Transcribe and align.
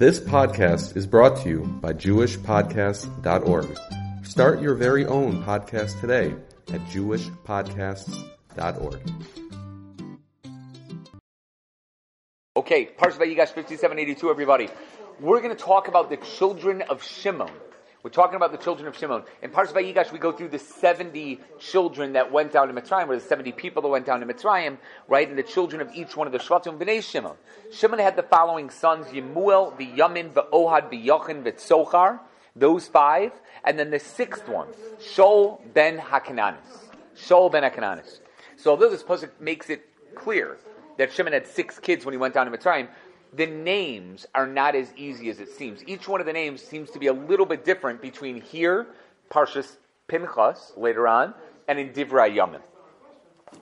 This 0.00 0.18
podcast 0.18 0.96
is 0.96 1.06
brought 1.06 1.36
to 1.42 1.48
you 1.50 1.60
by 1.82 1.92
JewishPodcasts.org. 1.92 3.78
Start 4.24 4.62
your 4.62 4.74
very 4.74 5.04
own 5.04 5.44
podcast 5.44 6.00
today 6.00 6.34
at 6.72 6.80
JewishPodcasts.org. 6.86 9.00
Okay, 12.56 12.86
Parshat 12.86 13.18
Vayigash 13.18 13.50
5782, 13.50 14.30
everybody. 14.30 14.70
We're 15.20 15.42
going 15.42 15.54
to 15.54 15.62
talk 15.62 15.88
about 15.88 16.08
the 16.08 16.16
children 16.16 16.80
of 16.80 17.02
Shimon. 17.02 17.50
We're 18.02 18.08
talking 18.08 18.36
about 18.36 18.50
the 18.50 18.56
children 18.56 18.88
of 18.88 18.96
Shimon. 18.96 19.24
In 19.42 19.50
Parshat 19.50 19.74
Vayigash, 19.74 20.10
we 20.10 20.18
go 20.18 20.32
through 20.32 20.48
the 20.48 20.58
70 20.58 21.38
children 21.58 22.14
that 22.14 22.32
went 22.32 22.50
down 22.50 22.68
to 22.68 22.74
Mitzrayim, 22.74 23.08
or 23.08 23.16
the 23.16 23.20
70 23.20 23.52
people 23.52 23.82
that 23.82 23.88
went 23.88 24.06
down 24.06 24.20
to 24.20 24.26
Mitzrayim, 24.26 24.78
right? 25.06 25.28
And 25.28 25.36
the 25.36 25.42
children 25.42 25.82
of 25.82 25.90
each 25.94 26.16
one 26.16 26.26
of 26.26 26.32
the 26.32 26.38
Shvatim, 26.38 26.78
B'nai 26.78 27.02
Shimon. 27.02 27.36
Shimon 27.70 27.98
had 27.98 28.16
the 28.16 28.22
following 28.22 28.70
sons, 28.70 29.08
Yemuel, 29.08 29.78
V'yamin, 29.78 30.30
V'ohad, 30.32 30.90
V'yochin, 30.90 31.42
V'tzochar, 31.42 32.20
those 32.56 32.88
five. 32.88 33.32
And 33.64 33.78
then 33.78 33.90
the 33.90 34.00
sixth 34.00 34.48
one, 34.48 34.68
Shol 34.98 35.60
ben 35.74 35.98
Hakananis. 35.98 36.56
Shol 37.14 37.52
ben 37.52 37.64
Hakananis. 37.64 38.20
So 38.56 38.70
although 38.70 38.88
this 38.88 39.02
pasuk 39.02 39.28
makes 39.40 39.68
it 39.68 39.86
clear 40.14 40.56
that 40.96 41.12
Shimon 41.12 41.34
had 41.34 41.46
six 41.46 41.78
kids 41.78 42.06
when 42.06 42.14
he 42.14 42.18
went 42.18 42.32
down 42.32 42.50
to 42.50 42.56
Mitzrayim, 42.56 42.88
the 43.34 43.46
names 43.46 44.26
are 44.34 44.46
not 44.46 44.74
as 44.74 44.92
easy 44.96 45.30
as 45.30 45.40
it 45.40 45.48
seems. 45.48 45.84
Each 45.86 46.08
one 46.08 46.20
of 46.20 46.26
the 46.26 46.32
names 46.32 46.62
seems 46.62 46.90
to 46.90 46.98
be 46.98 47.06
a 47.06 47.12
little 47.12 47.46
bit 47.46 47.64
different 47.64 48.02
between 48.02 48.40
here, 48.40 48.86
Parshas 49.30 49.76
Pinchas, 50.08 50.72
later 50.76 51.06
on, 51.06 51.34
and 51.68 51.78
in 51.78 51.90
Divrei 51.90 52.34
Yamin. 52.34 52.60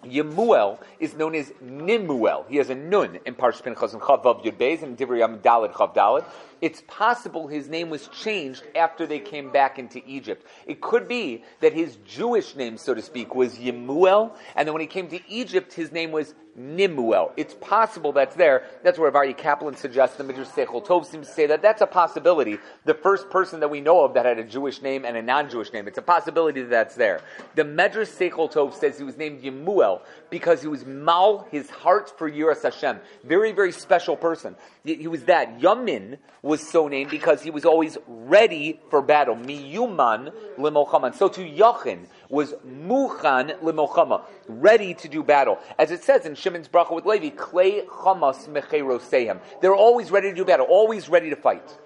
Yemuel 0.05 0.79
is 1.01 1.15
known 1.15 1.35
as 1.35 1.51
Nimuel. 1.63 2.47
He 2.49 2.57
has 2.57 2.71
a 2.71 2.75
nun 2.75 3.19
in 3.25 3.35
Parshas 3.35 3.63
Pinchas 3.63 3.93
and 3.93 4.03
Chavav 4.03 4.45
and 4.45 4.99
Divrei 4.99 5.21
Yamin 5.21 5.41
Dalid 5.41 5.73
Chav 5.73 5.95
Dalid. 5.95 6.25
It's 6.61 6.83
possible 6.87 7.47
his 7.47 7.69
name 7.69 7.89
was 7.91 8.09
changed 8.09 8.65
after 8.75 9.07
they 9.07 9.19
came 9.19 9.51
back 9.51 9.79
into 9.79 10.03
Egypt. 10.07 10.47
It 10.67 10.81
could 10.81 11.09
be 11.09 11.45
that 11.61 11.73
his 11.73 11.97
Jewish 12.07 12.55
name, 12.57 12.77
so 12.77 12.95
to 12.95 13.03
speak, 13.03 13.35
was 13.35 13.59
Yemuel, 13.59 14.33
and 14.57 14.67
then 14.67 14.73
when 14.73 14.81
he 14.81 14.87
came 14.87 15.09
to 15.09 15.21
Egypt, 15.31 15.73
his 15.73 15.93
name 15.93 16.11
was 16.13 16.35
Nimuel. 16.59 17.33
It's 17.37 17.55
possible 17.55 18.13
that's 18.13 18.35
there. 18.35 18.65
That's 18.83 18.99
where 18.99 19.11
Aryeh 19.11 19.37
Kaplan 19.37 19.77
suggests 19.77 20.17
the 20.17 20.25
Midrash 20.25 20.49
Seichel 20.49 20.85
Tov 20.85 21.07
seems 21.07 21.29
to 21.29 21.33
say 21.33 21.47
that 21.47 21.63
that's 21.63 21.81
a 21.81 21.87
possibility. 21.87 22.59
The 22.85 22.95
first 22.95 23.31
person 23.31 23.61
that 23.61 23.69
we 23.69 23.81
know 23.81 24.05
of 24.05 24.15
that 24.15 24.27
had 24.27 24.39
a 24.39 24.45
Jewish 24.45 24.83
name 24.83 25.05
and 25.05 25.17
a 25.17 25.23
non-Jewish 25.23 25.73
name. 25.73 25.87
It's 25.87 25.99
a 25.99 26.03
possibility 26.03 26.63
that 26.63 26.71
that's 26.71 26.97
there. 26.97 27.21
The 27.55 27.65
Midrash 27.65 28.09
Seichel 28.09 28.53
Tov 28.53 28.75
says 28.75 28.99
he 28.99 29.05
was 29.05 29.17
named 29.17 29.43
Yemuel 29.43 30.01
because 30.31 30.61
he 30.63 30.69
was 30.69 30.85
mal 30.85 31.47
his 31.51 31.71
heart 31.71 32.17
for 32.19 32.31
Yiras 32.31 32.63
Hashem. 32.63 32.99
Very, 33.25 33.53
very 33.53 33.73
special 33.73 34.17
person. 34.17 34.57
He, 34.85 34.97
he 34.97 35.09
was 35.09 35.25
that. 35.25 35.61
Yamin 35.61 36.19
was 36.43 36.67
so 36.67 36.89
named 36.89 37.11
because 37.11 37.43
he 37.43 37.51
was 37.51 37.65
always 37.65 37.99
ready 38.07 38.81
for 38.91 39.03
battle. 39.03 39.37
Miyuman 39.37 40.33
limochaman. 40.57 41.15
So 41.15 41.29
to 41.29 41.41
Yachin 41.41 42.07
was 42.29 42.53
muchan 42.67 43.59
limochama, 43.61 44.23
ready 44.47 44.95
to 44.95 45.09
do 45.09 45.23
battle. 45.23 45.59
As 45.79 45.91
it 45.91 46.03
says 46.03 46.27
in 46.27 46.35
Shimon's 46.35 46.69
bracha 46.69 46.95
with 46.95 47.07
Levi, 47.07 47.31
clay 47.31 47.83
chamas 47.83 48.49
mecherosehem. 48.49 49.41
They're 49.61 49.75
always 49.75 50.11
ready 50.11 50.31
to 50.31 50.35
do 50.35 50.45
battle, 50.45 50.67
always 50.67 51.09
ready 51.09 51.31
to 51.31 51.37
fight. 51.37 51.77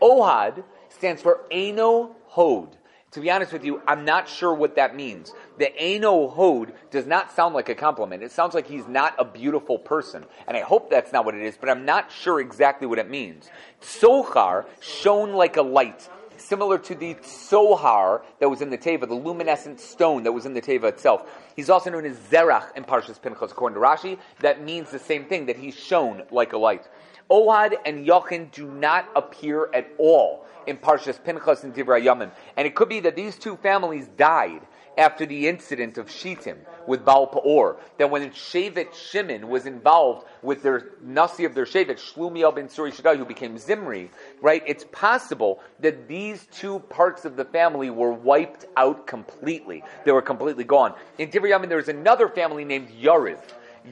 Ohad 0.00 0.64
stands 0.88 1.22
for 1.22 1.40
Eno 1.50 2.16
Hod. 2.28 2.76
To 3.12 3.20
be 3.20 3.30
honest 3.30 3.52
with 3.52 3.62
you, 3.62 3.82
I'm 3.86 4.06
not 4.06 4.26
sure 4.26 4.54
what 4.54 4.76
that 4.76 4.96
means. 4.96 5.34
The 5.58 5.70
Eno 5.78 6.28
Hod 6.28 6.72
does 6.90 7.06
not 7.06 7.30
sound 7.30 7.54
like 7.54 7.68
a 7.68 7.74
compliment. 7.74 8.22
It 8.22 8.32
sounds 8.32 8.54
like 8.54 8.66
he's 8.66 8.88
not 8.88 9.14
a 9.18 9.24
beautiful 9.24 9.78
person. 9.78 10.24
And 10.48 10.56
I 10.56 10.60
hope 10.60 10.88
that's 10.88 11.12
not 11.12 11.26
what 11.26 11.34
it 11.34 11.42
is, 11.42 11.58
but 11.58 11.68
I'm 11.68 11.84
not 11.84 12.10
sure 12.10 12.40
exactly 12.40 12.86
what 12.86 12.98
it 12.98 13.10
means. 13.10 13.50
Tsochar, 13.82 14.64
shone 14.80 15.34
like 15.34 15.58
a 15.58 15.62
light 15.62 16.08
similar 16.42 16.78
to 16.78 16.94
the 16.94 17.14
Tsohar 17.14 18.22
that 18.40 18.48
was 18.48 18.60
in 18.60 18.70
the 18.70 18.78
Teva, 18.78 19.08
the 19.08 19.14
luminescent 19.14 19.80
stone 19.80 20.22
that 20.24 20.32
was 20.32 20.46
in 20.46 20.54
the 20.54 20.60
Teva 20.60 20.84
itself. 20.84 21.28
He's 21.56 21.70
also 21.70 21.90
known 21.90 22.04
as 22.04 22.16
Zerach 22.16 22.76
in 22.76 22.84
Parshas 22.84 23.20
Pinchas, 23.20 23.52
according 23.52 23.74
to 23.74 23.80
Rashi. 23.80 24.18
That 24.40 24.62
means 24.62 24.90
the 24.90 24.98
same 24.98 25.24
thing, 25.24 25.46
that 25.46 25.56
he's 25.56 25.74
shone 25.74 26.22
like 26.30 26.52
a 26.52 26.58
light. 26.58 26.88
Ohad 27.30 27.76
and 27.84 28.06
Yachin 28.06 28.50
do 28.50 28.66
not 28.66 29.08
appear 29.16 29.70
at 29.72 29.88
all 29.98 30.44
in 30.66 30.76
Parshas 30.76 31.22
Pinchas 31.22 31.64
and 31.64 31.74
Divrei 31.74 32.04
Yamin. 32.04 32.30
And 32.56 32.66
it 32.66 32.74
could 32.74 32.88
be 32.88 33.00
that 33.00 33.16
these 33.16 33.38
two 33.38 33.56
families 33.56 34.08
died 34.16 34.62
after 34.96 35.26
the 35.26 35.48
incident 35.48 35.98
of 35.98 36.10
Shittim 36.10 36.58
with 36.86 37.04
Baal 37.04 37.26
Peor. 37.26 37.78
That 37.98 38.10
when 38.10 38.30
Shevet 38.30 38.94
Shimon 38.94 39.48
was 39.48 39.66
involved 39.66 40.26
with 40.42 40.62
their 40.62 40.90
Nasi 41.02 41.44
of 41.44 41.54
their 41.54 41.64
Shevet, 41.64 41.98
Shlumiel 41.98 42.54
ben 42.54 42.68
Suri 42.68 42.92
Shaddai, 42.92 43.16
who 43.16 43.24
became 43.24 43.58
Zimri, 43.58 44.10
right? 44.40 44.62
It's 44.66 44.84
possible 44.92 45.60
that 45.80 46.08
these 46.08 46.46
two 46.52 46.80
parts 46.80 47.24
of 47.24 47.36
the 47.36 47.44
family 47.44 47.90
were 47.90 48.12
wiped 48.12 48.66
out 48.76 49.06
completely. 49.06 49.82
They 50.04 50.12
were 50.12 50.22
completely 50.22 50.64
gone. 50.64 50.94
In 51.18 51.30
Divrei 51.30 51.50
Yamin, 51.50 51.68
there 51.68 51.78
was 51.78 51.88
another 51.88 52.28
family 52.28 52.64
named 52.64 52.90
Yariv 52.90 53.38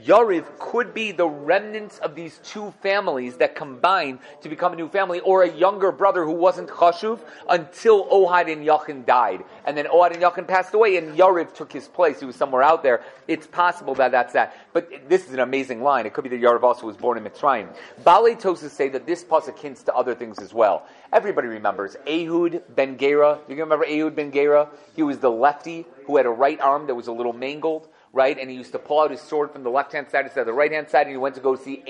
Yariv 0.05 0.45
could 0.59 0.95
be 0.95 1.11
the 1.11 1.27
remnants 1.27 1.99
of 1.99 2.15
these 2.15 2.39
two 2.45 2.73
families 2.81 3.37
that 3.39 3.57
combine 3.57 4.21
to 4.41 4.49
become 4.49 4.73
a 4.73 4.77
new 4.77 4.89
family, 4.89 5.21
or 5.21 5.43
a 5.43 5.53
younger 5.53 5.91
brother 5.91 6.25
who 6.25 6.33
wasn't 6.33 6.69
Chashuv 6.69 7.19
until 7.49 8.07
Ohad 8.09 8.51
and 8.51 8.65
Yachin 8.65 9.05
died. 9.05 9.45
And 9.65 9.77
then 9.77 9.87
Ohad 9.87 10.13
and 10.13 10.23
Yachin 10.23 10.47
passed 10.47 10.75
away, 10.75 10.97
and 10.97 11.17
Yariv 11.19 11.55
took 11.55 11.73
his 11.73 11.89
place. 11.89 12.21
He 12.21 12.27
was 12.27 12.37
somewhere 12.37 12.63
out 12.63 12.83
there. 12.83 13.03
It's 13.27 13.47
possible 13.47 13.95
that 13.97 14.13
that's 14.13 14.33
that. 14.33 14.57
But 14.73 15.09
this 15.09 15.27
is 15.27 15.35
an 15.35 15.41
amazing 15.41 15.83
line. 15.83 16.07
It 16.07 16.13
could 16.13 16.25
be 16.25 16.31
that 16.31 16.41
Yariv 16.41 16.63
also 16.63 16.87
was 16.87 16.97
born 16.97 17.19
in 17.19 17.25
Mitzrayim. 17.25 17.69
Balei 18.05 18.39
Tosa 18.39 18.71
say 18.71 18.89
that 18.91 19.07
this 19.07 19.25
pasuk 19.25 19.59
hints 19.59 19.83
to 19.85 19.95
other 19.95 20.15
things 20.15 20.39
as 20.39 20.55
well. 20.55 20.87
Everybody 21.13 21.49
remembers 21.49 21.97
Ehud 22.07 22.63
ben 22.77 22.97
Gera. 22.97 23.41
You 23.49 23.57
remember 23.57 23.85
Ehud 23.85 24.15
ben 24.15 24.31
Gera? 24.31 24.69
He 24.95 25.03
was 25.03 25.19
the 25.19 25.31
lefty 25.31 25.85
who 26.07 26.17
had 26.17 26.27
a 26.27 26.31
right 26.31 26.61
arm 26.61 26.87
that 26.87 26.95
was 26.95 27.09
a 27.09 27.13
little 27.13 27.33
mangled 27.33 27.89
right? 28.13 28.39
And 28.39 28.51
he 28.51 28.57
used 28.57 28.73
to 28.73 28.79
pull 28.79 29.01
out 29.01 29.11
his 29.11 29.21
sword 29.21 29.53
from 29.53 29.63
the 29.63 29.71
left 29.71 29.93
hand 29.93 30.11
side 30.11 30.25
instead 30.25 30.41
of 30.41 30.47
the 30.47 30.53
right 30.53 30.73
hand 30.73 30.89
side, 30.89 31.03
and 31.03 31.11
he 31.11 31.17
went 31.17 31.37
to 31.37 31.41
go 31.41 31.55
see 31.55 31.83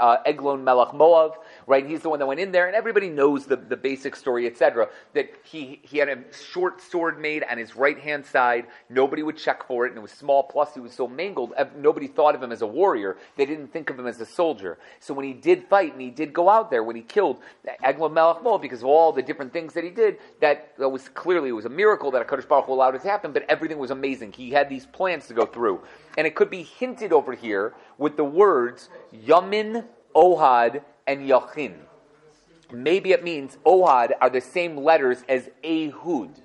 uh, 0.00 0.16
Eglon 0.26 0.64
Melech 0.64 0.88
Moav, 0.88 1.34
right? 1.66 1.86
He's 1.86 2.00
the 2.00 2.08
one 2.08 2.18
that 2.18 2.26
went 2.26 2.40
in 2.40 2.50
there, 2.50 2.66
and 2.66 2.74
everybody 2.74 3.08
knows 3.08 3.46
the, 3.46 3.56
the 3.56 3.76
basic 3.76 4.16
story, 4.16 4.46
etc. 4.46 4.88
That 5.14 5.30
he, 5.44 5.80
he 5.82 5.98
had 5.98 6.08
a 6.08 6.18
short 6.32 6.80
sword 6.80 7.20
made 7.20 7.44
on 7.44 7.56
his 7.56 7.76
right 7.76 7.98
hand 7.98 8.26
side. 8.26 8.66
Nobody 8.88 9.22
would 9.22 9.36
check 9.36 9.66
for 9.66 9.86
it, 9.86 9.90
and 9.90 9.98
it 9.98 10.02
was 10.02 10.10
small. 10.10 10.42
Plus, 10.42 10.74
he 10.74 10.80
was 10.80 10.92
so 10.92 11.06
mangled, 11.06 11.52
nobody 11.76 12.08
thought 12.08 12.34
of 12.34 12.42
him 12.42 12.50
as 12.50 12.62
a 12.62 12.66
warrior. 12.66 13.16
They 13.36 13.46
didn't 13.46 13.68
think 13.72 13.90
of 13.90 13.98
him 13.98 14.06
as 14.06 14.20
a 14.20 14.26
soldier. 14.26 14.78
So 14.98 15.14
when 15.14 15.24
he 15.24 15.32
did 15.32 15.68
fight, 15.68 15.92
and 15.92 16.00
he 16.00 16.10
did 16.10 16.32
go 16.32 16.48
out 16.48 16.70
there, 16.70 16.82
when 16.82 16.96
he 16.96 17.02
killed 17.02 17.38
Eglon 17.84 18.12
Melech 18.12 18.42
Moav, 18.42 18.60
because 18.60 18.80
of 18.80 18.86
all 18.86 19.12
the 19.12 19.22
different 19.22 19.52
things 19.52 19.74
that 19.74 19.84
he 19.84 19.90
did, 19.90 20.18
that, 20.40 20.76
that 20.78 20.88
was 20.88 21.08
clearly 21.10 21.50
it 21.50 21.52
was 21.52 21.64
a 21.64 21.70
miracle 21.70 22.10
that 22.10 22.22
a 22.22 22.24
Kadosh 22.24 22.48
Baruch 22.48 22.66
Hu 22.66 22.72
allowed 22.72 22.96
it 22.96 23.02
to 23.02 23.08
happen. 23.08 23.32
But 23.32 23.44
everything 23.48 23.78
was 23.78 23.92
amazing. 23.92 24.32
He 24.32 24.50
had 24.50 24.68
these 24.68 24.86
plans 24.86 25.28
to 25.28 25.34
go 25.34 25.46
through 25.46 25.59
through. 25.60 25.80
And 26.16 26.26
it 26.26 26.34
could 26.34 26.50
be 26.50 26.62
hinted 26.62 27.12
over 27.12 27.34
here 27.34 27.74
with 27.98 28.16
the 28.16 28.24
words 28.24 28.88
Yamin, 29.14 29.84
Ohad, 30.14 30.82
and 31.06 31.28
Yachin. 31.28 31.74
Maybe 32.72 33.12
it 33.12 33.22
means 33.22 33.58
Ohad 33.66 34.12
are 34.20 34.30
the 34.30 34.40
same 34.40 34.78
letters 34.78 35.22
as 35.28 35.50
Ehud. 35.62 36.40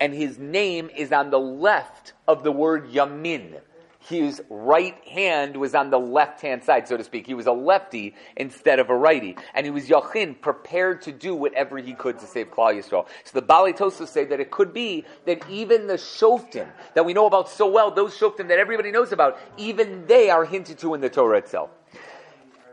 And 0.00 0.12
his 0.12 0.38
name 0.38 0.90
is 0.96 1.12
on 1.12 1.30
the 1.30 1.38
left 1.38 2.14
of 2.26 2.42
the 2.42 2.52
word 2.52 2.90
Yamin 2.90 3.60
his 4.08 4.42
right 4.48 4.96
hand 5.06 5.56
was 5.56 5.74
on 5.74 5.90
the 5.90 5.98
left 5.98 6.40
hand 6.40 6.64
side, 6.64 6.88
so 6.88 6.96
to 6.96 7.04
speak. 7.04 7.26
He 7.26 7.34
was 7.34 7.46
a 7.46 7.52
lefty 7.52 8.14
instead 8.36 8.78
of 8.78 8.88
a 8.88 8.96
righty. 8.96 9.36
And 9.54 9.66
he 9.66 9.70
was 9.70 9.88
Yachin, 9.88 10.40
prepared 10.40 11.02
to 11.02 11.12
do 11.12 11.34
whatever 11.34 11.76
he 11.78 11.92
could 11.92 12.18
to 12.20 12.26
save 12.26 12.50
Klal 12.50 12.74
Yisrael. 12.74 13.06
So 13.24 13.32
the 13.34 13.42
Bali 13.42 13.74
say 13.76 14.24
that 14.24 14.40
it 14.40 14.50
could 14.50 14.72
be 14.72 15.04
that 15.26 15.48
even 15.50 15.86
the 15.86 15.94
Shoftim 15.94 16.68
that 16.94 17.04
we 17.04 17.12
know 17.12 17.26
about 17.26 17.50
so 17.50 17.68
well, 17.68 17.90
those 17.90 18.16
Shoftim 18.16 18.48
that 18.48 18.58
everybody 18.58 18.90
knows 18.90 19.12
about, 19.12 19.38
even 19.58 20.06
they 20.06 20.30
are 20.30 20.44
hinted 20.44 20.78
to 20.78 20.94
in 20.94 21.00
the 21.00 21.10
Torah 21.10 21.38
itself. 21.38 21.70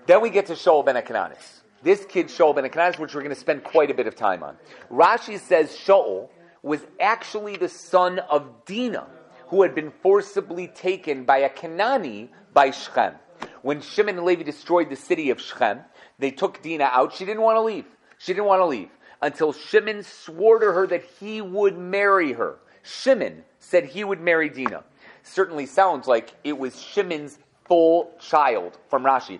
Then 0.06 0.22
we 0.22 0.30
get 0.30 0.46
to 0.48 0.54
Shaul 0.54 0.86
ben 0.86 0.96
Akananis. 0.96 1.62
This 1.84 2.06
kid, 2.06 2.28
Shaul 2.28 2.56
ben 2.56 2.64
Akananis, 2.64 2.98
which 2.98 3.14
we're 3.14 3.22
going 3.22 3.34
to 3.34 3.40
spend 3.40 3.64
quite 3.64 3.92
a 3.92 3.94
bit 3.94 4.08
of 4.08 4.16
time 4.16 4.42
on. 4.42 4.56
Rashi 4.90 5.40
says 5.40 5.72
Shaul 5.72 6.30
was 6.62 6.80
actually 7.00 7.58
the 7.58 7.70
son 7.70 8.20
of 8.20 8.66
Dinah 8.66 9.08
who 9.48 9.62
had 9.62 9.76
been 9.76 9.92
forcibly 10.02 10.68
taken 10.68 11.24
by 11.24 11.40
a 11.40 11.50
Kanani 11.50 12.30
by 12.54 12.72
Shechem. 12.72 13.16
When 13.62 13.82
Shimon 13.82 14.18
and 14.18 14.26
Levi 14.26 14.44
destroyed 14.44 14.90
the 14.90 14.96
city 14.96 15.30
of 15.30 15.42
Shechem, 15.42 15.80
they 16.20 16.32
took 16.32 16.62
Dinah 16.62 16.90
out. 16.92 17.14
She 17.14 17.26
didn't 17.26 17.42
want 17.42 17.58
to 17.58 17.62
leave. 17.62 17.86
She 18.18 18.34
didn't 18.34 18.46
want 18.46 18.62
to 18.62 18.66
leave 18.66 18.90
until 19.22 19.54
Shimon 19.54 20.04
swore 20.04 20.60
to 20.60 20.72
her 20.72 20.88
that 20.88 21.04
he 21.20 21.42
would 21.42 21.78
marry 21.78 22.34
her. 22.34 22.58
Shimon 22.84 23.44
said 23.60 23.86
he 23.86 24.04
would 24.04 24.22
marry 24.22 24.50
Dinah. 24.50 24.84
Certainly 25.24 25.66
sounds 25.66 26.08
like 26.08 26.34
it 26.44 26.58
was 26.58 26.80
Shimon's 26.80 27.40
full 27.68 28.12
child 28.20 28.78
from 28.90 29.04
Rashi. 29.04 29.40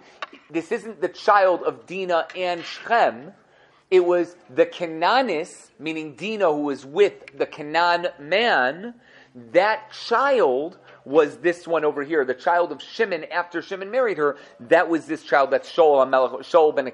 This 0.50 0.72
isn't 0.72 1.02
the 1.02 1.10
child 1.10 1.62
of 1.62 1.86
Dinah 1.86 2.28
and 2.36 2.64
Shechem. 2.64 3.32
It 3.92 4.04
was 4.04 4.36
the 4.50 4.66
Cananis, 4.66 5.70
meaning 5.78 6.16
Dinah, 6.16 6.52
who 6.52 6.64
was 6.64 6.86
with 6.86 7.38
the 7.38 7.46
Canaan 7.46 8.08
man, 8.20 8.96
that 9.52 9.92
child 9.92 10.78
was 11.04 11.38
this 11.38 11.68
one 11.68 11.86
over 11.86 12.04
here, 12.04 12.26
the 12.26 12.34
child 12.34 12.72
of 12.72 12.82
Shimon 12.82 13.26
after 13.26 13.62
Shimon 13.62 13.92
married 13.92 14.18
her. 14.18 14.38
That 14.60 14.90
was 14.90 15.06
this 15.06 15.24
child 15.24 15.52
that's 15.52 15.72
Shaul, 15.72 16.10
Shaul 16.42 16.76
ben 16.76 16.86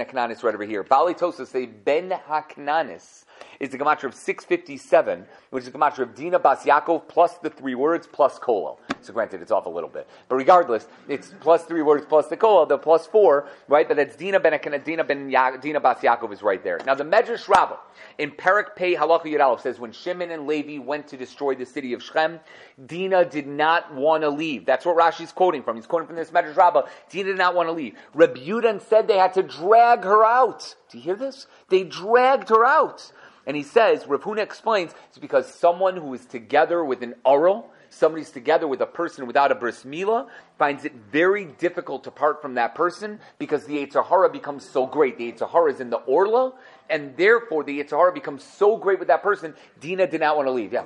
Aknanis 0.00 0.42
right 0.42 0.54
over 0.54 0.64
here. 0.64 0.82
Bali 0.82 1.14
Tosa 1.14 1.44
say 1.44 1.66
Ben 1.66 2.10
Haknanis 2.10 3.24
is 3.60 3.68
the 3.68 3.78
gematria 3.78 4.04
of 4.04 4.14
657, 4.14 5.26
which 5.50 5.64
is 5.64 5.70
the 5.70 5.78
gematria 5.78 6.00
of 6.00 6.14
Dina 6.14 6.38
Bas 6.38 6.64
Yaakov 6.64 7.06
plus 7.08 7.34
the 7.38 7.50
three 7.50 7.74
words 7.74 8.06
plus 8.10 8.38
Kolo. 8.38 8.78
So 9.02 9.12
granted, 9.12 9.42
it's 9.42 9.50
off 9.50 9.66
a 9.66 9.68
little 9.68 9.88
bit. 9.88 10.08
But 10.28 10.36
regardless, 10.36 10.88
it's 11.08 11.34
plus 11.40 11.64
three 11.64 11.82
words 11.82 12.06
plus 12.06 12.28
the 12.28 12.38
Kolo, 12.38 12.64
the 12.64 12.78
plus 12.78 13.06
four, 13.06 13.48
right? 13.68 13.86
But 13.86 13.98
that's 13.98 14.16
Dina 14.16 14.40
Ben 14.40 14.58
Dina 14.82 15.04
Ben 15.04 15.30
ya, 15.30 15.56
Dina 15.58 15.78
Bas 15.78 15.98
Yaakov 15.98 16.32
is 16.32 16.42
right 16.42 16.64
there. 16.64 16.80
Now 16.86 16.94
the 16.94 17.04
Medrash 17.04 17.48
Rabbah 17.48 17.76
in 18.18 18.30
Perak 18.30 18.74
Pei 18.76 18.94
Halacha 18.94 19.26
Yudalef 19.26 19.60
says 19.60 19.78
when 19.78 19.92
Shimon 19.92 20.30
and 20.30 20.46
Levi 20.46 20.78
went 20.78 21.06
to 21.08 21.18
destroy 21.18 21.54
the 21.54 21.66
city 21.66 21.92
of 21.92 22.02
Shechem, 22.02 22.40
Dina 22.86 23.26
did 23.26 23.46
not 23.46 23.94
want 23.94 24.22
to 24.22 24.30
leave. 24.30 24.64
That's 24.64 24.86
what 24.86 24.96
Rashi's 24.96 25.32
quoting 25.32 25.62
from. 25.62 25.76
He's 25.76 25.86
quoting 25.86 26.06
from 26.06 26.16
this 26.16 26.30
Medrash 26.30 26.56
Rabbah. 26.56 26.82
Dina 27.10 27.28
did 27.28 27.38
not 27.38 27.54
want 27.54 27.68
to 27.68 27.72
leave. 27.72 27.94
Reb 28.14 28.36
Yudan 28.36 28.80
said 28.80 29.06
they 29.06 29.18
had 29.18 29.34
to 29.34 29.42
drag 29.42 30.04
her 30.04 30.24
out. 30.24 30.76
Do 30.90 30.96
you 30.96 31.04
hear 31.04 31.16
this? 31.16 31.46
They 31.68 31.84
dragged 31.84 32.48
her 32.48 32.64
out. 32.64 33.12
And 33.50 33.56
he 33.56 33.64
says, 33.64 34.06
Rav 34.06 34.22
Huna 34.22 34.38
explains, 34.38 34.94
it's 35.08 35.18
because 35.18 35.52
someone 35.52 35.96
who 35.96 36.14
is 36.14 36.24
together 36.24 36.84
with 36.84 37.02
an 37.02 37.16
Arul, 37.24 37.68
somebody's 37.88 38.30
together 38.30 38.68
with 38.68 38.80
a 38.80 38.86
person 38.86 39.26
without 39.26 39.50
a 39.50 39.56
bris 39.56 39.82
milah, 39.82 40.28
finds 40.56 40.84
it 40.84 40.94
very 41.10 41.46
difficult 41.46 42.04
to 42.04 42.12
part 42.12 42.40
from 42.40 42.54
that 42.54 42.76
person 42.76 43.18
because 43.40 43.64
the 43.64 43.84
Yetzer 43.84 44.32
becomes 44.32 44.70
so 44.70 44.86
great. 44.86 45.18
The 45.18 45.32
Yetzer 45.32 45.68
is 45.68 45.80
in 45.80 45.90
the 45.90 45.96
Orla, 45.96 46.52
and 46.88 47.16
therefore 47.16 47.64
the 47.64 47.82
Yetzer 47.82 48.14
becomes 48.14 48.44
so 48.44 48.76
great 48.76 49.00
with 49.00 49.08
that 49.08 49.20
person, 49.20 49.54
Dina 49.80 50.06
did 50.06 50.20
not 50.20 50.36
want 50.36 50.46
to 50.46 50.52
leave. 50.52 50.72
Yeah. 50.72 50.84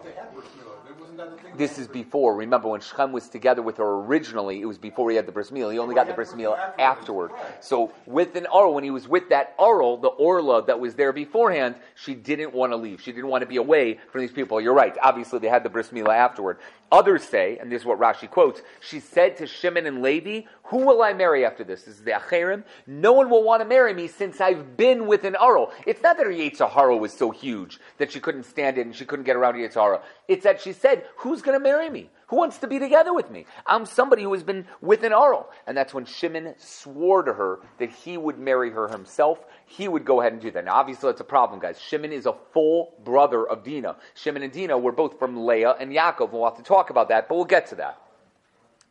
This 1.57 1.79
is 1.79 1.89
before. 1.89 2.37
Remember 2.37 2.69
when 2.69 2.81
Shechem 2.81 3.13
was 3.13 3.29
together 3.29 3.63
with 3.63 3.77
her 3.77 3.85
originally, 3.85 4.61
it 4.61 4.67
was 4.67 4.79
before 4.79 5.11
he 5.11 5.17
had 5.17 5.27
the 5.27 5.33
bris 5.33 5.51
milah. 5.51 5.73
He 5.73 5.79
only 5.79 5.95
got 5.95 6.07
the 6.07 6.15
bris 6.15 6.33
milah 6.33 6.79
afterward. 6.79 7.31
So 7.61 7.93
with 8.07 8.35
an 8.37 8.47
Arul, 8.47 8.75
when 8.75 8.85
he 8.85 8.91
was 8.91 9.07
with 9.09 9.29
that 9.29 9.55
Arul, 9.59 9.99
the 9.99 10.09
Orla 10.09 10.65
that 10.67 10.79
was 10.79 10.95
there 10.95 11.13
beforehand, 11.13 11.77
she 11.95 12.15
didn't 12.15 12.53
want 12.53 12.73
to 12.73 12.77
leave. 12.77 13.01
She 13.01 13.13
didn't 13.13 13.29
want 13.29 13.43
to 13.43 13.47
be 13.47 13.57
away 13.57 13.99
from 14.11 14.21
these 14.21 14.33
people. 14.33 14.61
You're 14.61 14.75
right. 14.75 14.97
Obviously, 15.03 15.39
they 15.39 15.49
had 15.49 15.63
the 15.63 15.71
bris 15.71 15.91
milah 15.91 16.15
afterward. 16.15 16.59
Others 16.95 17.25
say, 17.25 17.59
and 17.59 17.73
this 17.73 17.83
is 17.83 17.85
what 17.85 17.99
Rashi 17.99 18.31
quotes, 18.31 18.63
she 18.79 19.01
said 19.01 19.37
to 19.39 19.49
Shimon 19.49 19.85
and 19.85 20.01
Levi, 20.01 20.43
who 20.63 20.87
will 20.87 21.03
I 21.03 21.13
marry 21.13 21.45
after 21.45 21.65
this? 21.65 21.83
This 21.83 21.97
is 21.97 22.05
the 22.05 22.13
Acherim. 22.13 22.63
No 22.87 23.13
one 23.13 23.29
will 23.31 23.43
want 23.43 23.63
to 23.63 23.69
marry 23.69 23.93
me 23.93 24.07
since 24.07 24.41
I've 24.41 24.77
been 24.77 25.09
with 25.09 25.25
an 25.25 25.35
Arul. 25.35 25.73
It's 25.89 26.03
not 26.03 26.17
that 26.19 26.27
her 26.27 26.33
Yetzer 26.33 26.71
Hara 26.71 26.97
was 26.97 27.13
so 27.13 27.33
huge 27.33 27.81
that 27.99 28.13
she 28.13 28.21
couldn't 28.21 28.45
stand 28.45 28.79
it 28.79 28.87
and 28.87 28.95
she 28.95 29.05
couldn't 29.05 29.25
get 29.25 29.35
around 29.35 29.55
Yetzer 29.55 29.83
Hara. 29.83 30.03
It's 30.29 30.45
that 30.45 30.61
she 30.61 30.73
said, 30.73 31.05
who's 31.17 31.43
going 31.43 31.59
to 31.59 31.63
marry 31.63 31.91
me? 31.91 32.11
Who 32.35 32.39
wants 32.39 32.59
to 32.59 32.67
be 32.67 32.81
together 32.81 33.15
with 33.15 33.31
me? 33.31 33.47
I'm 33.65 33.87
somebody 33.87 34.25
who 34.25 34.33
has 34.33 34.43
been 34.43 34.67
with 34.81 35.05
an 35.05 35.13
Arul. 35.13 35.49
And 35.69 35.77
that's 35.77 35.95
when 35.95 36.05
Shimon 36.05 36.57
swore 36.59 37.23
to 37.23 37.33
her 37.33 37.61
that 37.79 37.91
he 37.91 38.17
would 38.17 38.41
marry 38.41 38.73
her 38.73 38.89
himself. 38.89 39.39
He 39.67 39.87
would 39.87 40.05
go 40.05 40.21
ahead 40.21 40.33
and 40.33 40.43
do 40.43 40.51
that. 40.51 40.65
Now, 40.65 40.75
obviously, 40.75 41.11
that's 41.11 41.21
a 41.21 41.25
problem, 41.25 41.61
guys. 41.61 41.81
Shimon 41.81 42.13
is 42.13 42.27
a 42.27 42.35
full 42.53 42.95
brother 43.05 43.47
of 43.47 43.63
Dina. 43.63 43.95
Shimon 44.15 44.43
and 44.43 44.53
Dina 44.53 44.77
were 44.77 44.91
both 44.91 45.17
from 45.17 45.47
Leah 45.47 45.77
and 45.79 45.93
Yaakov. 45.93 46.33
We'll 46.33 46.45
have 46.45 46.57
to 46.57 46.65
talk 46.65 46.91
about 46.91 47.09
that, 47.11 47.29
but 47.29 47.37
we'll 47.37 47.45
get 47.45 47.69
to 47.69 47.77
that. 47.77 48.01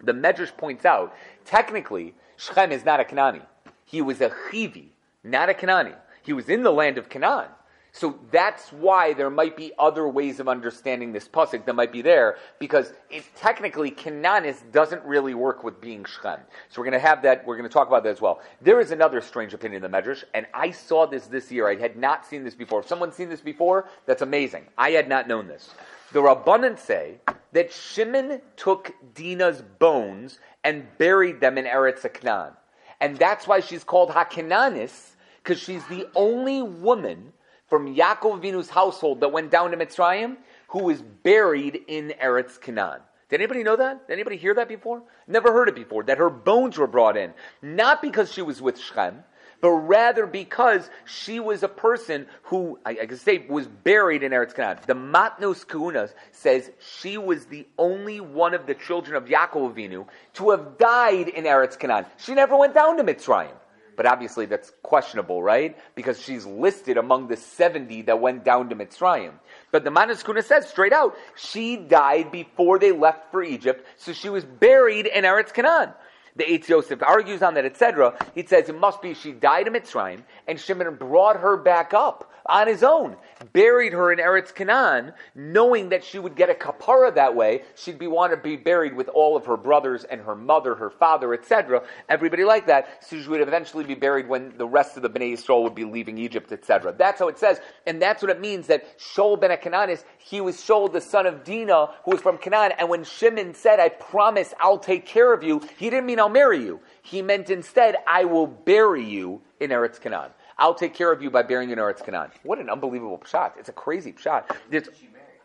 The 0.02 0.14
Medrash 0.14 0.56
points 0.56 0.86
out, 0.86 1.14
technically, 1.44 2.16
Shechem 2.38 2.72
is 2.72 2.86
not 2.86 3.02
a 3.02 3.04
Kanani. 3.04 3.42
He 3.84 4.02
was 4.02 4.22
a 4.22 4.30
Chivi, 4.30 4.86
not 5.22 5.50
a 5.50 5.54
Kanani. 5.54 5.98
He 6.22 6.32
was 6.32 6.48
in 6.48 6.64
the 6.64 6.72
land 6.72 6.98
of 6.98 7.10
Canaan. 7.10 7.50
So 7.96 8.18
that's 8.32 8.74
why 8.74 9.14
there 9.14 9.30
might 9.30 9.56
be 9.56 9.72
other 9.78 10.08
ways 10.08 10.40
of 10.40 10.48
understanding 10.48 11.14
this 11.14 11.28
pasuk 11.28 11.66
that 11.66 11.76
might 11.76 11.92
be 11.92 12.02
there, 12.02 12.38
because 12.58 12.92
it 13.12 13.24
technically 13.36 13.92
Canaanis 13.92 14.72
doesn't 14.72 15.04
really 15.06 15.36
work 15.36 15.64
with 15.64 15.80
being 15.80 16.04
Shechem. 16.04 16.40
So 16.70 16.82
we're 16.82 16.86
going 16.86 17.00
to 17.00 17.08
have 17.08 17.22
that. 17.22 17.46
We're 17.46 17.56
going 17.56 17.70
to 17.70 17.74
talk 17.74 17.88
about 17.88 18.04
that 18.04 18.10
as 18.10 18.20
well. 18.20 18.42
There 18.62 18.80
is 18.80 18.90
another 18.90 19.22
strange 19.22 19.54
opinion 19.54 19.86
in 19.86 19.92
the 19.92 19.96
Medrash, 19.96 20.24
and 20.34 20.48
I 20.56 20.72
saw 20.72 21.06
this 21.06 21.28
this 21.28 21.52
year. 21.52 21.70
I 21.70 21.76
had 21.76 21.96
not 21.96 22.26
seen 22.26 22.44
this 22.44 22.56
before. 22.56 22.80
If 22.80 22.88
someone's 22.88 23.14
seen 23.14 23.30
this 23.30 23.42
before, 23.42 23.88
that's 24.08 24.24
amazing. 24.24 24.66
I 24.76 24.90
had 24.90 25.08
not 25.08 25.28
known 25.28 25.48
this. 25.48 25.70
The 26.14 26.20
Rabbanan 26.20 26.80
say 26.80 27.20
that 27.52 27.72
Shimon 27.72 28.42
took 28.58 28.92
Dina's 29.14 29.62
bones 29.78 30.40
and 30.64 30.88
buried 30.98 31.42
them 31.42 31.60
in 31.60 31.66
Eretz 31.66 32.12
Canaan, 32.12 32.54
and 33.00 33.18
that's 33.18 33.48
why 33.48 33.60
she's 33.60 33.84
called 33.84 34.10
Hakananis, 34.10 35.12
because 35.44 35.60
she's 35.60 35.86
the 35.86 36.08
only 36.16 36.64
woman 36.64 37.34
from 37.74 37.96
Yaakov 37.96 38.40
Avinu's 38.40 38.70
household 38.70 39.22
that 39.22 39.32
went 39.32 39.50
down 39.50 39.72
to 39.72 39.78
Mitzrayim, 39.78 40.38
who 40.68 40.84
was 40.84 41.02
buried 41.02 41.80
in 41.88 42.14
Eretz 42.22 42.62
Canaan. 42.62 43.00
Did 43.30 43.42
anybody 43.42 43.64
know 43.64 43.76
that? 43.76 44.06
Did 44.06 44.14
anybody 44.14 44.38
hear 44.38 44.54
that 44.54 44.68
before? 44.68 45.02
Never 45.26 45.52
heard 45.52 45.70
it 45.70 45.74
before. 45.74 46.04
That 46.04 46.20
her 46.20 46.30
bones 46.30 46.78
were 46.78 46.86
brought 46.86 47.18
in, 47.18 47.34
not 47.64 48.00
because 48.00 48.32
she 48.32 48.44
was 48.44 48.62
with 48.62 48.80
Shem, 48.80 49.24
but 49.60 49.72
rather 49.72 50.28
because 50.28 50.88
she 51.06 51.40
was 51.40 51.64
a 51.64 51.68
person 51.68 52.28
who, 52.44 52.78
I, 52.86 52.92
I 52.92 53.06
can 53.08 53.18
say, 53.18 53.44
was 53.50 53.66
buried 53.66 54.22
in 54.22 54.34
Eretz 54.34 54.54
Canaan. 54.54 54.78
The 54.86 54.94
Matnos 54.94 55.66
Kunas 55.66 56.14
says 56.32 56.70
she 56.80 57.18
was 57.18 57.46
the 57.46 57.66
only 57.80 58.20
one 58.20 58.54
of 58.54 58.68
the 58.68 58.76
children 58.76 59.16
of 59.16 59.26
Yaakov 59.26 59.74
Avinu 59.74 60.06
to 60.34 60.52
have 60.52 60.78
died 60.78 61.28
in 61.28 61.46
Eretz 61.46 61.80
Canaan. 61.80 62.06
She 62.18 62.36
never 62.36 62.56
went 62.56 62.76
down 62.76 62.98
to 62.98 63.04
Mitzrayim. 63.04 63.56
But 63.96 64.06
obviously 64.06 64.46
that's 64.46 64.72
questionable, 64.82 65.42
right? 65.44 65.78
Because 65.96 66.20
she's 66.22 66.46
listed 66.46 66.98
among 66.98 67.28
the 67.28 67.38
70 67.38 68.04
that 68.04 68.20
went 68.20 68.44
down 68.44 68.70
to 68.70 68.76
Mitzrayim. 68.76 69.34
But 69.72 69.84
the 69.84 69.90
Manaskuna 69.90 70.44
says 70.44 70.68
straight 70.68 70.94
out, 70.94 71.16
she 71.36 71.78
died 71.78 72.32
before 72.32 72.80
they 72.80 72.92
left 72.92 73.32
for 73.32 73.44
Egypt, 73.44 73.86
so 73.98 74.14
she 74.14 74.30
was 74.30 74.44
buried 74.44 75.08
in 75.08 75.24
Eretz 75.24 75.54
Canaan 75.54 75.94
the 76.36 76.44
Eitz 76.46 76.68
Yosef 76.68 77.04
argues 77.04 77.44
on 77.44 77.54
that, 77.54 77.66
etc. 77.66 78.18
He 78.34 78.46
says 78.46 78.70
it 78.70 78.80
must 78.80 79.02
be 79.02 79.14
she 79.14 79.32
died 79.32 79.68
in 79.68 79.74
Mitzrayim, 79.74 80.24
and 80.48 80.60
Shimon 80.60 80.96
brought 80.96 81.40
her 81.40 81.58
back 81.58 81.94
up 81.94 82.33
on 82.46 82.68
his 82.68 82.84
own, 82.84 83.16
buried 83.54 83.94
her 83.94 84.12
in 84.12 84.20
Eretz 84.20 84.54
Canaan, 84.54 85.14
knowing 85.36 85.90
that 85.90 86.04
she 86.04 86.20
would 86.20 86.36
get 86.36 86.50
a 86.50 86.54
kapara 86.54 87.14
that 87.16 87.36
way. 87.36 87.64
She'd 87.76 88.00
be 88.00 88.08
want 88.08 88.32
to 88.32 88.38
be 88.38 88.56
buried 88.56 88.96
with 88.96 89.08
all 89.10 89.36
of 89.36 89.46
her 89.46 89.58
brothers 89.58 90.04
and 90.04 90.22
her 90.22 90.36
mother, 90.36 90.76
her 90.76 90.90
father, 90.90 91.34
etc. 91.34 91.84
Everybody 92.10 92.44
like 92.44 92.68
that, 92.68 93.04
so 93.04 93.22
she 93.22 93.28
would 93.28 93.42
eventually 93.42 93.84
be 93.84 93.96
buried 93.96 94.28
when 94.28 94.58
the 94.58 94.68
rest 94.68 94.98
of 94.98 95.04
the 95.04 95.10
Bnei 95.10 95.34
Yisrael 95.34 95.64
would 95.64 95.76
be 95.76 95.86
leaving 95.86 96.18
Egypt, 96.18 96.52
etc. 96.52 96.94
That's 96.98 97.20
how 97.20 97.28
it 97.28 97.40
says, 97.40 97.60
and 97.86 98.02
that's 98.02 98.22
what 98.22 98.32
it 98.32 98.42
means 98.42 98.68
that 98.68 98.98
Shol 99.00 99.40
ben 99.40 99.52
Cananis, 99.58 100.04
he 100.18 100.42
was 100.42 100.58
Shol 100.58 100.92
the 100.92 101.02
son 101.02 101.26
of 101.26 101.44
Dinah, 101.44 101.90
who 102.06 102.12
was 102.12 102.22
from 102.22 102.38
Canaan, 102.38 102.74
and 102.78 102.90
when 102.90 103.04
Shimon 103.04 103.54
said, 103.54 103.80
"I 103.80 103.90
promise 103.90 104.54
I'll 104.60 104.80
take 104.80 105.06
care 105.06 105.34
of 105.34 105.44
you," 105.44 105.62
he 105.78 105.90
didn't 105.90 106.06
mean 106.06 106.20
I'll 106.20 106.30
marry 106.30 106.60
you. 106.60 106.80
He 107.02 107.22
meant 107.22 107.50
instead, 107.50 107.98
I 108.08 108.26
will 108.26 108.48
bury 108.48 109.04
you 109.04 109.42
in 109.60 109.72
Eretz 109.72 110.00
Canaan. 110.00 110.32
I'll 110.64 110.74
take 110.74 110.94
care 110.94 111.12
of 111.12 111.22
you 111.22 111.30
by 111.30 111.42
burying 111.42 111.70
you 111.70 111.74
in 111.74 111.80
Eretz 111.80 112.02
Canaan. 112.06 112.32
What 112.44 112.58
an 112.58 112.70
unbelievable 112.70 113.22
shot. 113.30 113.54
It's 113.60 113.68
a 113.68 113.74
crazy 113.74 114.16
shot. 114.18 114.56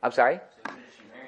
I'm 0.00 0.12
sorry? 0.12 0.38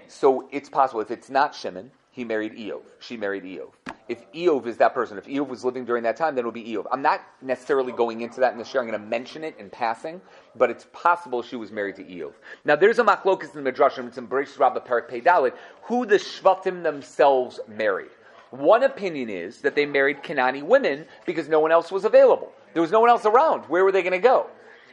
So 0.07 0.49
it's 0.53 0.69
possible. 0.69 1.01
If 1.01 1.11
it's 1.11 1.29
not 1.29 1.57
Shimon, 1.57 1.91
he 2.13 2.23
married 2.23 2.53
Iyov. 2.53 2.83
She 3.01 3.17
married 3.17 3.43
Iyov. 3.43 3.71
If 4.09 4.31
Iyov 4.31 4.69
is 4.69 4.77
that 4.77 4.95
person, 4.95 5.19
if 5.19 5.25
Iyov 5.25 5.49
was 5.49 5.65
living 5.65 5.85
during 5.85 6.05
that 6.05 6.17
time, 6.17 6.37
then 6.37 6.45
it 6.45 6.47
would 6.47 6.55
be 6.55 6.67
Iyov. 6.67 6.87
I'm 6.93 7.03
not 7.03 7.23
necessarily 7.43 7.91
going 7.91 8.21
into 8.21 8.39
that 8.39 8.53
in 8.53 8.61
the 8.61 8.65
share. 8.65 8.81
I'm 8.81 8.87
going 8.87 9.01
to 9.01 9.05
mention 9.05 9.43
it 9.43 9.57
in 9.59 9.69
passing, 9.71 10.21
but 10.55 10.71
it's 10.71 10.87
possible 10.93 11.43
she 11.43 11.57
was 11.57 11.73
married 11.73 11.97
to 11.97 12.05
Iyov. 12.05 12.35
Now, 12.65 12.77
there's 12.77 13.01
a 13.01 13.05
machlokas 13.05 13.57
in 13.57 13.65
the 13.65 13.73
Midrashim, 13.73 14.07
it's 14.07 14.19
in 14.19 14.29
Bereshit 14.29 14.61
Rabbah 14.61 14.81
Perak 14.81 15.11
Peidalit, 15.11 15.55
who 15.83 16.07
the 16.07 16.15
Shvatim 16.15 16.85
themselves 16.85 17.59
married. 17.67 18.11
One 18.51 18.85
opinion 18.85 19.31
is 19.31 19.63
that 19.63 19.75
they 19.75 19.85
married 19.85 20.23
Kanani 20.23 20.63
women 20.63 21.07
because 21.27 21.49
no 21.49 21.59
one 21.59 21.73
else 21.73 21.91
was 21.91 22.05
available. 22.05 22.53
There 22.73 22.83
was 22.83 22.91
no 22.91 23.01
one 23.01 23.11
else 23.11 23.25
around. 23.25 23.65
Where 23.65 23.85
were 23.85 23.93
they 23.93 24.03
going 24.03 24.13
to 24.13 24.19
go? 24.19 24.47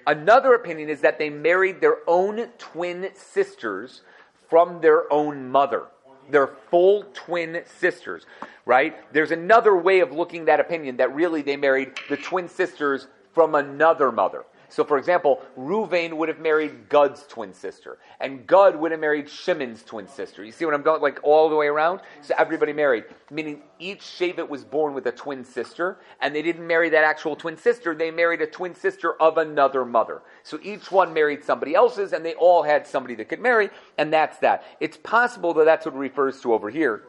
Another 0.05 0.53
opinion 0.53 0.89
is 0.89 1.01
that 1.01 1.19
they 1.19 1.29
married 1.29 1.81
their 1.81 1.97
own 2.07 2.47
twin 2.57 3.09
sisters 3.13 4.01
from 4.49 4.79
their 4.81 5.11
own 5.11 5.49
mother. 5.49 5.87
Their 6.29 6.47
full 6.47 7.03
twin 7.13 7.63
sisters, 7.65 8.25
right? 8.65 8.95
There's 9.13 9.31
another 9.31 9.75
way 9.75 9.99
of 9.99 10.11
looking 10.11 10.45
that 10.45 10.59
opinion 10.59 10.97
that 10.97 11.13
really 11.13 11.41
they 11.41 11.57
married 11.57 11.91
the 12.09 12.17
twin 12.17 12.49
sisters 12.49 13.07
from 13.33 13.55
another 13.55 14.11
mother. 14.11 14.45
So, 14.69 14.83
for 14.83 14.97
example, 14.97 15.41
Ruvain 15.57 16.13
would 16.13 16.27
have 16.29 16.39
married 16.39 16.89
Gad's 16.89 17.25
twin 17.27 17.53
sister, 17.53 17.99
and 18.19 18.45
Gad 18.45 18.75
would 18.75 18.91
have 18.91 18.99
married 18.99 19.29
Shimon's 19.29 19.83
twin 19.83 20.07
sister. 20.07 20.43
You 20.43 20.51
see 20.51 20.65
what 20.65 20.73
I'm 20.73 20.81
going, 20.81 21.01
like 21.01 21.19
all 21.23 21.49
the 21.49 21.55
way 21.55 21.67
around? 21.67 22.01
So 22.21 22.35
everybody 22.37 22.73
married, 22.73 23.05
meaning 23.31 23.61
each 23.79 24.01
Shevet 24.01 24.49
was 24.49 24.65
born 24.65 24.93
with 24.93 25.07
a 25.07 25.11
twin 25.11 25.45
sister, 25.45 25.99
and 26.21 26.35
they 26.35 26.41
didn't 26.41 26.67
marry 26.67 26.89
that 26.89 27.03
actual 27.03 27.35
twin 27.35 27.57
sister, 27.57 27.95
they 27.95 28.11
married 28.11 28.41
a 28.41 28.47
twin 28.47 28.75
sister 28.75 29.13
of 29.21 29.37
another 29.37 29.85
mother. 29.85 30.21
So 30.43 30.59
each 30.61 30.91
one 30.91 31.13
married 31.13 31.43
somebody 31.43 31.73
else's, 31.73 32.11
and 32.11 32.25
they 32.25 32.33
all 32.35 32.63
had 32.63 32.85
somebody 32.85 33.15
that 33.15 33.29
could 33.29 33.39
marry, 33.39 33.69
and 33.97 34.11
that's 34.11 34.37
that. 34.39 34.63
It's 34.79 34.97
possible 34.97 35.53
that 35.55 35.65
that's 35.65 35.85
what 35.85 35.95
it 35.95 35.99
refers 35.99 36.41
to 36.41 36.53
over 36.53 36.69
here. 36.69 37.03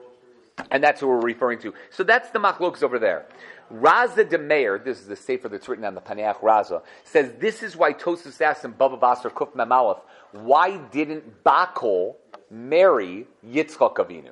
And 0.71 0.83
that's 0.83 1.03
what 1.03 1.09
we're 1.09 1.21
referring 1.21 1.59
to. 1.61 1.75
So 1.91 2.03
that's 2.05 2.31
the 2.31 2.39
machloks 2.39 2.83
over 2.83 2.99
there. 2.99 3.27
Raza 3.73 4.29
de 4.29 4.39
Meir, 4.39 4.79
this 4.79 4.99
is 4.99 5.07
the 5.07 5.17
sefer 5.17 5.49
that's 5.49 5.69
written 5.69 5.85
on 5.85 5.95
the 5.95 6.01
Paneach 6.01 6.41
Raza, 6.41 6.83
says 7.05 7.33
this 7.39 7.63
is 7.63 7.77
why 7.77 7.93
Tosas 7.93 8.41
asked 8.41 8.65
in 8.65 8.73
Baba 8.73 8.97
Basar 8.97 9.31
Kuf 9.31 9.55
Memalef, 9.55 10.01
why 10.33 10.79
didn't 10.91 11.45
Bakol 11.45 12.17
marry 12.51 13.27
Yitzchak 13.47 13.97
Avinu? 13.97 14.31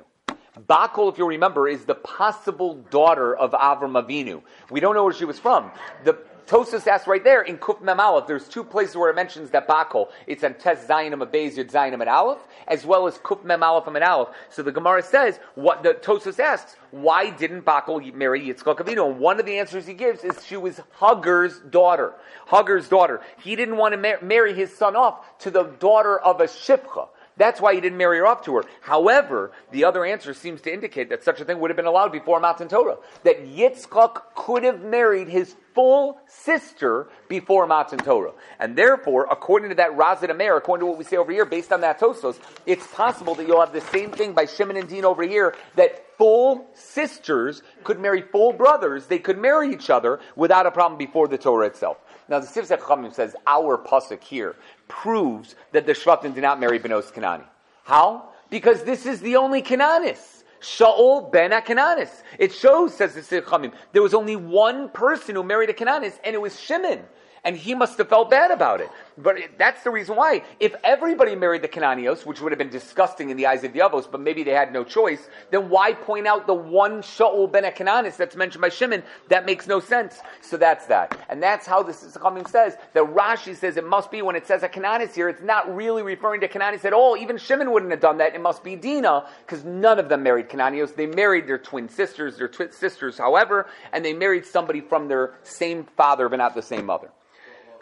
Bakol, 0.57 1.11
if 1.11 1.19
you 1.19 1.27
remember, 1.27 1.67
is 1.67 1.85
the 1.85 1.93
possible 1.93 2.75
daughter 2.89 3.35
of 3.35 3.51
Avram 3.51 4.01
Avinu. 4.03 4.41
We 4.71 4.79
don't 4.79 4.95
know 4.95 5.03
where 5.03 5.13
she 5.13 5.25
was 5.25 5.37
from. 5.37 5.71
The 6.03 6.17
Tosus 6.47 6.87
asks 6.87 7.07
right 7.07 7.23
there 7.23 7.41
in 7.41 7.57
Kuf 7.57 7.81
Mem 7.81 7.99
Aleph, 7.99 8.25
there's 8.25 8.47
two 8.47 8.63
places 8.63 8.95
where 8.95 9.09
it 9.09 9.15
mentions 9.15 9.49
that 9.49 9.67
Bakol. 9.67 10.07
It's 10.27 10.45
on 10.45 10.53
Tes 10.53 10.87
Zayinim 10.87 11.21
Abez 11.21 11.57
Yud 11.57 11.69
Zayinim 11.69 11.99
and 11.99 12.09
Aleph, 12.09 12.39
as 12.69 12.85
well 12.85 13.05
as 13.05 13.17
Kuf 13.17 13.43
Mem 13.43 13.61
Aleph 13.61 13.85
and 13.87 13.97
Aleph. 13.97 14.29
So 14.49 14.63
the 14.63 14.71
Gemara 14.71 15.03
says, 15.03 15.39
what 15.55 15.83
the 15.83 15.93
Tosus 15.93 16.39
asks, 16.39 16.77
why 16.91 17.31
didn't 17.31 17.63
Bakol 17.63 18.13
marry 18.13 18.41
Yitzchak 18.41 18.77
Avinu? 18.77 19.11
And 19.11 19.19
one 19.19 19.41
of 19.41 19.45
the 19.45 19.59
answers 19.59 19.85
he 19.85 19.93
gives 19.93 20.23
is 20.23 20.45
she 20.45 20.55
was 20.55 20.79
Hagar's 20.99 21.59
daughter. 21.59 22.13
Hagar's 22.47 22.87
daughter. 22.87 23.21
He 23.43 23.57
didn't 23.57 23.75
want 23.75 23.93
to 23.93 23.97
mar- 23.97 24.21
marry 24.21 24.53
his 24.53 24.73
son 24.73 24.95
off 24.95 25.37
to 25.39 25.51
the 25.51 25.63
daughter 25.63 26.17
of 26.17 26.39
a 26.39 26.45
Shifcha. 26.45 27.09
That's 27.37 27.61
why 27.61 27.75
he 27.75 27.81
didn't 27.81 27.97
marry 27.97 28.17
her 28.17 28.27
off 28.27 28.43
to 28.45 28.55
her. 28.55 28.65
However, 28.81 29.51
the 29.71 29.85
other 29.85 30.03
answer 30.03 30.33
seems 30.33 30.61
to 30.61 30.73
indicate 30.73 31.09
that 31.09 31.23
such 31.23 31.39
a 31.39 31.45
thing 31.45 31.59
would 31.59 31.69
have 31.69 31.77
been 31.77 31.85
allowed 31.85 32.11
before 32.11 32.39
Matan 32.39 32.67
Torah. 32.67 32.97
That 33.23 33.45
Yitzchak 33.45 34.21
could 34.35 34.63
have 34.63 34.81
married 34.81 35.27
his 35.27 35.55
full 35.75 36.19
sister 36.25 37.07
before 37.27 37.67
Matan 37.67 37.99
Torah. 37.99 38.33
And 38.59 38.75
therefore, 38.75 39.27
according 39.29 39.69
to 39.69 39.75
that 39.75 39.91
Razid 39.91 40.31
Amer, 40.31 40.55
according 40.55 40.81
to 40.81 40.89
what 40.89 40.97
we 40.97 41.03
say 41.03 41.17
over 41.17 41.31
here, 41.31 41.45
based 41.45 41.71
on 41.71 41.81
that 41.81 41.99
Tosos, 41.99 42.39
it's 42.65 42.87
possible 42.87 43.35
that 43.35 43.47
you'll 43.47 43.59
have 43.59 43.73
the 43.73 43.81
same 43.81 44.11
thing 44.11 44.33
by 44.33 44.45
Shimon 44.45 44.77
and 44.77 44.89
Dean 44.89 45.05
over 45.05 45.21
here, 45.21 45.55
that 45.75 46.17
full 46.17 46.67
sisters 46.73 47.61
could 47.83 47.99
marry 47.99 48.23
full 48.23 48.53
brothers. 48.53 49.05
They 49.05 49.19
could 49.19 49.37
marry 49.37 49.71
each 49.71 49.91
other 49.91 50.19
without 50.35 50.65
a 50.65 50.71
problem 50.71 50.97
before 50.97 51.27
the 51.27 51.37
Torah 51.37 51.67
itself. 51.67 51.97
Now, 52.27 52.39
the 52.39 52.47
Sifsei 52.47 52.79
Chachamim 52.79 53.13
says 53.13 53.35
our 53.45 53.77
pasuk 53.77 54.23
here 54.23 54.55
proves 54.87 55.55
that 55.71 55.85
the 55.85 55.93
Shvatim 55.93 56.33
did 56.33 56.41
not 56.41 56.59
marry 56.59 56.79
Benos 56.79 57.11
Kanani. 57.11 57.45
How? 57.83 58.29
Because 58.49 58.83
this 58.83 59.05
is 59.05 59.21
the 59.21 59.35
only 59.35 59.61
Kananis. 59.61 60.43
Shaul 60.59 61.31
ben 61.31 61.51
Akananis. 61.51 62.23
It 62.39 62.51
shows, 62.51 62.93
says 62.93 63.13
the 63.13 63.21
Sifsech 63.21 63.73
there 63.91 64.01
was 64.01 64.13
only 64.13 64.35
one 64.35 64.89
person 64.89 65.35
who 65.35 65.43
married 65.43 65.69
a 65.69 65.73
Kananis, 65.73 66.19
and 66.23 66.33
it 66.33 66.41
was 66.41 66.59
Shimon 66.59 67.03
and 67.43 67.55
he 67.55 67.73
must 67.73 67.97
have 67.97 68.09
felt 68.09 68.29
bad 68.29 68.51
about 68.51 68.81
it. 68.81 68.89
But 69.17 69.37
it, 69.37 69.57
that's 69.57 69.83
the 69.83 69.89
reason 69.89 70.15
why. 70.15 70.43
If 70.59 70.75
everybody 70.83 71.35
married 71.35 71.61
the 71.61 71.67
Cananios, 71.67 72.25
which 72.25 72.41
would 72.41 72.51
have 72.51 72.59
been 72.59 72.69
disgusting 72.69 73.29
in 73.29 73.37
the 73.37 73.47
eyes 73.47 73.63
of 73.63 73.73
the 73.73 73.79
Avos, 73.79 74.09
but 74.09 74.21
maybe 74.21 74.43
they 74.43 74.51
had 74.51 74.71
no 74.71 74.83
choice, 74.83 75.29
then 75.51 75.69
why 75.69 75.93
point 75.93 76.27
out 76.27 76.47
the 76.47 76.53
one 76.53 77.01
Shaul 77.01 77.51
ben 77.51 77.63
Cananis 77.63 78.17
that's 78.17 78.35
mentioned 78.35 78.61
by 78.61 78.69
Shimon? 78.69 79.03
That 79.29 79.45
makes 79.45 79.67
no 79.67 79.79
sense. 79.79 80.19
So 80.41 80.57
that's 80.57 80.85
that. 80.87 81.17
And 81.29 81.41
that's 81.41 81.65
how 81.65 81.83
this 81.83 82.17
coming 82.17 82.45
says 82.45 82.77
that 82.93 83.03
Rashi 83.03 83.55
says 83.55 83.77
it 83.77 83.85
must 83.85 84.11
be 84.11 84.21
when 84.21 84.35
it 84.35 84.45
says 84.45 84.63
a 84.63 84.69
Cananis 84.69 85.13
here, 85.13 85.29
it's 85.29 85.41
not 85.41 85.73
really 85.75 86.03
referring 86.03 86.41
to 86.41 86.47
Cananis 86.47 86.85
at 86.85 86.93
all. 86.93 87.17
Even 87.17 87.37
Shimon 87.37 87.71
wouldn't 87.71 87.91
have 87.91 88.01
done 88.01 88.17
that. 88.17 88.35
It 88.35 88.41
must 88.41 88.63
be 88.63 88.75
Dina, 88.75 89.27
because 89.45 89.63
none 89.63 89.99
of 89.99 90.09
them 90.09 90.23
married 90.23 90.49
Cananios. 90.49 90.95
They 90.95 91.05
married 91.05 91.47
their 91.47 91.57
twin 91.57 91.89
sisters, 91.89 92.37
their 92.37 92.47
twin 92.47 92.71
sisters, 92.71 93.17
however, 93.17 93.67
and 93.91 94.03
they 94.03 94.13
married 94.13 94.45
somebody 94.45 94.81
from 94.81 95.07
their 95.07 95.35
same 95.43 95.85
father, 95.95 96.29
but 96.29 96.37
not 96.37 96.55
the 96.55 96.61
same 96.61 96.85
mother. 96.85 97.09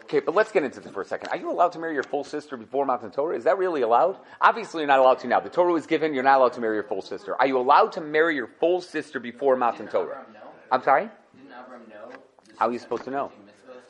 Okay, 0.05 0.19
but 0.19 0.35
let's 0.35 0.51
get 0.51 0.61
into 0.63 0.79
this 0.79 0.93
for 0.93 1.01
a 1.01 1.05
second. 1.05 1.29
Are 1.29 1.37
you 1.37 1.49
allowed 1.49 1.71
to 1.71 1.79
marry 1.79 1.95
your 1.95 2.03
full 2.03 2.23
sister 2.23 2.57
before 2.57 2.85
Matan 2.85 3.09
Torah? 3.09 3.35
Is 3.35 3.43
that 3.45 3.57
really 3.57 3.81
allowed? 3.81 4.19
Obviously, 4.39 4.81
you're 4.81 4.87
not 4.87 4.99
allowed 4.99 5.17
to 5.19 5.27
now. 5.27 5.39
The 5.39 5.49
Torah 5.49 5.73
was 5.73 5.87
given, 5.87 6.13
you're 6.13 6.21
not 6.21 6.37
allowed 6.37 6.53
to 6.53 6.61
marry 6.61 6.75
your 6.75 6.83
full 6.83 7.01
sister. 7.01 7.35
Are 7.41 7.47
you 7.47 7.57
allowed 7.57 7.91
to 7.93 8.01
marry 8.01 8.35
your 8.35 8.45
full 8.45 8.81
sister 8.81 9.19
before 9.19 9.55
Matan 9.55 9.87
Torah? 9.87 10.23
I'm 10.71 10.83
sorry? 10.83 11.09
Didn't 11.35 11.49
Avram 11.49 11.89
know? 11.89 12.15
How 12.55 12.67
are 12.67 12.71
you 12.71 12.77
supposed 12.77 13.05
to 13.05 13.09
know? 13.09 13.31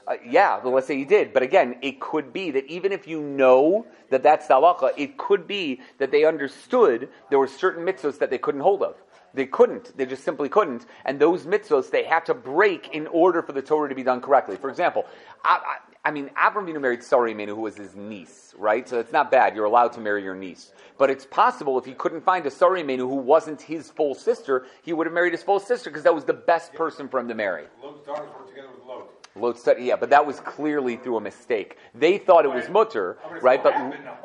Uh, 0.08 0.14
yeah, 0.26 0.58
well, 0.64 0.74
let's 0.74 0.88
say 0.88 0.96
he 0.96 1.04
did. 1.04 1.34
But 1.34 1.44
again, 1.44 1.76
it 1.82 2.00
could 2.00 2.32
be 2.32 2.50
that 2.52 2.66
even 2.68 2.94
if 2.94 3.08
you 3.10 3.20
know 3.20 3.86
that 4.10 4.24
that's 4.24 4.48
the 4.48 4.54
halacha, 4.54 4.92
it 4.96 5.18
could 5.18 5.46
be 5.46 5.82
that 5.98 6.12
they 6.12 6.24
understood 6.24 7.10
there 7.30 7.40
were 7.40 7.48
certain 7.48 7.86
mitzvahs 7.86 8.20
that 8.20 8.30
they 8.30 8.38
couldn't 8.38 8.62
hold 8.62 8.84
of. 8.84 8.96
They 9.34 9.46
couldn't. 9.46 9.98
They 9.98 10.06
just 10.06 10.24
simply 10.24 10.48
couldn't. 10.48 10.86
And 11.04 11.20
those 11.20 11.46
mitzvahs 11.46 11.90
they 11.92 12.04
had 12.04 12.26
to 12.28 12.34
break 12.34 12.94
in 12.94 13.06
order 13.08 13.42
for 13.42 13.52
the 13.52 13.62
Torah 13.62 13.90
to 13.90 13.96
be 13.96 14.04
done 14.04 14.22
correctly. 14.22 14.56
For 14.56 14.70
example, 14.70 15.06
I, 15.44 15.80
I, 16.06 16.12
mean, 16.12 16.30
Avram 16.38 16.68
Avinu 16.68 16.80
married 16.80 17.04
Sarah 17.04 17.34
Imenu, 17.34 17.50
who 17.50 17.62
was 17.62 17.76
his 17.76 17.96
niece, 17.96 18.54
right? 18.60 18.88
So 18.88 19.00
it's 19.00 19.12
not 19.12 19.32
bad. 19.32 19.56
You're 19.56 19.66
allowed 19.66 19.92
to 19.94 20.00
marry 20.00 20.24
your 20.24 20.36
niece. 20.36 20.72
But 21.00 21.10
it's 21.10 21.26
possible 21.26 21.80
if 21.80 21.86
he 21.86 21.94
couldn't 21.94 22.22
find 22.22 22.46
a 22.46 22.52
Sarah 22.52 22.80
Imenu 22.82 23.00
who 23.00 23.16
wasn't 23.16 23.60
his 23.60 23.90
full 23.90 24.14
sister, 24.14 24.68
he 24.84 24.94
would 24.94 25.08
have 25.08 25.14
married 25.16 25.34
his 25.34 25.42
full 25.42 25.60
sister 25.60 25.90
because 25.90 26.04
that 26.04 26.14
was 26.14 26.24
the 26.24 26.34
best 26.34 26.74
person 26.74 27.10
for 27.10 27.20
him 27.20 27.28
to 27.28 27.34
marry. 27.34 27.66
Daughters 28.06 28.30
together 28.48 28.68
with 28.70 28.85
Lot. 29.36 29.58
Yeah, 29.82 29.98
but 29.98 30.10
that 30.12 30.26
was 30.26 30.40
clearly 30.40 30.96
through 30.96 31.18
a 31.18 31.22
mistake. 31.22 31.78
They 31.94 32.18
thought 32.18 32.46
it 32.46 32.54
was 32.54 32.70
mutter, 32.70 33.18
right? 33.42 33.62
But 33.62 33.76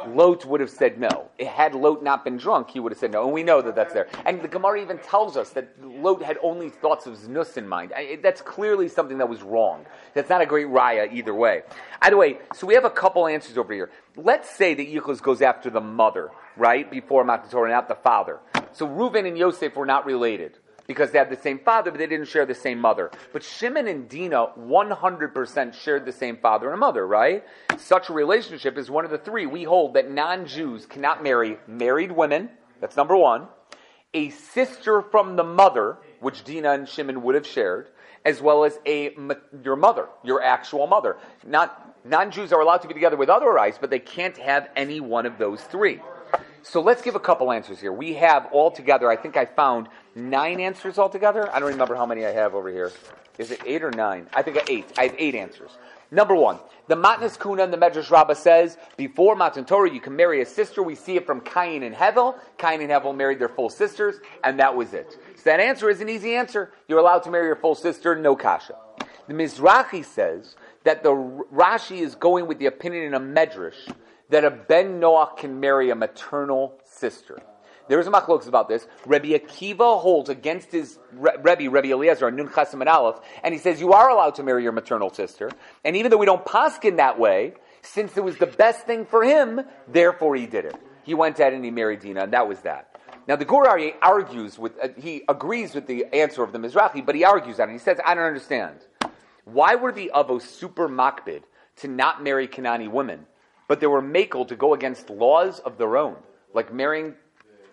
Lot 0.09 0.45
would 0.45 0.61
have 0.61 0.71
said 0.71 1.00
no. 1.00 1.29
It 1.37 1.49
had 1.49 1.75
Lot 1.75 2.05
not 2.05 2.25
been 2.25 2.37
drunk, 2.37 2.71
he 2.71 2.79
would 2.79 2.93
have 2.93 2.99
said 2.99 3.11
no. 3.11 3.25
And 3.25 3.33
we 3.33 3.43
know 3.43 3.61
that 3.61 3.75
that's 3.75 3.93
there. 3.93 4.07
And 4.25 4.40
the 4.40 4.49
Gemara 4.49 4.81
even 4.81 4.99
tells 4.99 5.37
us 5.37 5.50
that 5.50 5.69
Lot 5.83 6.23
had 6.23 6.38
only 6.43 6.71
thoughts 6.71 7.07
of 7.07 7.19
znus 7.19 7.57
in 7.57 7.67
mind. 7.67 7.93
That's 8.23 8.40
clearly 8.40 8.88
something 8.88 9.19
that 9.19 9.29
was 9.29 9.43
wrong. 9.43 9.85
That's 10.14 10.31
not 10.31 10.43
a 10.43 10.47
great 10.47 10.69
raya 10.69 11.12
either 11.12 11.35
way. 11.35 11.62
Either 12.02 12.17
way, 12.17 12.38
so 12.55 12.67
we 12.67 12.75
have 12.75 12.85
a 12.85 12.90
couple 12.90 13.26
answers 13.26 13.59
over 13.59 13.75
here. 13.75 13.90
Let's 14.17 14.49
say 14.49 14.75
that 14.75 14.88
Yichus 14.88 15.21
goes 15.21 15.43
after 15.43 15.71
the 15.71 15.81
mother, 15.81 16.31
right, 16.57 16.88
before 16.88 17.25
Matan 17.25 17.50
Torah, 17.50 17.71
not 17.71 17.88
the 17.88 17.97
father. 17.97 18.38
So 18.73 18.87
Reuven 18.87 19.26
and 19.26 19.37
Yosef 19.37 19.75
were 19.75 19.87
not 19.87 20.07
related 20.07 20.57
because 20.90 21.12
they 21.12 21.18
had 21.18 21.30
the 21.30 21.40
same 21.40 21.61
father, 21.61 21.92
but 21.92 21.99
they 21.99 22.06
didn't 22.09 22.26
share 22.26 22.44
the 22.44 22.52
same 22.52 22.80
mother. 22.80 23.12
But 23.32 23.44
Shimon 23.44 23.87
and 23.87 24.09
Dina 24.09 24.49
100% 24.59 25.73
shared 25.73 26.04
the 26.04 26.11
same 26.11 26.37
father 26.38 26.68
and 26.73 26.80
mother, 26.80 27.06
right? 27.06 27.44
Such 27.78 28.09
a 28.09 28.12
relationship 28.12 28.76
is 28.76 28.90
one 28.90 29.04
of 29.04 29.12
the 29.12 29.18
three. 29.18 29.47
We 29.47 29.62
hold 29.62 29.94
that 29.94 30.11
non-Jews 30.11 30.87
cannot 30.87 31.23
marry 31.23 31.59
married 31.68 32.11
women. 32.11 32.50
That's 32.80 32.97
number 32.97 33.16
one. 33.16 33.47
A 34.14 34.30
sister 34.30 35.00
from 35.00 35.37
the 35.37 35.44
mother, 35.44 35.99
which 36.18 36.42
Dina 36.42 36.73
and 36.73 36.88
Shimon 36.88 37.23
would 37.23 37.37
have 37.37 37.47
shared, 37.47 37.90
as 38.25 38.42
well 38.42 38.64
as 38.64 38.80
a 38.85 39.16
your 39.62 39.76
mother, 39.76 40.09
your 40.25 40.42
actual 40.42 40.88
mother. 40.88 41.18
Not 41.47 42.04
non-Jews 42.04 42.52
are 42.52 42.61
allowed 42.61 42.78
to 42.78 42.88
be 42.88 42.94
together 42.94 43.16
with 43.16 43.28
other 43.28 43.50
rights, 43.52 43.78
but 43.80 43.90
they 43.90 44.00
can't 44.00 44.37
have 44.38 44.70
any 44.75 44.99
one 44.99 45.25
of 45.25 45.38
those 45.38 45.61
three. 45.62 46.00
So 46.62 46.80
let's 46.80 47.00
give 47.00 47.14
a 47.14 47.20
couple 47.20 47.52
answers 47.52 47.80
here. 47.80 47.92
We 47.92 48.14
have 48.14 48.49
altogether, 48.52 49.11
I 49.11 49.16
think 49.16 49.37
I 49.37 49.47
found 49.47 49.88
nine 50.14 50.61
answers 50.61 50.99
altogether. 50.99 51.52
I 51.55 51.61
don't 51.61 51.71
remember 51.71 51.95
how 51.95 52.07
many 52.07 52.25
I 52.25 52.33
have 52.33 52.55
over 52.55 52.71
here. 52.71 52.93
Is 53.38 53.50
it 53.50 53.61
eight 53.64 53.83
or 53.83 53.90
nine? 53.90 54.29
I 54.35 54.43
think 54.43 54.59
I 54.59 54.62
eight. 54.69 54.87
I 54.99 55.05
have 55.05 55.14
eight 55.19 55.35
answers. 55.35 55.71
Number 56.11 56.35
one, 56.35 56.59
the 56.88 56.97
Matnas 56.97 57.40
Kuna 57.40 57.62
and 57.62 57.73
the 57.73 57.76
Medrash 57.76 58.11
Rabbah 58.11 58.35
says 58.35 58.76
before 58.97 59.37
Matan 59.37 59.64
Torah 59.64 59.93
you 59.93 60.00
can 60.00 60.17
marry 60.17 60.43
a 60.43 60.47
sister. 60.47 60.83
We 60.83 60.97
see 60.97 61.17
it 61.17 61.25
from 61.25 61.40
Cain 61.40 61.85
and 61.85 61.95
Hevel. 61.95 62.37
Cain 62.59 62.81
and 62.81 62.90
Hevel 62.90 63.17
married 63.17 63.38
their 63.38 63.49
full 63.49 63.71
sisters, 63.71 64.17
and 64.43 64.59
that 64.59 64.75
was 64.75 64.93
it. 64.93 65.17
So 65.37 65.43
that 65.45 65.61
answer 65.61 65.88
is 65.88 66.00
an 66.00 66.09
easy 66.09 66.35
answer. 66.35 66.73
You're 66.88 66.99
allowed 66.99 67.23
to 67.25 67.31
marry 67.31 67.47
your 67.47 67.57
full 67.57 67.76
sister, 67.76 68.17
no 68.17 68.35
kasha. 68.35 68.75
The 69.29 69.35
Mizrahi 69.35 70.05
says 70.05 70.57
that 70.83 71.05
the 71.05 71.11
Rashi 71.11 72.00
is 72.00 72.17
going 72.17 72.49
with 72.49 72.59
the 72.59 72.67
opinion 72.67 73.05
in 73.05 73.14
a 73.14 73.21
Medrash 73.21 73.95
that 74.31 74.45
a 74.45 74.50
Ben 74.50 75.00
Noach 75.00 75.37
can 75.37 75.61
marry 75.61 75.90
a 75.90 75.95
maternal 75.95 76.75
sister. 76.85 77.40
There's 77.90 78.06
a 78.06 78.11
machlokas 78.11 78.47
about 78.47 78.68
this. 78.68 78.87
Rabbi 79.04 79.30
Akiva 79.30 80.00
holds 80.00 80.30
against 80.30 80.70
his 80.70 80.97
Re- 81.12 81.35
Rebbe, 81.42 81.68
Rabbi 81.68 81.88
Eliezer, 81.88 82.28
on 82.28 82.37
Nun 82.37 82.47
Chasam 82.47 82.75
and 82.75 82.88
Aleph, 82.88 83.18
and 83.42 83.52
he 83.52 83.59
says 83.59 83.80
you 83.80 83.92
are 83.92 84.09
allowed 84.09 84.37
to 84.37 84.44
marry 84.44 84.62
your 84.62 84.70
maternal 84.70 85.12
sister. 85.12 85.50
And 85.85 85.97
even 85.97 86.12
though 86.12 86.16
we 86.16 86.25
don't 86.25 86.44
paskin 86.44 86.99
that 86.99 87.18
way, 87.18 87.54
since 87.82 88.16
it 88.16 88.23
was 88.23 88.37
the 88.37 88.47
best 88.47 88.87
thing 88.87 89.06
for 89.06 89.25
him, 89.25 89.62
therefore 89.88 90.37
he 90.37 90.47
did 90.47 90.66
it. 90.66 90.76
He 91.02 91.14
went 91.14 91.40
ahead 91.40 91.52
and 91.52 91.64
he 91.64 91.73
married 91.73 91.99
Dina, 91.99 92.23
and 92.23 92.32
that 92.32 92.47
was 92.47 92.61
that. 92.61 92.97
Now 93.26 93.35
the 93.35 93.44
Gur 93.44 93.64
Aryeh 93.64 93.94
argues 94.00 94.56
with, 94.56 94.78
uh, 94.80 94.90
he 94.97 95.25
agrees 95.28 95.75
with 95.75 95.88
the 95.88 96.04
answer 96.12 96.44
of 96.44 96.52
the 96.52 96.59
Mizrahi, 96.59 97.04
but 97.04 97.16
he 97.16 97.25
argues 97.25 97.59
on 97.59 97.70
it. 97.70 97.73
He 97.73 97.78
says, 97.78 97.99
I 98.06 98.14
don't 98.14 98.23
understand. 98.23 98.76
Why 99.44 99.75
were 99.75 99.90
the 99.90 100.12
Avos 100.14 100.42
super 100.42 100.88
makbid 100.88 101.42
to 101.78 101.88
not 101.88 102.23
marry 102.23 102.47
Kanani 102.47 102.88
women, 102.88 103.26
but 103.66 103.80
they 103.80 103.88
were 103.88 104.00
makel 104.00 104.47
to 104.47 104.54
go 104.54 104.75
against 104.75 105.11
laws 105.11 105.59
of 105.59 105.76
their 105.76 105.97
own, 105.97 106.14
like 106.54 106.73
marrying 106.73 107.16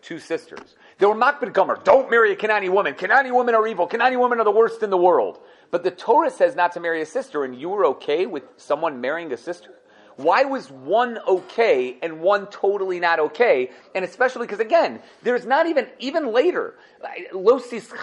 two 0.01 0.20
sisters? 0.20 0.75
They 0.98 1.06
were 1.06 1.16
makbid 1.16 1.54
gomer, 1.54 1.80
don't 1.84 2.10
marry 2.10 2.32
a 2.32 2.36
Kanani 2.36 2.70
woman. 2.70 2.96
Kanani 2.96 3.36
women 3.36 3.56
are 3.56 3.68
evil. 3.68 3.88
Kanani 3.88 4.20
women 4.20 4.39
are 4.39 4.46
the 4.46 4.51
worst 4.51 4.82
in 4.84 4.89
the 4.89 4.98
world. 4.98 5.39
But 5.70 5.84
the 5.84 5.92
Torah 5.92 6.32
says 6.32 6.56
not 6.56 6.72
to 6.74 6.80
marry 6.80 7.01
a 7.01 7.06
sister, 7.06 7.44
and 7.44 7.56
you 7.60 7.70
were 7.70 7.86
okay 7.88 8.25
with 8.25 8.44
someone 8.58 9.01
marrying 9.01 9.32
a 9.32 9.38
sister? 9.38 9.74
Why 10.18 10.46
was 10.46 10.72
one 10.72 11.20
okay 11.27 11.98
and 12.01 12.22
one 12.22 12.48
totally 12.48 13.00
not 13.00 13.20
okay? 13.20 13.70
And 13.94 14.04
especially 14.04 14.48
because 14.48 14.60
again, 14.60 15.00
there's 15.22 15.46
not 15.46 15.68
even 15.68 15.88
even 16.00 16.34
later. 16.34 16.74
Losis 17.32 17.94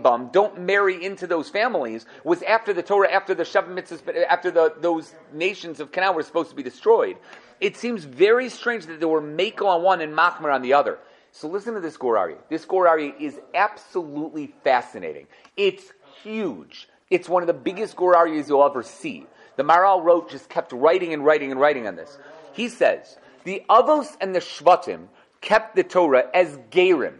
bum 0.00 0.30
don't 0.32 0.60
marry 0.60 1.04
into 1.04 1.26
those 1.26 1.50
families 1.50 2.06
was 2.22 2.42
after 2.42 2.72
the 2.72 2.84
Torah, 2.84 3.10
after 3.10 3.34
the 3.34 3.42
Shavim 3.42 3.76
mitzvahs, 3.76 4.06
uh, 4.08 4.26
after 4.30 4.52
the, 4.52 4.74
those 4.78 5.12
nations 5.32 5.80
of 5.80 5.90
Canaan 5.90 6.14
were 6.14 6.22
supposed 6.22 6.50
to 6.50 6.56
be 6.56 6.62
destroyed. 6.62 7.16
It 7.60 7.76
seems 7.76 8.04
very 8.04 8.48
strange 8.48 8.86
that 8.86 9.00
there 9.00 9.08
were 9.08 9.20
Mako 9.20 9.66
on 9.66 9.82
one 9.82 10.00
and 10.00 10.14
Machmer 10.16 10.54
on 10.54 10.62
the 10.62 10.74
other. 10.74 10.98
So 11.38 11.48
listen 11.48 11.74
to 11.74 11.80
this 11.80 11.98
Gur 11.98 12.14
Aryeh. 12.14 12.38
This 12.48 12.64
Gur 12.64 12.86
Aryeh 12.86 13.20
is 13.20 13.38
absolutely 13.54 14.54
fascinating. 14.64 15.26
It's 15.54 15.92
huge. 16.22 16.88
It's 17.10 17.28
one 17.28 17.42
of 17.42 17.46
the 17.46 17.52
biggest 17.52 17.94
Gur 17.94 18.14
Aryehs 18.14 18.48
you'll 18.48 18.64
ever 18.64 18.82
see. 18.82 19.26
The 19.56 19.62
Maharal 19.62 20.02
wrote, 20.02 20.30
just 20.30 20.48
kept 20.48 20.72
writing 20.72 21.12
and 21.12 21.26
writing 21.26 21.50
and 21.50 21.60
writing 21.60 21.86
on 21.86 21.94
this. 21.94 22.16
He 22.54 22.70
says, 22.70 23.18
the 23.44 23.62
Avos 23.68 24.16
and 24.18 24.34
the 24.34 24.38
Shvatim 24.38 25.08
kept 25.42 25.76
the 25.76 25.84
Torah 25.84 26.24
as 26.32 26.56
Gerim. 26.70 27.18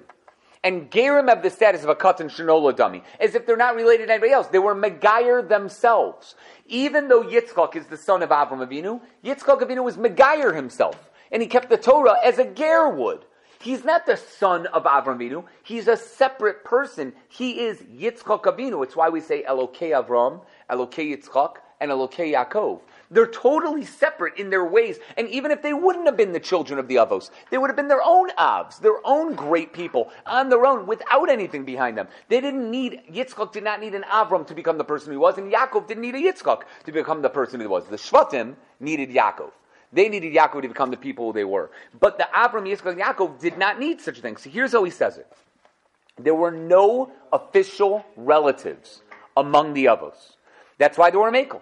And 0.65 0.91
Gerim 0.91 1.29
have 1.29 1.43
the 1.43 1.51
status 1.51 1.83
of 1.83 1.91
a 1.91 1.95
Katan 1.95 2.31
Shinola 2.31 2.75
dummy, 2.75 3.03
as 3.21 3.35
if 3.35 3.45
they're 3.45 3.59
not 3.59 3.77
related 3.77 4.07
to 4.07 4.15
anybody 4.15 4.33
else. 4.33 4.47
They 4.47 4.59
were 4.59 4.75
Megayer 4.75 5.47
themselves. 5.47 6.37
Even 6.69 7.09
though 7.09 7.23
Yitzchak 7.23 7.77
is 7.77 7.85
the 7.87 7.99
son 7.99 8.23
of 8.23 8.31
Avram 8.31 8.67
Avinu, 8.67 9.03
Yitzchak 9.23 9.61
Avinu 9.61 9.85
was 9.85 9.99
Megayer 9.99 10.57
himself. 10.57 11.11
And 11.31 11.43
he 11.43 11.49
kept 11.49 11.69
the 11.69 11.77
Torah 11.77 12.17
as 12.25 12.39
a 12.39 12.47
Ger 12.47 12.89
would. 12.89 13.27
He's 13.59 13.85
not 13.85 14.07
the 14.07 14.17
son 14.17 14.67
of 14.67 14.85
Avram 14.85 15.19
Avinu. 15.19 15.45
He's 15.63 15.89
a 15.89 15.97
separate 15.97 16.65
person. 16.65 17.13
He 17.29 17.61
is 17.61 17.79
Yitzchak 17.79 18.43
Avinu. 18.43 18.83
It's 18.85 18.97
why 18.97 19.09
we 19.09 19.21
say 19.21 19.45
Elokei 19.49 19.91
Avram, 19.91 20.41
Elokei 20.71 21.17
Yitzchak, 21.17 21.57
and 21.81 21.91
Elokei 21.91 22.33
Yaakov. 22.33 22.81
They're 23.11 23.27
totally 23.27 23.85
separate 23.85 24.37
in 24.37 24.51
their 24.51 24.65
ways. 24.65 24.99
And 25.17 25.29
even 25.29 25.51
if 25.51 25.63
they 25.63 25.73
wouldn't 25.73 26.07
have 26.07 26.17
been 26.17 26.33
the 26.33 26.41
children 26.41 26.79
of 26.79 26.89
the 26.89 26.97
Avos, 26.97 27.31
they 27.51 27.59
would 27.59 27.69
have 27.69 27.77
been 27.77 27.89
their 27.89 28.03
own 28.03 28.31
Avs, 28.31 28.81
their 28.81 28.99
own 29.05 29.35
great 29.35 29.73
people 29.73 30.11
on 30.27 30.49
their 30.49 30.67
own 30.67 30.87
without 30.87 31.31
anything 31.31 31.65
behind 31.65 31.97
them. 31.97 32.09
They 32.29 32.41
didn't 32.41 32.71
need, 32.71 33.03
Yitzchak 33.13 33.53
did 33.53 33.65
not 33.65 33.81
need 33.81 33.95
an 33.95 34.05
Avram 34.11 34.47
to 34.49 34.55
become 34.55 34.79
the 34.79 34.85
person 34.85 35.13
he 35.13 35.19
was, 35.19 35.39
and 35.39 35.53
Yaakov 35.53 35.87
didn't 35.87 36.03
need 36.03 36.15
a 36.15 36.21
Yitzchak 36.21 36.63
to 36.85 36.93
become 36.93 37.23
the 37.23 37.31
person 37.31 37.61
he 37.61 37.67
was. 37.67 37.87
The 37.87 37.97
Shvatim 37.97 38.57
needed 38.81 39.11
Yaakov. 39.11 39.53
They 39.93 40.09
needed 40.09 40.35
Yaakov 40.35 40.63
to 40.63 40.69
become 40.69 40.91
the 40.91 40.97
people 40.97 41.33
they 41.33 41.45
were. 41.45 41.71
But 41.99 42.19
the 42.19 42.29
Avram, 42.35 42.69
Yitzchak, 42.69 42.93
and 42.93 43.01
Yaakov 43.01 43.41
did 43.41 43.59
not 43.59 43.79
need 43.79 44.01
such 44.01 44.19
a 44.19 44.23
thing. 44.23 44.37
So 44.37 44.51
here's 44.51 44.73
how 44.73 44.85
he 44.85 44.91
says 44.91 45.19
it. 45.19 45.31
There 46.19 46.35
were 46.35 46.51
no 46.51 47.13
official 47.33 48.05
relatives 48.17 49.03
among 49.37 49.75
the 49.75 49.87
Avos. 49.87 50.37
That's 50.79 50.99
why 50.99 51.11
they 51.11 51.19
were 51.19 51.31
Makel 51.31 51.61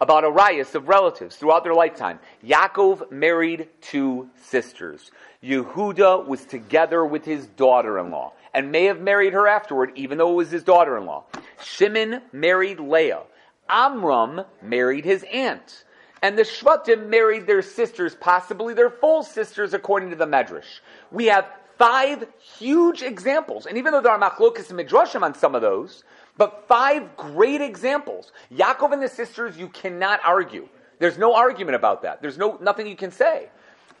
about 0.00 0.24
a 0.24 0.28
Arias 0.28 0.74
of 0.74 0.88
relatives 0.88 1.36
throughout 1.36 1.64
their 1.64 1.74
lifetime. 1.74 2.18
Yaakov 2.44 3.10
married 3.10 3.68
two 3.80 4.28
sisters. 4.36 5.10
Yehuda 5.42 6.26
was 6.26 6.44
together 6.44 7.04
with 7.04 7.24
his 7.24 7.46
daughter-in-law 7.46 8.32
and 8.52 8.70
may 8.70 8.84
have 8.84 9.00
married 9.00 9.32
her 9.32 9.46
afterward, 9.46 9.92
even 9.94 10.18
though 10.18 10.32
it 10.32 10.36
was 10.36 10.50
his 10.50 10.62
daughter-in-law. 10.62 11.24
Shimon 11.62 12.22
married 12.32 12.80
Leah. 12.80 13.22
Amram 13.68 14.42
married 14.62 15.04
his 15.04 15.24
aunt. 15.32 15.84
And 16.24 16.38
the 16.38 16.42
Shvatim 16.42 17.08
married 17.10 17.46
their 17.46 17.60
sisters, 17.60 18.14
possibly 18.14 18.72
their 18.72 18.88
full 18.88 19.22
sisters, 19.22 19.74
according 19.74 20.08
to 20.08 20.16
the 20.16 20.24
Medrash. 20.24 20.80
We 21.10 21.26
have 21.26 21.46
five 21.76 22.26
huge 22.38 23.02
examples. 23.02 23.66
And 23.66 23.76
even 23.76 23.92
though 23.92 24.00
there 24.00 24.10
are 24.10 24.18
machlokas 24.18 24.70
and 24.70 24.80
midrashim 24.80 25.20
on 25.20 25.34
some 25.34 25.54
of 25.54 25.60
those, 25.60 26.02
but 26.38 26.64
five 26.66 27.14
great 27.18 27.60
examples. 27.60 28.32
Yaakov 28.50 28.94
and 28.94 29.02
the 29.02 29.08
sisters, 29.08 29.58
you 29.58 29.68
cannot 29.68 30.18
argue. 30.24 30.66
There's 30.98 31.18
no 31.18 31.34
argument 31.34 31.76
about 31.76 32.00
that. 32.04 32.22
There's 32.22 32.38
no 32.38 32.56
nothing 32.58 32.86
you 32.86 32.96
can 32.96 33.10
say. 33.10 33.50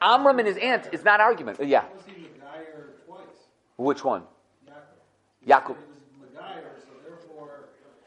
Amram 0.00 0.38
and 0.38 0.48
his 0.48 0.56
aunt 0.56 0.88
is 0.92 1.04
not 1.04 1.20
argument. 1.20 1.62
Yeah. 1.62 1.84
Which 3.76 4.02
one? 4.02 4.22
Yaakov. 5.46 5.76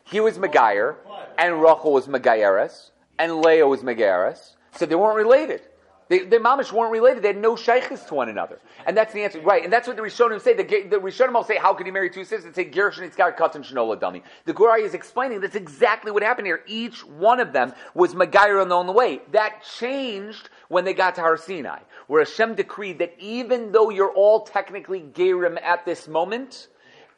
He 0.06 0.20
was 0.22 0.40
Megayer, 0.40 0.96
and 1.38 1.62
Rachel 1.62 1.94
was 1.94 2.08
Megayeres, 2.08 2.90
and 3.20 3.42
Leah 3.42 3.68
was 3.68 3.82
Megayeres. 3.82 4.56
So 4.74 4.86
they 4.86 4.96
weren't 4.96 5.18
related. 5.18 5.62
They, 6.10 6.20
the 6.20 6.38
mamish 6.38 6.72
weren't 6.72 6.92
related. 6.92 7.22
They 7.24 7.30
had 7.30 7.42
no 7.42 7.56
shaykhs 7.56 8.04
to 8.06 8.14
one 8.14 8.30
another. 8.30 8.60
And 8.86 8.96
that's 8.96 9.14
the 9.14 9.24
answer. 9.24 9.42
Right. 9.42 9.64
And 9.64 9.74
that's 9.74 9.88
what 9.88 9.98
the 9.98 10.02
Rishonim 10.02 10.42
say. 10.42 10.54
The, 10.54 10.64
the 10.64 10.98
Rishonim 10.98 11.34
will 11.34 11.44
say, 11.44 11.58
how 11.58 11.74
could 11.74 11.86
he 11.86 11.92
marry 11.92 12.10
two 12.10 12.24
sisters? 12.24 12.54
They 12.56 12.64
say, 12.64 12.70
Gershon, 12.70 13.10
Itzkar, 13.10 13.36
Katan, 13.36 13.66
Shinola, 13.66 14.00
dummy. 14.00 14.24
The 14.46 14.54
Gur 14.54 14.70
Aryeh 14.70 14.86
is 14.86 14.94
explaining 14.94 15.42
that's 15.42 15.56
exactly 15.56 16.12
what 16.12 16.24
happened 16.24 16.48
here. 16.48 16.62
Each 16.66 17.06
one 17.06 17.42
of 17.42 17.52
them 17.52 17.74
was 17.94 18.14
Megaira 18.14 18.72
on 18.72 18.88
the 18.88 18.94
way. 18.94 19.20
That 19.32 19.64
changed 19.80 20.50
when 20.70 20.86
they 20.86 20.94
got 20.94 21.16
to 21.16 21.22
Har 21.22 21.36
Sinai, 21.36 21.80
where 22.08 22.24
Hashem 22.24 22.56
decreed 22.56 23.00
that 23.00 23.14
even 23.20 23.74
though 23.74 23.90
you're 23.90 24.14
all 24.14 24.42
technically 24.42 25.02
Gerim 25.02 25.62
at 25.62 25.86
this 25.86 26.08
moment, 26.08 26.70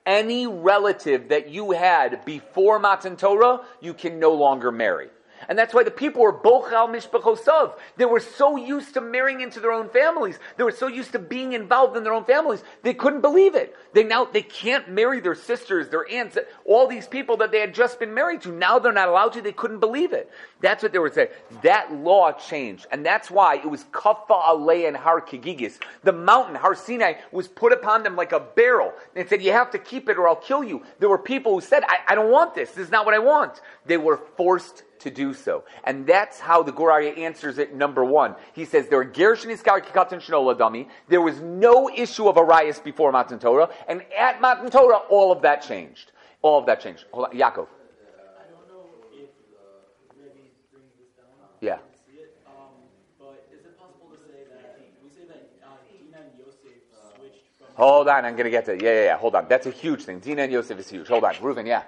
any 0.06 0.48
relative 0.48 1.29
that 1.29 1.50
you 1.50 1.72
had 1.72 2.25
before 2.25 2.79
Matan 2.79 3.18
Torah, 3.18 3.62
you 3.82 3.94
can 3.94 4.20
no 4.20 4.34
longer 4.34 4.72
marry. 4.72 5.10
And 5.50 5.58
that's 5.58 5.74
why 5.74 5.84
the 5.84 5.89
people 5.89 6.22
were 6.22 6.32
bochal 6.32 6.88
mishpachosav. 6.88 7.74
They 7.98 8.06
were 8.06 8.20
so 8.20 8.56
used 8.56 8.94
to 8.94 9.01
marrying 9.01 9.41
into 9.41 9.60
their 9.60 9.72
own 9.72 9.89
families. 9.89 10.38
They 10.58 10.63
were 10.63 10.72
so 10.72 10.85
used 10.85 11.12
to 11.14 11.20
being 11.20 11.53
involved 11.53 11.98
in 11.98 12.03
their 12.03 12.14
own 12.14 12.24
families. 12.24 12.64
They 12.83 12.94
couldn't 12.94 13.22
believe 13.22 13.55
it. 13.55 13.75
They 13.94 14.03
now, 14.03 14.25
they 14.25 14.44
can't 14.44 14.88
marry 14.92 15.20
their 15.20 15.33
sisters, 15.33 15.90
their 15.90 16.07
aunts, 16.07 16.38
all 16.66 16.88
these 16.88 17.07
people 17.07 17.35
that 17.38 17.51
they 17.51 17.59
had 17.59 17.74
just 17.74 18.00
been 18.00 18.14
married 18.14 18.42
to. 18.42 18.51
Now 18.51 18.77
they're 18.77 18.94
not 18.94 19.09
allowed 19.09 19.33
to. 19.33 19.42
They 19.42 19.51
couldn't 19.51 19.79
believe 19.79 20.14
it. 20.14 20.29
That's 20.62 20.83
what 20.83 20.94
they 20.94 21.00
were 21.00 21.09
saying. 21.09 21.29
That 21.64 21.92
law 21.92 22.31
changed. 22.31 22.85
And 22.92 23.03
that's 23.03 23.31
why 23.31 23.55
it 23.55 23.66
was 23.66 23.85
kafa 23.85 24.27
alei 24.29 24.88
and 24.88 24.96
har 24.96 25.20
kigigis. 25.20 25.79
The 26.03 26.14
mountain, 26.14 26.55
Har 26.55 26.75
Sinai, 26.75 27.14
was 27.31 27.48
put 27.48 27.74
upon 27.74 28.03
them 28.03 28.16
like 28.16 28.33
a 28.33 28.40
barrel. 28.40 28.94
And 29.16 29.27
said, 29.27 29.42
you 29.42 29.51
have 29.51 29.72
to 29.72 29.79
keep 29.79 30.09
it 30.09 30.18
or 30.18 30.27
I'll 30.27 30.35
kill 30.35 30.64
you. 30.64 30.83
There 31.00 31.09
were 31.09 31.18
people 31.18 31.55
who 31.55 31.62
said, 31.62 31.83
I, 31.88 31.98
I 32.09 32.14
don't 32.14 32.31
want 32.31 32.53
this. 32.53 32.70
This 32.70 32.85
is 32.85 32.92
not 32.92 33.05
what 33.05 33.16
I 33.16 33.20
want. 33.20 33.62
They 33.88 33.98
were 33.98 34.18
forced 34.38 34.83
to 35.00 35.09
do 35.09 35.33
so. 35.33 35.64
And 35.83 36.05
that's 36.05 36.40
how 36.40 36.64
the 36.64 36.72
Gur 36.72 36.85
Aryeh 36.85 37.18
answers 37.18 37.57
it, 37.57 37.74
number 37.74 38.03
one. 38.03 38.35
He 38.53 38.66
says, 38.66 38.88
there 38.88 39.03
There 41.07 41.22
was 41.22 41.42
no 41.42 41.90
issue 41.90 42.27
of 42.27 42.38
Arias 42.38 42.79
before 42.79 43.12
Matan 43.12 43.40
Torah, 43.40 43.70
and 43.88 44.03
at 44.18 44.42
Matan 44.42 44.70
Torah, 44.70 45.01
all 45.09 45.31
of 45.31 45.42
that 45.42 45.62
changed. 45.62 46.12
All 46.42 46.59
of 46.59 46.66
that 46.68 46.81
changed. 46.81 47.05
Hold 47.12 47.27
on, 47.27 47.31
Yaakov. 47.31 47.40
I 47.40 48.48
don't 48.50 48.68
know 48.70 48.85
if 49.12 49.29
uh, 49.53 50.16
maybe 50.18 50.51
bring 50.72 50.85
this 50.98 51.09
down. 51.18 51.27
Yeah. 51.59 51.74
Um, 52.48 52.88
but 53.20 53.46
is 53.51 53.66
it 53.66 53.77
possible 53.77 54.07
to 54.12 54.18
say 54.18 54.48
that 54.50 54.79
uh, 55.64 55.68
Dina 55.92 56.18
and 56.18 56.40
Yosef 56.40 56.79
uh, 56.94 57.18
switched 57.18 57.44
from. 57.57 57.68
Hold 57.75 58.07
on, 58.07 58.25
I'm 58.25 58.35
going 58.35 58.46
to 58.46 58.51
get 58.51 58.66
to 58.66 58.75
Yeah, 58.75 58.81
yeah, 58.81 59.03
yeah. 59.03 59.18
Hold 59.18 59.35
on. 59.35 59.48
That's 59.50 59.68
a 59.68 59.72
huge 59.72 60.03
thing. 60.03 60.20
Dina 60.20 60.44
and 60.44 60.51
Yosef 60.51 60.79
is 60.79 60.90
huge. 60.90 61.07
Hold 61.07 61.25
on. 61.25 61.33
Reuven, 61.35 61.68
yeah. 61.68 61.83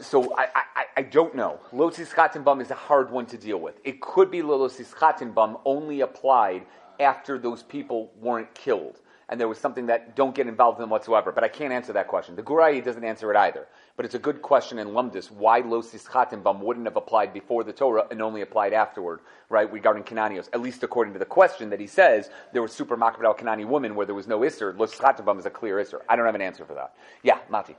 So 0.00 0.34
I, 0.36 0.46
I, 0.54 0.84
I, 0.96 1.02
don't 1.02 1.34
know. 1.34 1.60
Losis 1.72 2.14
Bum 2.44 2.60
is 2.60 2.70
a 2.70 2.74
hard 2.74 3.10
one 3.10 3.26
to 3.26 3.36
deal 3.36 3.58
with. 3.58 3.80
It 3.84 4.00
could 4.00 4.30
be 4.30 4.40
Losis 4.40 4.94
Bum 5.34 5.58
only 5.64 6.00
applied 6.00 6.64
after 6.98 7.38
those 7.38 7.62
people 7.62 8.10
weren't 8.20 8.52
killed. 8.54 9.00
And 9.28 9.38
there 9.38 9.46
was 9.46 9.58
something 9.58 9.86
that 9.86 10.16
don't 10.16 10.34
get 10.34 10.48
involved 10.48 10.80
in 10.80 10.88
whatsoever. 10.88 11.30
But 11.32 11.44
I 11.44 11.48
can't 11.48 11.72
answer 11.72 11.92
that 11.92 12.08
question. 12.08 12.34
The 12.34 12.42
Gur 12.42 12.56
Aryeh 12.56 12.84
doesn't 12.84 13.04
answer 13.04 13.30
it 13.30 13.36
either. 13.36 13.68
But 13.96 14.04
it's 14.04 14.14
a 14.14 14.18
good 14.18 14.42
question 14.42 14.78
in 14.78 14.88
Lumdis 14.88 15.30
why 15.30 15.60
Losis 15.60 16.08
Bum 16.42 16.62
wouldn't 16.62 16.86
have 16.86 16.96
applied 16.96 17.32
before 17.32 17.62
the 17.62 17.72
Torah 17.72 18.06
and 18.10 18.22
only 18.22 18.40
applied 18.40 18.72
afterward, 18.72 19.20
right, 19.48 19.70
regarding 19.72 20.02
Kananios. 20.02 20.48
At 20.52 20.62
least 20.62 20.82
according 20.82 21.12
to 21.12 21.18
the 21.18 21.26
question 21.26 21.70
that 21.70 21.78
he 21.78 21.86
says, 21.86 22.30
there 22.52 22.62
was 22.62 22.72
super 22.72 22.96
Makbid 22.96 23.24
al 23.24 23.34
Kanani 23.34 23.66
women 23.66 23.94
where 23.94 24.06
there 24.06 24.14
was 24.14 24.26
no 24.26 24.40
Isser. 24.40 24.76
Losis 24.76 25.20
Bum 25.24 25.38
is 25.38 25.46
a 25.46 25.50
clear 25.50 25.76
Isser. 25.76 26.00
I 26.08 26.16
don't 26.16 26.26
have 26.26 26.34
an 26.34 26.42
answer 26.42 26.64
for 26.64 26.74
that. 26.74 26.94
Yeah, 27.22 27.38
Mati 27.48 27.76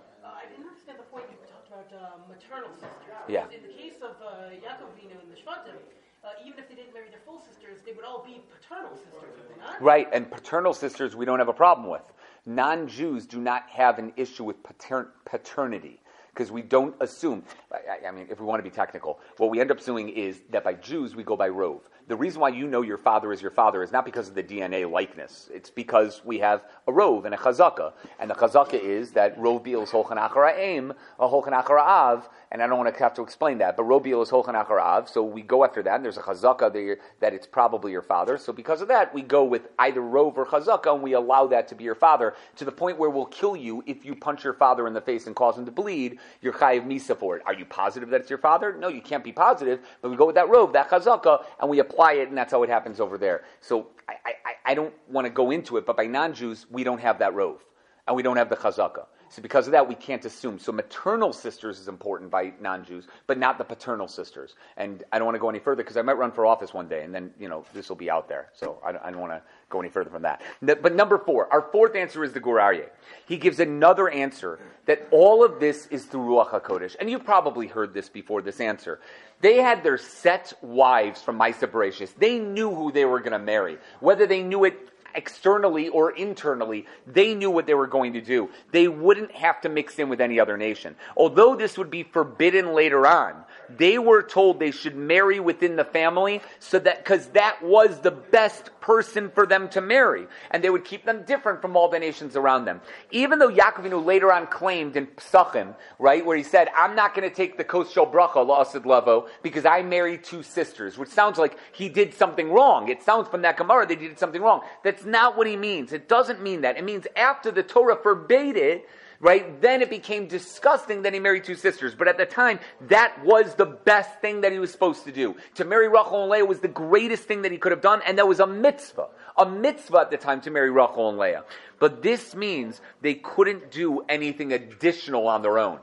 uh, 1.94 2.18
maternal 2.28 2.72
sisters. 2.74 2.90
Yeah. 3.28 3.46
In 3.54 3.62
the 3.64 3.74
case 3.74 3.96
of 4.02 4.16
uh, 4.22 4.56
Yaakovina 4.64 5.20
and 5.20 5.32
the 5.32 5.40
Shvatim, 5.40 5.78
uh, 6.24 6.30
even 6.46 6.60
if 6.60 6.70
they 6.70 6.76
didn't 6.76 6.94
marry 6.94 7.10
their 7.10 7.20
full 7.26 7.42
sisters, 7.42 7.80
they 7.86 7.94
would 7.94 8.06
all 8.06 8.24
be 8.24 8.42
paternal 8.50 8.96
sisters, 8.96 9.32
would 9.38 9.56
they 9.56 9.62
not? 9.62 9.82
Right, 9.82 10.08
and 10.14 10.30
paternal 10.30 10.74
sisters 10.74 11.16
we 11.16 11.26
don't 11.26 11.40
have 11.40 11.50
a 11.50 11.54
problem 11.54 11.90
with. 11.90 12.04
Non 12.46 12.88
Jews 12.88 13.26
do 13.26 13.40
not 13.40 13.68
have 13.70 14.00
an 14.00 14.14
issue 14.18 14.44
with 14.44 14.62
pater- 14.64 15.12
paternity 15.26 16.00
because 16.34 16.52
we 16.52 16.62
don't 16.62 16.96
assume. 17.02 17.44
I, 17.72 18.08
I, 18.08 18.12
mean, 18.12 18.28
if 18.30 18.40
we 18.40 18.46
want 18.46 18.64
to 18.64 18.70
be 18.70 18.74
technical, 18.74 19.20
what 19.38 19.50
we 19.50 19.60
end 19.60 19.72
up 19.72 19.80
assuming 19.80 20.10
is 20.10 20.42
that 20.50 20.64
by 20.64 20.74
Jews 20.74 21.16
we 21.16 21.24
go 21.24 21.36
by 21.36 21.50
rove. 21.50 21.90
The 22.12 22.18
reason 22.18 22.42
why 22.42 22.50
you 22.50 22.68
know 22.68 22.82
your 22.82 22.98
father 22.98 23.32
is 23.32 23.42
your 23.42 23.52
father 23.52 23.82
is 23.84 23.94
not 23.94 24.04
because 24.04 24.28
of 24.28 24.36
the 24.36 24.44
DNA 24.44 24.92
likeness. 24.92 25.50
It's 25.54 25.70
because 25.70 26.22
we 26.26 26.40
have 26.40 26.62
a 26.86 26.92
rove 26.92 27.24
and 27.24 27.34
a 27.34 27.38
chazaka. 27.38 27.94
And 28.20 28.30
the 28.30 28.34
chazaka 28.36 28.74
is 28.74 29.12
that 29.12 29.40
rove 29.40 29.66
is 29.66 29.92
holchan 29.92 30.58
aim, 30.58 30.92
a 31.18 31.26
holchan 31.30 31.54
av, 31.54 32.28
and 32.52 32.62
I 32.62 32.68
don't 32.68 32.78
want 32.78 32.94
to 32.94 33.02
have 33.02 33.14
to 33.14 33.22
explain 33.22 33.60
that, 33.60 33.78
but 33.78 33.84
rove 33.84 34.06
is 34.06 34.30
holchan 34.30 34.56
av, 34.56 35.08
so 35.08 35.24
we 35.24 35.42
go 35.42 35.64
after 35.64 35.82
that, 35.84 35.96
and 35.96 36.04
there's 36.04 36.18
a 36.18 36.22
chazaka 36.22 36.74
there, 36.74 36.98
that 37.22 37.34
it's 37.34 37.48
probably 37.48 37.94
your 37.94 38.02
father. 38.02 38.38
So 38.38 38.52
because 38.52 38.82
of 38.82 38.90
that, 38.90 39.14
we 39.14 39.22
go 39.22 39.46
with 39.46 39.70
either 39.80 40.02
rove 40.02 40.38
or 40.38 40.46
chazaka, 40.46 40.94
and 40.94 41.02
we 41.02 41.14
allow 41.14 41.48
that 41.48 41.70
to 41.70 41.76
be 41.76 41.86
your 41.86 41.96
father, 41.96 42.36
to 42.58 42.66
the 42.66 42.74
point 42.74 42.98
where 42.98 43.10
we'll 43.10 43.26
kill 43.28 43.56
you 43.56 43.86
if 43.88 44.04
you 44.04 44.16
punch 44.16 44.44
your 44.44 44.54
father 44.54 44.86
in 44.86 44.94
the 44.94 45.00
face 45.00 45.28
and 45.28 45.36
cause 45.38 45.58
him 45.58 45.64
to 45.64 45.72
bleed, 45.72 46.20
you're 46.42 46.52
chayiv 46.52 46.86
misa 46.86 47.18
for 47.18 47.38
it. 47.38 47.44
Are 47.46 47.54
you 47.54 47.64
positive 47.64 48.10
that 48.10 48.20
it's 48.20 48.30
your 48.30 48.38
father? 48.38 48.76
No, 48.78 48.90
you 48.90 49.02
can't 49.02 49.24
be 49.24 49.32
positive, 49.32 49.80
but 50.02 50.12
we 50.12 50.18
go 50.18 50.26
with 50.26 50.36
that 50.36 50.50
rove, 50.50 50.74
that 50.74 50.90
chazaka, 50.90 51.46
and 51.62 51.70
we 51.70 51.80
apply 51.80 52.01
it, 52.14 52.30
and 52.30 52.38
that's 52.38 52.52
how 52.52 52.64
it 52.64 52.70
happens 52.70 53.00
over 53.00 53.18
there. 53.18 53.44
So 53.62 53.88
I, 54.10 54.16
I, 54.26 54.72
I 54.72 54.74
don't 54.74 54.94
want 55.10 55.26
to 55.26 55.32
go 55.32 55.52
into 55.52 55.78
it, 55.78 55.86
but 55.86 55.96
by 55.96 56.08
non-Jews, 56.08 56.66
we 56.70 56.84
don't 56.84 57.02
have 57.02 57.20
that 57.20 57.34
rove, 57.34 57.64
and 58.08 58.16
we 58.16 58.24
don't 58.24 58.38
have 58.38 58.50
the 58.50 58.56
chazaka. 58.58 59.06
So 59.30 59.42
because 59.42 59.66
of 59.66 59.72
that, 59.72 59.88
we 59.88 59.96
can't 59.96 60.26
assume. 60.26 60.60
So 60.60 60.74
maternal 60.74 61.32
sisters 61.32 61.80
is 61.80 61.88
important 61.88 62.30
by 62.30 62.52
non-Jews, 62.60 63.08
but 63.28 63.38
not 63.38 63.58
the 63.58 63.64
paternal 63.64 64.10
sisters. 64.10 64.56
And 64.76 65.06
I 65.14 65.20
don't 65.20 65.26
want 65.26 65.36
to 65.36 65.40
go 65.40 65.50
any 65.50 65.60
further 65.60 65.84
because 65.84 65.96
I 65.96 66.02
might 66.02 66.18
run 66.18 66.34
for 66.34 66.46
office 66.46 66.74
one 66.74 66.90
day, 66.90 67.04
and 67.04 67.16
then 67.16 67.32
you 67.40 67.48
know 67.48 67.64
this 67.74 67.88
will 67.88 67.96
be 67.96 68.12
out 68.12 68.28
there. 68.28 68.50
So 68.54 68.82
I, 68.86 68.90
I 68.90 69.10
don't 69.12 69.22
want 69.22 69.32
to 69.32 69.42
go 69.72 69.80
any 69.80 69.90
further 69.90 70.10
from 70.10 70.24
that. 70.24 70.42
But 70.62 70.94
number 70.94 71.18
four, 71.18 71.52
our 71.52 71.62
fourth 71.62 71.96
answer 71.96 72.24
is 72.24 72.34
the 72.34 72.40
Gur 72.40 72.58
Aryeh. 72.58 72.90
He 73.28 73.38
gives 73.38 73.60
another 73.60 74.10
answer 74.10 74.60
that 74.86 75.08
all 75.12 75.44
of 75.44 75.60
this 75.60 75.88
is 75.88 76.06
through 76.06 76.22
Ruach 76.22 76.50
Hakodesh, 76.50 76.96
and 77.00 77.10
you've 77.10 77.26
probably 77.26 77.68
heard 77.68 77.94
this 77.94 78.10
before. 78.10 78.42
This 78.42 78.60
answer. 78.60 79.00
They 79.42 79.58
had 79.58 79.84
their 79.84 79.98
set 79.98 80.54
wives 80.62 81.22
from 81.22 81.40
Maisa 81.40 81.68
Bereshis. 81.68 82.14
They 82.16 82.38
knew 82.38 82.74
who 82.74 82.92
they 82.92 83.06
were 83.06 83.20
going 83.20 83.32
to 83.32 83.40
marry, 83.40 83.78
whether 84.00 84.28
they 84.28 84.44
knew 84.44 84.66
it 84.66 84.91
externally 85.16 85.90
or 85.90 86.12
internally, 86.12 86.86
they 87.08 87.34
knew 87.34 87.52
what 87.52 87.66
they 87.66 87.74
were 87.74 87.88
going 87.88 88.14
to 88.14 88.22
do. 88.22 88.50
They 88.72 88.88
wouldn't 88.88 89.32
have 89.32 89.62
to 89.62 89.70
mix 89.70 90.00
in 90.00 90.10
with 90.10 90.22
any 90.22 90.40
other 90.40 90.58
nation. 90.58 90.96
Although 91.16 91.56
this 91.56 91.78
would 91.78 91.90
be 91.90 92.04
forbidden 92.04 92.74
later 92.74 93.06
on, 93.08 93.44
they 93.70 93.98
were 93.98 94.22
told 94.22 94.60
they 94.60 94.72
should 94.72 94.96
marry 94.96 95.40
within 95.40 95.76
the 95.76 95.86
family 95.86 96.42
so 96.60 96.80
that, 96.80 97.04
because 97.04 97.28
that 97.28 97.62
was 97.64 98.00
the 98.02 98.12
best 98.12 98.70
person 98.82 99.30
for 99.30 99.46
them 99.46 99.70
to 99.70 99.82
marry. 99.82 100.28
And 100.50 100.64
they 100.64 100.70
would 100.70 100.84
keep 100.84 101.06
them 101.06 101.24
different 101.24 101.62
from 101.62 101.78
all 101.78 101.88
the 101.90 102.00
nations 102.00 102.36
around 102.36 102.66
them. 102.66 102.82
Even 103.12 103.40
though 103.40 103.50
Yaakovinu 103.50 104.04
later 104.04 104.32
on 104.34 104.48
claimed 104.48 104.98
in 104.98 105.08
Psachim, 105.08 105.76
right, 106.00 106.26
where 106.26 106.36
he 106.36 106.44
said, 106.44 106.70
I'm 106.78 106.96
not 106.96 107.16
going 107.16 107.30
to 107.30 107.34
take 107.34 107.58
the 107.58 107.64
Koshel 107.64 108.12
Bracha, 108.12 108.46
La'asid 108.46 108.84
Levo, 108.84 109.28
because 109.42 109.66
I 109.66 109.82
married 109.84 110.24
two 110.24 110.44
sisters, 110.44 110.98
which 110.98 111.10
sounds 111.10 111.38
like 111.38 111.58
he 111.72 111.90
did 111.90 112.14
something 112.14 112.52
wrong. 112.52 112.90
It 112.90 113.04
sounds 113.04 113.30
from 113.30 113.44
that 113.44 113.58
Gemara 113.58 113.88
that 113.88 114.02
he 114.02 114.08
did 114.08 114.20
something 114.20 114.42
wrong. 114.42 114.62
That's 114.84 115.01
not 115.06 115.38
what 115.38 115.48
he 115.48 115.56
means. 115.56 115.94
It 115.94 116.08
doesn't 116.08 116.42
mean 116.42 116.62
that. 116.62 116.78
It 116.78 116.84
means 116.84 117.08
after 117.16 117.52
the 117.52 117.64
Torah 117.64 117.96
forbade 117.96 118.58
it, 118.58 118.88
right? 119.20 119.62
Then 119.62 119.82
it 119.82 119.90
became 119.90 120.28
disgusting 120.28 121.04
that 121.04 121.14
he 121.14 121.20
married 121.20 121.44
two 121.44 121.56
sisters. 121.56 121.94
But 121.96 122.08
at 122.08 122.18
the 122.18 122.26
time, 122.26 122.60
that 122.88 123.24
was 123.24 123.56
the 123.56 123.66
best 123.66 124.20
thing 124.20 124.42
that 124.42 124.52
he 124.52 124.60
was 124.60 124.72
supposed 124.72 125.06
to 125.06 125.12
do. 125.12 125.36
To 125.56 125.66
marry 125.66 125.88
Rachel 125.88 126.24
and 126.24 126.32
Leah 126.32 126.46
was 126.46 126.60
the 126.60 126.68
greatest 126.68 127.24
thing 127.24 127.44
that 127.44 127.52
he 127.52 127.58
could 127.58 127.72
have 127.72 127.82
done, 127.82 128.02
and 128.06 128.18
that 128.18 128.28
was 128.28 128.40
a 128.40 128.48
mitzvah. 128.48 129.08
A 129.38 129.48
mitzvah 129.48 130.00
at 130.00 130.12
the 130.12 130.18
time 130.18 130.42
to 130.42 130.52
marry 130.52 130.72
Rachel 130.72 131.10
and 131.10 131.18
Leah. 131.18 131.44
But 131.80 132.02
this 132.02 132.36
means 132.36 132.82
they 133.02 133.14
couldn't 133.14 133.72
do 133.72 134.02
anything 134.10 134.54
additional 134.54 135.28
on 135.28 135.42
their 135.44 135.60
own. 135.60 135.80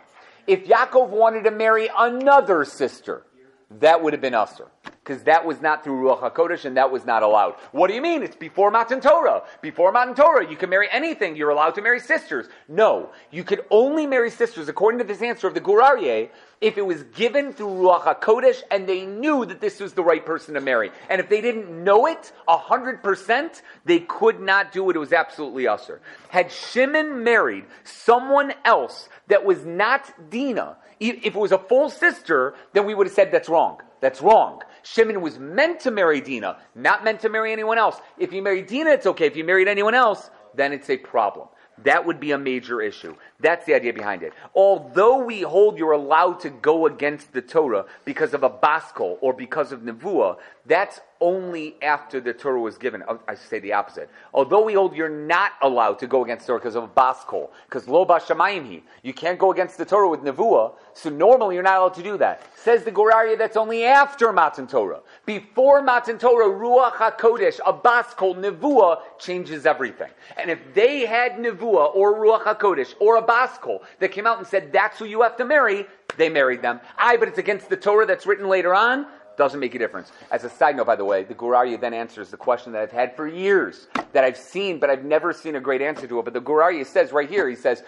If 0.47 0.67
Yaakov 0.67 1.11
wanted 1.11 1.45
to 1.45 1.51
marry 1.51 1.91
another 1.97 2.65
sister, 2.65 3.23
that 3.71 4.03
would 4.03 4.13
have 4.15 4.23
been 4.23 4.35
usher 4.35 4.69
because 5.09 5.23
that 5.25 5.45
was 5.47 5.61
not 5.63 5.85
through 5.85 6.03
Ruach 6.03 6.21
HaKodesh 6.21 6.67
and 6.67 6.77
that 6.77 6.91
was 6.91 7.07
not 7.07 7.23
allowed. 7.23 7.55
What 7.73 7.89
do 7.89 7.95
you 7.95 8.03
mean? 8.03 8.23
It's 8.23 8.37
before 8.37 8.71
Matan 8.71 9.01
Torah. 9.01 9.43
Before 9.63 9.91
Matan 9.91 10.15
Torah, 10.15 10.49
you 10.49 10.57
can 10.57 10.69
marry 10.69 10.87
anything. 10.91 11.35
You're 11.35 11.49
allowed 11.49 11.75
to 11.77 11.83
marry 11.83 12.01
sisters. 12.01 12.47
No, 12.69 13.11
you 13.31 13.43
could 13.43 13.65
only 13.71 14.07
marry 14.07 14.31
sisters, 14.31 14.69
according 14.69 14.99
to 14.99 15.05
this 15.05 15.23
answer 15.23 15.47
of 15.47 15.55
the 15.55 15.61
Gur 15.61 15.81
Aryeh, 15.81 16.29
if 16.61 16.77
it 16.77 16.85
was 16.85 17.05
given 17.05 17.55
through 17.55 17.69
Ruach 17.69 18.03
HaKodesh 18.03 18.63
and 18.71 18.87
they 18.87 19.07
knew 19.07 19.47
that 19.47 19.61
this 19.63 19.81
was 19.81 19.95
the 19.95 20.03
right 20.03 20.25
person 20.25 20.55
to 20.55 20.61
marry. 20.61 20.91
And 21.09 21.21
if 21.21 21.31
they 21.31 21.41
didn't 21.41 21.71
know 21.85 22.07
it, 22.07 22.33
100%, 22.47 23.63
they 23.87 24.01
could 24.01 24.41
not 24.41 24.73
do 24.73 24.91
it. 24.91 24.97
It 24.97 24.99
was 24.99 25.15
absolutely 25.15 25.67
usher. 25.67 26.03
Had 26.29 26.53
Shimon 26.53 27.25
married 27.25 27.65
someone 27.85 28.53
else 28.65 29.09
that 29.29 29.45
was 29.45 29.65
not 29.65 30.31
Dina, 30.31 30.77
if 31.01 31.27
it 31.27 31.35
was 31.35 31.53
a 31.53 31.59
full 31.59 31.91
sister, 31.91 32.55
then 32.73 32.87
we 32.87 32.95
would 32.95 33.07
have 33.07 33.15
said 33.15 33.31
that's 33.31 33.49
wrong. 33.49 33.81
That's 34.01 34.21
wrong. 34.21 34.63
Shimon 34.83 35.21
was 35.21 35.39
meant 35.39 35.81
to 35.81 35.91
marry 35.91 36.21
Dina, 36.21 36.59
not 36.75 37.05
meant 37.05 37.21
to 37.21 37.29
marry 37.29 37.53
anyone 37.53 37.79
else. 37.79 38.01
If 38.17 38.33
you 38.33 38.43
marry 38.43 38.63
Dina, 38.63 38.91
it's 38.91 39.07
okay. 39.07 39.27
If 39.27 39.37
you 39.37 39.45
married 39.45 39.69
anyone 39.69 39.95
else, 39.95 40.31
then 40.55 40.73
it's 40.73 40.89
a 40.91 40.97
problem. 40.97 41.49
That 41.85 42.05
would 42.07 42.19
be 42.19 42.33
a 42.33 42.39
major 42.39 42.81
issue. 42.81 43.15
That's 43.41 43.65
the 43.65 43.75
idea 43.75 43.93
behind 43.93 44.23
it. 44.23 44.33
Although 44.55 45.25
we 45.25 45.43
hold 45.43 45.79
you're 45.79 45.93
allowed 45.93 46.41
to 46.41 46.51
go 46.51 46.87
against 46.87 47.33
the 47.33 47.43
Torah 47.43 47.85
because 48.05 48.35
of 48.35 48.43
a 48.43 48.51
baskol 48.51 49.19
or 49.21 49.33
because 49.33 49.71
of 49.71 49.83
nevuah, 49.83 50.39
that's 50.67 51.01
only 51.21 51.77
after 51.83 52.21
the 52.21 52.33
Torah 52.33 52.61
was 52.61 52.79
given. 52.79 53.03
Oh, 53.09 53.21
I 53.27 53.35
say 53.35 53.59
the 53.59 53.73
opposite. 53.73 54.11
Although 54.33 54.65
we 54.65 54.75
hold 54.75 54.95
you're 54.95 55.09
not 55.09 55.53
allowed 55.63 55.99
to 56.01 56.07
go 56.07 56.25
against 56.25 56.47
the 56.47 56.53
Torah 56.53 56.61
because 56.61 56.75
of 56.75 56.85
a 56.85 56.89
baskol, 56.89 57.51
because 57.67 57.89
lo 57.89 58.05
bashamayim 58.07 58.83
you 59.03 59.13
can't 59.13 59.39
go 59.39 59.53
against 59.53 59.79
the 59.79 59.85
Torah 59.85 60.09
with 60.09 60.21
nevuah. 60.21 60.73
So 60.95 61.11
normally 61.11 61.55
you're 61.55 61.65
not 61.65 61.79
allowed 61.79 61.95
to 61.95 62.03
do 62.03 62.19
that. 62.19 62.43
Says 62.57 62.85
the 62.85 62.91
Gur 62.91 63.11
Aryeh 63.11 63.39
that's 63.39 63.57
only 63.57 63.85
after 63.85 64.33
Matan 64.33 64.67
Torah. 64.67 65.01
Before 65.27 65.83
Matan 65.83 66.19
Torah, 66.19 66.47
ruach 66.47 66.95
hakodesh, 66.95 67.61
a 67.67 67.73
baskol 67.73 68.37
nevuah 68.37 69.01
changes 69.19 69.67
everything. 69.67 70.11
And 70.37 70.51
if 70.51 70.59
they 70.75 71.07
had 71.07 71.33
nevuah 71.33 71.95
or 71.95 72.15
ruach 72.15 72.43
hakodesh 72.43 72.95
or 73.01 73.17
a 73.17 73.23
baskol 73.23 73.81
that 74.01 74.13
came 74.13 74.27
out 74.27 74.39
and 74.39 74.47
said 74.47 74.73
that's 74.73 74.99
who 74.99 75.05
you 75.05 75.23
have 75.23 75.37
to 75.37 75.45
marry, 75.45 75.87
they 76.17 76.29
married 76.29 76.63
them. 76.63 76.81
Aye, 76.99 77.17
but 77.17 77.29
it's 77.29 77.39
against 77.39 77.69
the 77.69 77.77
Torah 77.77 78.07
that's 78.07 78.27
written 78.27 78.49
later 78.49 78.75
on. 78.75 79.07
Doesn't 79.39 79.61
make 79.61 79.75
a 79.77 79.79
difference. 79.79 80.11
As 80.33 80.43
a 80.43 80.51
side 80.51 80.77
note, 80.77 80.87
by 80.87 80.97
the 80.97 81.05
way, 81.05 81.23
the 81.23 81.33
Gur 81.33 81.53
Aryeh 81.53 81.81
then 81.81 81.95
answers 81.95 82.31
the 82.31 82.37
question 82.37 82.73
that 82.73 82.83
I've 82.83 82.93
had 82.93 83.15
for 83.15 83.29
years, 83.29 83.87
that 84.13 84.25
I've 84.25 84.37
seen, 84.37 84.81
but 84.81 84.91
I've 84.91 85.05
never 85.05 85.33
seen 85.33 85.55
a 85.55 85.61
great 85.61 85.81
answer 85.81 86.09
to 86.09 86.19
it. 86.19 86.25
But 86.25 86.35
the 86.35 86.41
Gur 86.41 86.55
Aryeh 86.55 86.85
says 86.85 87.13
right 87.13 87.29
here, 87.29 87.49
he 87.49 87.55
says, 87.55 87.85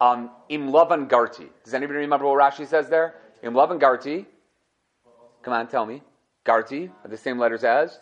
um, 0.00 0.30
Im 0.48 0.72
Garti. 0.72 1.48
Does 1.62 1.74
anybody 1.74 1.98
remember 1.98 2.26
what 2.26 2.40
Rashi 2.40 2.66
says 2.66 2.88
there? 2.88 3.16
Im 3.42 3.52
Lavan 3.52 3.78
Garti. 3.78 4.24
Come 5.42 5.52
on, 5.52 5.68
tell 5.68 5.84
me. 5.84 6.02
Garti, 6.46 6.90
are 7.04 7.08
the 7.08 7.18
same 7.18 7.38
letters 7.38 7.64
as 7.64 8.00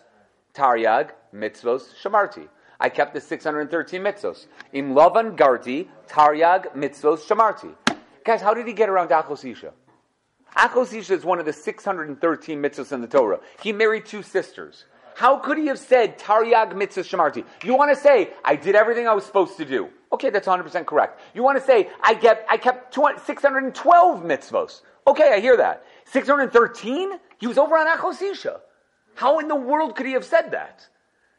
Taryag, 0.55 1.11
Mitzvos, 1.35 1.89
Shamarti. 2.01 2.47
I 2.79 2.89
kept 2.89 3.15
the 3.15 3.21
613 3.21 4.01
mitzvos. 4.01 4.47
Im 4.73 4.95
Lavan 4.95 5.37
Garti, 5.37 5.89
Taryag, 6.09 6.73
Mitzvos, 6.75 7.27
Shamarti. 7.27 7.75
Guys, 8.25 8.41
how 8.41 8.55
did 8.55 8.67
he 8.67 8.73
get 8.73 8.89
around 8.89 9.09
Achosisha 10.57 11.11
is 11.11 11.25
one 11.25 11.39
of 11.39 11.45
the 11.45 11.53
613 11.53 12.63
mitzvahs 12.63 12.93
in 12.93 13.03
the 13.03 13.07
Torah. 13.07 13.41
He 13.61 13.73
married 13.73 14.07
two 14.07 14.23
sisters. 14.23 14.87
How 15.15 15.39
could 15.39 15.59
he 15.59 15.67
have 15.67 15.79
said 15.79 16.19
Taryag 16.19 16.77
mitzvah 16.77 17.03
shamarti? 17.03 17.45
You 17.65 17.75
want 17.75 17.95
to 17.95 18.01
say 18.01 18.31
I 18.45 18.57
did 18.57 18.75
everything 18.75 19.09
I 19.09 19.15
was 19.15 19.25
supposed 19.25 19.57
to 19.57 19.65
do? 19.65 19.89
Okay, 20.13 20.31
that's 20.31 20.47
100 20.47 20.63
percent 20.63 20.87
correct. 20.87 21.21
You 21.35 21.43
want 21.43 21.59
to 21.59 21.65
say 21.65 21.91
I 22.03 22.15
kept 22.15 22.51
I 22.51 22.57
kept 22.57 22.95
612 22.95 24.23
mitzvos? 24.23 24.83
Okay, 25.07 25.33
I 25.33 25.41
hear 25.41 25.57
that. 25.57 25.85
613? 26.07 27.13
He 27.39 27.47
was 27.47 27.59
over 27.59 27.77
on 27.77 27.87
Achosisha. 27.87 28.61
How 29.15 29.39
in 29.39 29.49
the 29.49 29.57
world 29.57 29.97
could 29.97 30.07
he 30.07 30.13
have 30.13 30.25
said 30.25 30.51
that? 30.51 30.87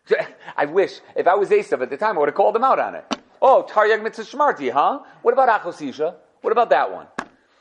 I 0.58 0.66
wish 0.66 1.00
if 1.16 1.28
I 1.28 1.36
was 1.36 1.50
Esav 1.50 1.82
at 1.82 1.90
the 1.90 1.98
time, 1.98 2.18
I 2.18 2.20
would 2.20 2.30
have 2.30 2.36
called 2.36 2.56
him 2.56 2.64
out 2.64 2.80
on 2.80 2.96
it. 2.96 3.18
Oh, 3.42 3.68
Taryag 3.70 4.02
mitzvah 4.02 4.24
shamarti, 4.24 4.72
huh? 4.72 5.02
What 5.22 5.34
about 5.34 5.62
Achosisha? 5.62 6.16
What 6.42 6.52
about 6.52 6.70
that 6.72 6.92
one? 6.92 7.08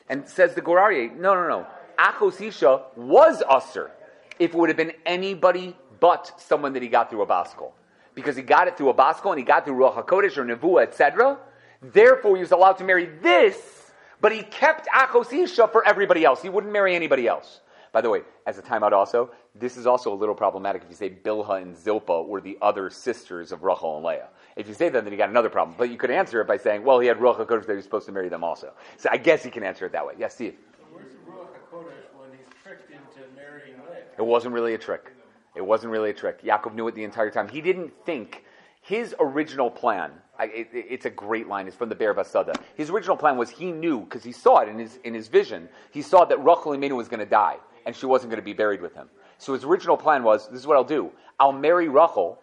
And 0.09 0.29
says 0.29 0.55
the 0.55 0.61
Gur 0.61 0.77
Aryeh, 0.77 1.17
no, 1.17 1.35
no, 1.35 1.49
no. 1.49 1.67
Achosisha 1.99 2.83
was 2.97 3.43
usher 3.49 3.91
if 4.39 4.53
it 4.53 4.57
would 4.57 4.69
have 4.69 4.77
been 4.77 4.93
anybody 5.05 5.77
but 6.01 6.41
someone 6.41 6.75
that 6.75 6.83
he 6.83 6.89
got 6.89 7.11
through 7.11 7.23
a 7.23 7.27
baskol. 7.27 7.73
Because 8.15 8.37
he 8.37 8.43
got 8.43 8.69
it 8.69 8.77
through 8.77 8.91
a 8.91 8.95
baskol 8.95 9.31
and 9.31 9.39
he 9.39 9.45
got 9.45 9.65
through 9.65 9.77
Ruach 9.77 10.07
HaKodesh 10.07 10.37
or 10.37 10.45
Nevuah, 10.45 10.83
etc. 10.83 11.39
Therefore, 11.83 12.37
he 12.37 12.41
was 12.41 12.53
allowed 12.53 12.75
to 12.75 12.85
marry 12.85 13.07
this, 13.23 13.91
but 14.21 14.33
he 14.33 14.43
kept 14.43 14.89
Achosisha 14.89 15.71
for 15.71 15.87
everybody 15.87 16.25
else. 16.25 16.43
He 16.43 16.49
wouldn't 16.49 16.73
marry 16.73 16.95
anybody 16.95 17.27
else. 17.27 17.61
By 17.93 18.03
the 18.03 18.11
way, 18.11 18.23
as 18.47 18.59
a 18.59 18.63
timeout 18.63 18.93
also, 18.93 19.31
this 19.55 19.77
is 19.77 19.87
also 19.87 20.13
a 20.13 20.17
little 20.17 20.35
problematic 20.35 20.83
if 20.83 20.91
you 20.91 20.97
say 20.97 21.09
Bilha 21.09 21.63
and 21.63 21.75
Zilpah 21.75 22.23
were 22.23 22.41
the 22.43 22.59
other 22.61 22.91
sisters 22.91 23.53
of 23.53 23.63
Rachel 23.63 23.97
and 23.97 24.05
Leah. 24.05 24.29
If 24.57 24.69
you 24.69 24.75
say 24.75 24.89
that, 24.89 25.05
then 25.05 25.13
you 25.13 25.19
got 25.19 25.29
another 25.29 25.51
problem. 25.51 25.77
But 25.79 25.91
you 25.91 25.99
could 25.99 26.11
answer 26.11 26.41
it 26.41 26.47
by 26.47 26.57
saying, 26.57 26.83
well, 26.83 26.99
he 26.99 27.07
had 27.07 27.19
Ruach 27.19 27.39
HaKodesh 27.39 27.67
that 27.67 27.73
he 27.73 27.77
was 27.77 27.85
supposed 27.85 28.07
to 28.07 28.13
marry 28.13 28.31
them 28.31 28.43
also. 28.43 28.73
So 28.97 29.11
I 29.13 29.19
guess 29.19 29.45
you 29.45 29.51
can 29.51 29.63
answer 29.63 29.85
it 29.85 29.93
that 29.93 30.07
way. 30.07 30.15
Yes, 30.19 30.35
Steve? 30.35 30.57
Where's 30.91 31.13
the 31.13 31.31
Ruach 31.31 31.49
HaKodesh 31.71 32.19
when 32.19 32.31
he's 32.31 32.49
tricked 32.65 32.91
into 32.91 33.29
marrying 33.35 33.75
Leah? 33.91 34.05
It 34.19 34.25
wasn't 34.25 34.55
really 34.55 34.73
a 34.75 34.79
trick. 34.79 35.13
It 35.55 35.65
wasn't 35.65 35.93
really 35.93 36.11
a 36.11 36.15
trick. 36.15 36.43
Yaakov 36.43 36.75
knew 36.75 36.89
it 36.89 36.95
the 36.95 37.05
entire 37.05 37.31
time. 37.31 37.49
He 37.49 37.61
didn't 37.61 37.93
think 38.07 38.45
his 38.81 39.15
original 39.21 39.71
plan. 39.71 40.11
I, 40.39 40.45
it, 40.45 40.69
it's 40.73 41.07
a 41.07 41.11
great 41.11 41.49
line. 41.49 41.67
It's 41.67 41.77
from 41.77 41.89
the 41.89 41.95
Be'er 41.95 42.15
BaSadeh. 42.15 42.55
His 42.77 42.89
original 42.91 43.17
plan 43.17 43.37
was 43.37 43.51
he 43.51 43.73
knew 43.73 44.01
because 44.01 44.23
he 44.23 44.33
saw 44.33 44.59
it 44.59 44.69
in 44.69 44.79
his 44.79 44.99
in 45.05 45.13
his 45.13 45.29
vision. 45.29 45.69
He 45.91 46.03
saw 46.03 46.25
that 46.27 46.39
Rachel 46.39 46.73
Imenu 46.73 46.93
was 46.93 47.09
going 47.09 47.21
to 47.21 47.27
die 47.27 47.57
and 47.85 47.95
she 47.97 48.07
wasn't 48.07 48.31
going 48.31 48.41
to 48.41 48.45
be 48.45 48.53
buried 48.53 48.81
with 48.81 48.95
him. 48.95 49.09
So 49.39 49.55
his 49.55 49.65
original 49.65 49.97
plan 49.97 50.23
was: 50.23 50.49
this 50.49 50.61
is 50.61 50.67
what 50.67 50.77
I'll 50.77 50.85
do. 50.85 51.11
I'll 51.41 51.53
marry 51.53 51.89
Rachel. 51.89 52.39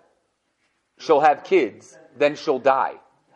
She'll 0.97 1.21
have 1.21 1.43
kids. 1.43 1.97
Then 2.17 2.35
she'll 2.35 2.59
die, 2.59 2.93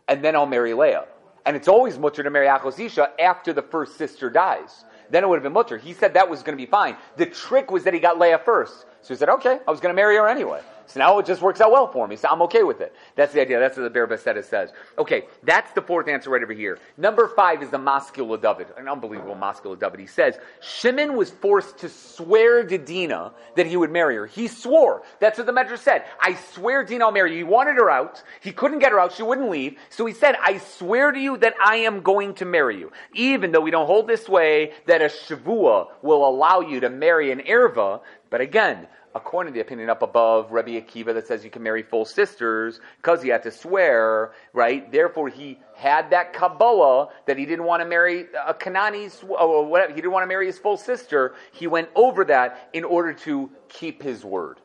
and 0.07 0.23
then 0.23 0.35
I'll 0.35 0.45
marry 0.45 0.73
Leah. 0.73 1.05
And 1.45 1.55
it's 1.55 1.67
always 1.67 1.97
mutter 1.97 2.23
to 2.23 2.29
marry 2.29 2.47
Achosisha 2.47 3.09
after 3.19 3.53
the 3.53 3.61
first 3.61 3.97
sister 3.97 4.29
dies. 4.29 4.85
Then 5.09 5.23
it 5.23 5.27
would 5.29 5.37
have 5.37 5.43
been 5.43 5.53
mutter. 5.53 5.77
He 5.77 5.93
said 5.93 6.13
that 6.13 6.29
was 6.29 6.43
going 6.43 6.57
to 6.57 6.61
be 6.61 6.69
fine. 6.69 6.97
The 7.15 7.25
trick 7.25 7.71
was 7.71 7.83
that 7.85 7.93
he 7.93 7.99
got 7.99 8.19
Leah 8.19 8.39
first. 8.39 8.85
So 9.01 9.13
he 9.13 9.15
said, 9.15 9.29
okay, 9.29 9.59
I 9.67 9.71
was 9.71 9.79
going 9.79 9.93
to 9.93 9.95
marry 9.95 10.17
her 10.17 10.27
anyway. 10.27 10.61
So 10.87 10.99
now 10.99 11.19
it 11.19 11.25
just 11.25 11.41
works 11.41 11.59
out 11.61 11.71
well 11.71 11.91
for 11.91 12.07
me. 12.07 12.15
So 12.15 12.29
I'm 12.29 12.41
okay 12.43 12.63
with 12.63 12.81
it. 12.81 12.95
That's 13.15 13.33
the 13.33 13.41
idea. 13.41 13.59
That's 13.59 13.77
what 13.77 13.83
the 13.83 13.89
Be'er 13.89 14.07
BaSadeh 14.07 14.43
says. 14.43 14.71
Okay, 14.97 15.25
that's 15.43 15.71
the 15.73 15.81
fourth 15.81 16.07
answer 16.07 16.29
right 16.29 16.41
over 16.41 16.53
here. 16.53 16.79
Number 16.97 17.27
five 17.27 17.61
is 17.61 17.69
the 17.69 17.77
Maskil 17.77 18.37
David, 18.37 18.67
an 18.77 18.87
unbelievable 18.87 19.35
Maskil 19.35 19.75
David. 19.75 19.99
He 19.99 20.07
says 20.07 20.39
Shimon 20.61 21.15
was 21.17 21.29
forced 21.29 21.77
to 21.79 21.89
swear 21.89 22.63
to 22.63 22.77
Dina 22.77 23.33
that 23.55 23.67
he 23.67 23.75
would 23.75 23.91
marry 23.91 24.15
her. 24.15 24.25
He 24.25 24.47
swore. 24.47 25.03
That's 25.19 25.37
what 25.37 25.45
the 25.45 25.53
Medrash 25.53 25.79
said. 25.79 26.05
I 26.21 26.35
swear, 26.53 26.83
Dina, 26.83 27.05
I'll 27.05 27.11
marry 27.11 27.31
you. 27.31 27.37
He 27.37 27.43
wanted 27.43 27.75
her 27.75 27.89
out. 27.89 28.23
He 28.39 28.53
couldn't 28.53 28.79
get 28.79 28.93
her 28.93 28.99
out. 28.99 29.11
She 29.11 29.23
wouldn't 29.23 29.49
leave. 29.49 29.77
So 29.89 30.05
he 30.05 30.13
said, 30.13 30.35
I 30.41 30.57
swear 30.57 31.11
to 31.11 31.19
you 31.19 31.37
that 31.37 31.55
I 31.63 31.77
am 31.77 32.01
going 32.01 32.33
to 32.35 32.45
marry 32.45 32.79
you. 32.79 32.91
Even 33.13 33.51
though 33.51 33.61
we 33.61 33.71
don't 33.71 33.87
hold 33.87 34.07
this 34.07 34.29
way 34.29 34.71
that 34.85 35.01
a 35.01 35.05
Shavua 35.05 35.87
will 36.01 36.27
allow 36.27 36.61
you 36.61 36.79
to 36.79 36.89
marry 36.89 37.31
an 37.31 37.39
Erva, 37.39 38.01
but 38.29 38.41
again, 38.41 38.87
according 39.17 39.51
to 39.51 39.57
the 39.57 39.61
opinion 39.61 39.89
up 39.89 40.01
above, 40.01 40.51
Rabbi 40.51 40.79
Akiva 40.79 41.13
that 41.13 41.27
says 41.27 41.43
you 41.43 41.49
can 41.49 41.63
marry 41.63 41.83
full 41.83 42.05
sisters 42.05 42.79
because 42.97 43.21
he 43.21 43.29
had 43.29 43.43
to 43.43 43.51
swear, 43.51 44.31
right? 44.53 44.89
Therefore, 44.91 45.27
he 45.27 45.59
had 45.75 46.11
that 46.11 46.33
Kabbalah 46.33 47.09
that 47.25 47.37
he 47.37 47.45
didn't 47.45 47.65
want 47.65 47.81
to 47.81 47.85
marry 47.87 48.27
a 48.45 48.53
Kanani 48.53 49.11
or 49.27 49.65
whatever. 49.65 49.93
He 49.93 49.97
didn't 49.97 50.11
want 50.13 50.23
to 50.23 50.27
marry 50.27 50.45
his 50.45 50.59
full 50.59 50.77
sister. 50.77 51.33
He 51.51 51.67
went 51.67 51.89
over 51.95 52.23
that 52.25 52.69
in 52.73 52.83
order 52.83 53.11
to 53.13 53.49
keep 53.67 54.01
his 54.01 54.23
word. 54.23 54.59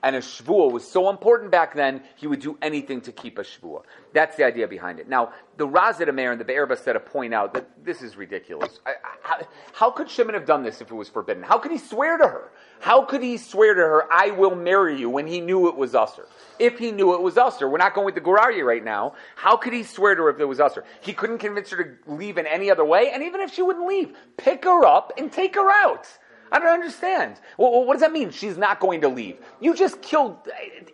And 0.00 0.14
a 0.14 0.20
shvua 0.20 0.70
was 0.70 0.86
so 0.86 1.10
important 1.10 1.50
back 1.50 1.74
then, 1.74 2.02
he 2.14 2.28
would 2.28 2.38
do 2.38 2.56
anything 2.62 3.00
to 3.00 3.10
keep 3.10 3.36
a 3.36 3.42
shvua. 3.42 3.82
That's 4.12 4.36
the 4.36 4.44
idea 4.44 4.68
behind 4.68 5.00
it. 5.00 5.08
Now, 5.08 5.32
the 5.56 5.66
Razid 5.66 6.08
Amer 6.08 6.30
and 6.30 6.40
the 6.40 6.44
Be'er 6.44 6.68
BaSadeh 6.68 7.04
point 7.04 7.34
out 7.34 7.52
that 7.54 7.84
this 7.84 8.00
is 8.00 8.16
ridiculous. 8.16 8.78
I, 8.86 8.92
I, 9.24 9.42
how 9.72 9.90
could 9.90 10.08
Shimon 10.08 10.34
have 10.34 10.46
done 10.46 10.62
this 10.62 10.80
if 10.80 10.92
it 10.92 10.94
was 10.94 11.08
forbidden? 11.08 11.42
How 11.42 11.58
could 11.58 11.72
he 11.72 11.78
swear 11.78 12.16
to 12.16 12.28
her? 12.28 12.52
How 12.78 13.04
could 13.04 13.24
he 13.24 13.38
swear 13.38 13.74
to 13.74 13.80
her, 13.80 14.12
I 14.12 14.30
will 14.30 14.54
marry 14.54 14.96
you, 15.00 15.10
when 15.10 15.26
he 15.26 15.40
knew 15.40 15.66
it 15.66 15.76
was 15.76 15.96
usher? 15.96 16.28
If 16.60 16.78
he 16.78 16.92
knew 16.92 17.14
it 17.14 17.20
was 17.20 17.36
usher, 17.36 17.68
we're 17.68 17.78
not 17.78 17.94
going 17.94 18.04
with 18.04 18.14
the 18.14 18.20
Gur 18.20 18.38
Aryeh 18.38 18.64
right 18.64 18.84
now. 18.84 19.14
How 19.34 19.56
could 19.56 19.72
he 19.72 19.82
swear 19.82 20.14
to 20.14 20.22
her 20.22 20.30
if 20.30 20.38
it 20.38 20.44
was 20.44 20.60
usher? 20.60 20.84
He 21.00 21.12
couldn't 21.12 21.38
convince 21.38 21.70
her 21.70 21.82
to 21.82 22.12
leave 22.12 22.38
in 22.38 22.46
any 22.46 22.70
other 22.70 22.84
way, 22.84 23.10
and 23.10 23.24
even 23.24 23.40
if 23.40 23.52
she 23.52 23.62
wouldn't 23.62 23.88
leave, 23.88 24.16
pick 24.36 24.64
her 24.64 24.84
up 24.84 25.12
and 25.18 25.32
take 25.32 25.56
her 25.56 25.68
out. 25.68 26.06
I 26.50 26.58
don't 26.58 26.68
understand. 26.68 27.40
Well, 27.56 27.84
what 27.84 27.94
does 27.94 28.02
that 28.02 28.12
mean? 28.12 28.30
She's 28.30 28.56
not 28.56 28.80
going 28.80 29.00
to 29.02 29.08
leave. 29.08 29.38
You 29.60 29.74
just 29.74 30.00
killed 30.02 30.36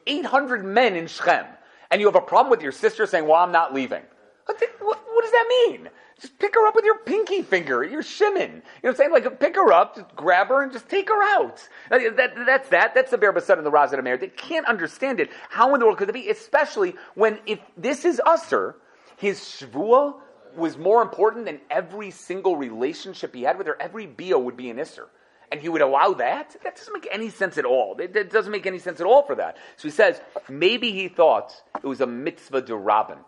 800 0.06 0.64
men 0.64 0.96
in 0.96 1.06
Shechem, 1.06 1.46
and 1.90 2.00
you 2.00 2.06
have 2.06 2.16
a 2.16 2.20
problem 2.20 2.50
with 2.50 2.62
your 2.62 2.72
sister 2.72 3.06
saying, 3.06 3.26
Well, 3.26 3.40
I'm 3.40 3.52
not 3.52 3.74
leaving. 3.74 4.02
What, 4.46 4.62
what, 4.80 4.98
what 5.12 5.22
does 5.22 5.32
that 5.32 5.46
mean? 5.48 5.88
Just 6.20 6.38
pick 6.38 6.54
her 6.54 6.66
up 6.66 6.74
with 6.74 6.84
your 6.84 6.98
pinky 6.98 7.42
finger, 7.42 7.82
your 7.82 8.02
shimon. 8.02 8.40
You 8.42 8.46
know 8.46 8.62
what 8.80 8.90
I'm 8.90 8.96
saying? 8.96 9.12
Like, 9.12 9.40
pick 9.40 9.56
her 9.56 9.72
up, 9.72 9.96
just 9.96 10.14
grab 10.14 10.48
her, 10.48 10.62
and 10.62 10.72
just 10.72 10.88
take 10.88 11.08
her 11.08 11.22
out. 11.22 11.66
That, 11.90 12.16
that, 12.16 12.34
that's 12.46 12.68
that. 12.68 12.94
That's 12.94 13.10
the 13.10 13.18
BaSadeh 13.18 13.58
and 13.58 13.66
the 13.66 13.70
Razid 13.70 13.98
Amer. 13.98 14.16
They 14.16 14.28
can't 14.28 14.66
understand 14.66 15.18
it. 15.18 15.30
How 15.50 15.74
in 15.74 15.80
the 15.80 15.86
world 15.86 15.98
could 15.98 16.08
it 16.08 16.12
be? 16.12 16.30
Especially 16.30 16.94
when, 17.14 17.40
if 17.46 17.58
this 17.76 18.04
is 18.04 18.20
Usser, 18.26 18.74
his 19.16 19.40
Shvua 19.40 20.14
was 20.56 20.78
more 20.78 21.02
important 21.02 21.46
than 21.46 21.60
every 21.70 22.10
single 22.10 22.56
relationship 22.56 23.34
he 23.34 23.42
had 23.42 23.58
with 23.58 23.66
her. 23.66 23.76
Every 23.80 24.06
Bio 24.06 24.38
would 24.38 24.56
be 24.56 24.70
an 24.70 24.76
Isser 24.76 25.06
and 25.50 25.60
he 25.60 25.68
would 25.68 25.82
allow 25.82 26.14
that? 26.14 26.56
That 26.64 26.76
doesn't 26.76 26.92
make 26.92 27.08
any 27.12 27.30
sense 27.30 27.58
at 27.58 27.64
all. 27.64 27.96
It, 27.98 28.30
doesn't 28.30 28.52
make 28.52 28.66
any 28.66 28.78
sense 28.78 29.00
at 29.00 29.06
all 29.06 29.22
for 29.22 29.34
that. 29.36 29.56
So 29.76 29.88
he 29.88 29.92
says, 29.92 30.20
maybe 30.48 30.90
he 30.92 31.08
thought 31.08 31.54
it 31.76 31.86
was 31.86 32.00
a 32.00 32.06
mitzvah 32.06 32.62
derabin. 32.62 33.18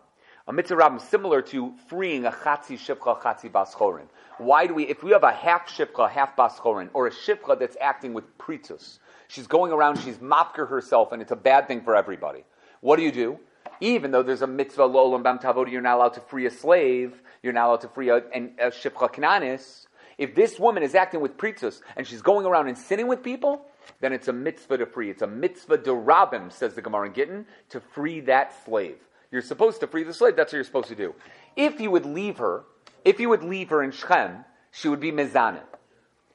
A 0.47 0.53
mitzvah 0.53 0.77
rabin 0.77 0.99
similar 0.99 1.41
to 1.41 1.73
freeing 1.89 2.25
a 2.25 2.31
chatzi 2.31 2.77
shivcha, 2.77 3.21
chatzi 3.21 3.51
baschorin. 3.51 4.07
Why 4.37 4.65
do 4.65 4.73
we, 4.73 4.83
if 4.85 5.03
we 5.03 5.11
have 5.11 5.23
a 5.23 5.31
half 5.31 5.67
shivcha, 5.67 6.09
half 6.09 6.37
baschorin, 6.37 6.89
or 6.93 7.07
a 7.07 7.11
shivcha 7.11 7.59
that's 7.59 7.75
acting 7.81 8.13
with 8.13 8.37
pritus, 8.37 8.99
she's 9.27 9.47
going 9.47 9.73
around, 9.73 9.99
she's 9.99 10.17
mapker 10.17 10.69
herself, 10.69 11.11
and 11.11 11.21
it's 11.21 11.31
a 11.31 11.35
bad 11.35 11.67
thing 11.67 11.81
for 11.81 11.95
everybody. 11.97 12.45
What 12.79 12.95
do 12.95 13.03
you 13.03 13.11
do? 13.11 13.39
Even 13.81 14.11
though 14.11 14.23
there's 14.23 14.41
a 14.41 14.47
mitzvah 14.47 14.83
lolam 14.83 15.21
bam 15.21 15.39
tavodi, 15.39 15.71
you're 15.71 15.81
not 15.81 15.97
allowed 15.97 16.13
to 16.13 16.21
free 16.21 16.45
a 16.45 16.51
slave, 16.51 17.21
you're 17.43 17.51
not 17.53 17.67
allowed 17.67 17.81
to 17.81 17.89
free 17.89 18.09
a, 18.09 18.17
a, 18.17 18.67
a 18.67 18.71
shivcha 18.71 19.13
knanis, 19.13 19.86
if 20.17 20.33
this 20.33 20.59
woman 20.59 20.83
is 20.83 20.95
acting 20.95 21.21
with 21.21 21.37
pritzos 21.37 21.81
and 21.95 22.07
she's 22.07 22.21
going 22.21 22.45
around 22.45 22.67
and 22.67 22.77
sinning 22.77 23.07
with 23.07 23.23
people, 23.23 23.65
then 24.01 24.13
it's 24.13 24.27
a 24.27 24.33
mitzvah 24.33 24.77
to 24.79 24.85
free. 24.85 25.09
It's 25.09 25.21
a 25.21 25.27
mitzvah 25.27 25.77
to 25.79 25.91
rabim, 25.91 26.51
says 26.51 26.73
the 26.73 26.81
Gemara 26.81 27.07
in 27.07 27.13
Gittin, 27.13 27.45
to 27.69 27.79
free 27.79 28.21
that 28.21 28.65
slave. 28.65 28.97
You're 29.31 29.41
supposed 29.41 29.79
to 29.81 29.87
free 29.87 30.03
the 30.03 30.13
slave. 30.13 30.35
That's 30.35 30.51
what 30.51 30.57
you're 30.57 30.63
supposed 30.63 30.87
to 30.89 30.95
do. 30.95 31.13
If 31.55 31.79
you 31.79 31.91
would 31.91 32.05
leave 32.05 32.37
her, 32.37 32.63
if 33.05 33.19
you 33.19 33.29
would 33.29 33.43
leave 33.43 33.69
her 33.69 33.83
in 33.83 33.91
Shechem, 33.91 34.45
she 34.71 34.87
would 34.87 34.99
be 34.99 35.11
mezanah. 35.11 35.63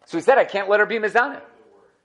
So 0.07 0.19
he 0.19 0.23
said, 0.23 0.39
I 0.39 0.45
can't 0.45 0.69
let 0.69 0.81
her 0.81 0.87
be 0.87 0.99
mezanah. 0.99 1.43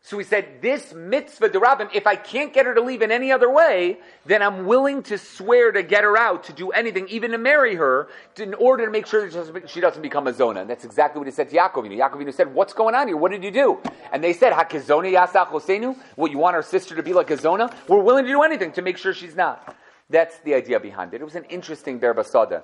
So 0.04 0.18
he 0.18 0.24
said, 0.24 0.62
this 0.62 0.94
mitzvah 0.94 1.50
derabim, 1.50 1.90
if 1.94 2.08
I 2.08 2.16
can't 2.16 2.54
get 2.54 2.66
her 2.66 2.74
to 2.74 2.82
leave 2.82 3.02
in 3.02 3.12
any 3.12 3.32
other 3.32 3.52
way, 3.52 3.98
then 4.26 4.42
I'm 4.42 4.66
willing 4.66 5.04
to 5.04 5.18
swear 5.18 5.74
to 5.74 5.84
get 5.84 6.06
her 6.06 6.18
out, 6.18 6.46
to 6.46 6.54
do 6.54 6.72
anything, 6.72 7.10
even 7.10 7.32
to 7.32 7.38
marry 7.38 7.76
her, 7.76 8.08
to, 8.36 8.44
in 8.44 8.54
order 8.54 8.86
to 8.86 8.92
make 8.92 9.06
sure 9.06 9.30
she 9.68 9.82
doesn't 9.82 10.02
become 10.02 10.28
a 10.28 10.34
zona. 10.34 10.62
And 10.62 10.70
that's 10.70 10.86
exactly 10.86 11.20
what 11.20 11.28
he 11.28 11.34
said 11.34 11.50
to 11.50 11.58
Yaakovinu. 11.58 11.98
Yaakovinu 11.98 12.34
said, 12.34 12.54
what's 12.54 12.74
going 12.74 12.96
on 12.96 13.10
here? 13.10 13.18
What 13.18 13.32
did 13.32 13.44
you 13.44 13.52
do? 13.52 13.80
And 14.14 14.24
they 14.24 14.32
said, 14.32 14.54
Hakizona 14.54 15.14
yasach 15.14 15.50
hosenu? 15.50 15.98
What, 16.16 16.32
you 16.32 16.38
want 16.38 16.56
our 16.56 16.64
sister 16.64 16.96
to 16.96 17.04
be 17.04 17.12
like 17.12 17.30
a 17.30 17.38
zona? 17.38 17.76
We're 17.90 18.02
willing 18.02 18.24
to 18.24 18.32
do 18.32 18.44
anything 18.44 18.72
to 18.74 18.82
make 18.82 18.98
sure 18.98 19.14
she's 19.14 19.36
not. 19.36 19.76
That's 20.10 20.40
the 20.40 20.54
idea 20.54 20.80
behind 20.80 21.14
it. 21.16 21.22
It 21.22 21.26
was 21.26 21.36
an 21.36 21.44
interesting 21.46 22.00
Be'er 22.00 22.14
BaSadeh 22.14 22.64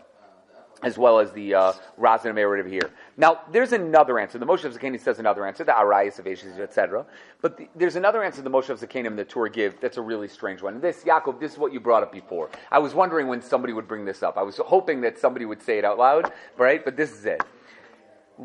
as 0.83 0.97
well 0.97 1.19
as 1.19 1.31
the 1.31 1.55
uh, 1.55 1.73
and 1.97 2.39
over 2.39 2.67
here. 2.67 2.91
Now, 3.15 3.41
there's 3.51 3.73
another 3.73 4.17
answer. 4.17 4.39
The 4.39 4.45
Moshav 4.45 4.75
Zekeinim 4.75 4.99
says 4.99 5.19
another 5.19 5.45
answer, 5.45 5.63
the 5.63 5.71
Arayas 5.71 6.17
of 6.17 6.25
Ashes, 6.25 6.57
etc. 6.57 7.05
But 7.41 7.57
the, 7.57 7.69
there's 7.75 7.95
another 7.95 8.23
answer 8.23 8.41
the 8.41 8.49
Moshav 8.49 8.79
Zekeinim 8.79 9.15
the 9.15 9.23
Torah 9.23 9.51
give 9.51 9.79
that's 9.79 9.97
a 9.97 10.01
really 10.01 10.27
strange 10.27 10.63
one. 10.63 10.81
This, 10.81 11.03
Yaakov, 11.03 11.39
this 11.39 11.51
is 11.51 11.57
what 11.59 11.71
you 11.71 11.79
brought 11.79 12.01
up 12.01 12.11
before. 12.11 12.49
I 12.71 12.79
was 12.79 12.95
wondering 12.95 13.27
when 13.27 13.41
somebody 13.41 13.73
would 13.73 13.87
bring 13.87 14.05
this 14.05 14.23
up. 14.23 14.37
I 14.37 14.41
was 14.41 14.57
hoping 14.57 15.01
that 15.01 15.19
somebody 15.19 15.45
would 15.45 15.61
say 15.61 15.77
it 15.77 15.85
out 15.85 15.99
loud, 15.99 16.31
right? 16.57 16.83
But 16.83 16.97
this 16.97 17.11
is 17.11 17.25
it. 17.25 17.43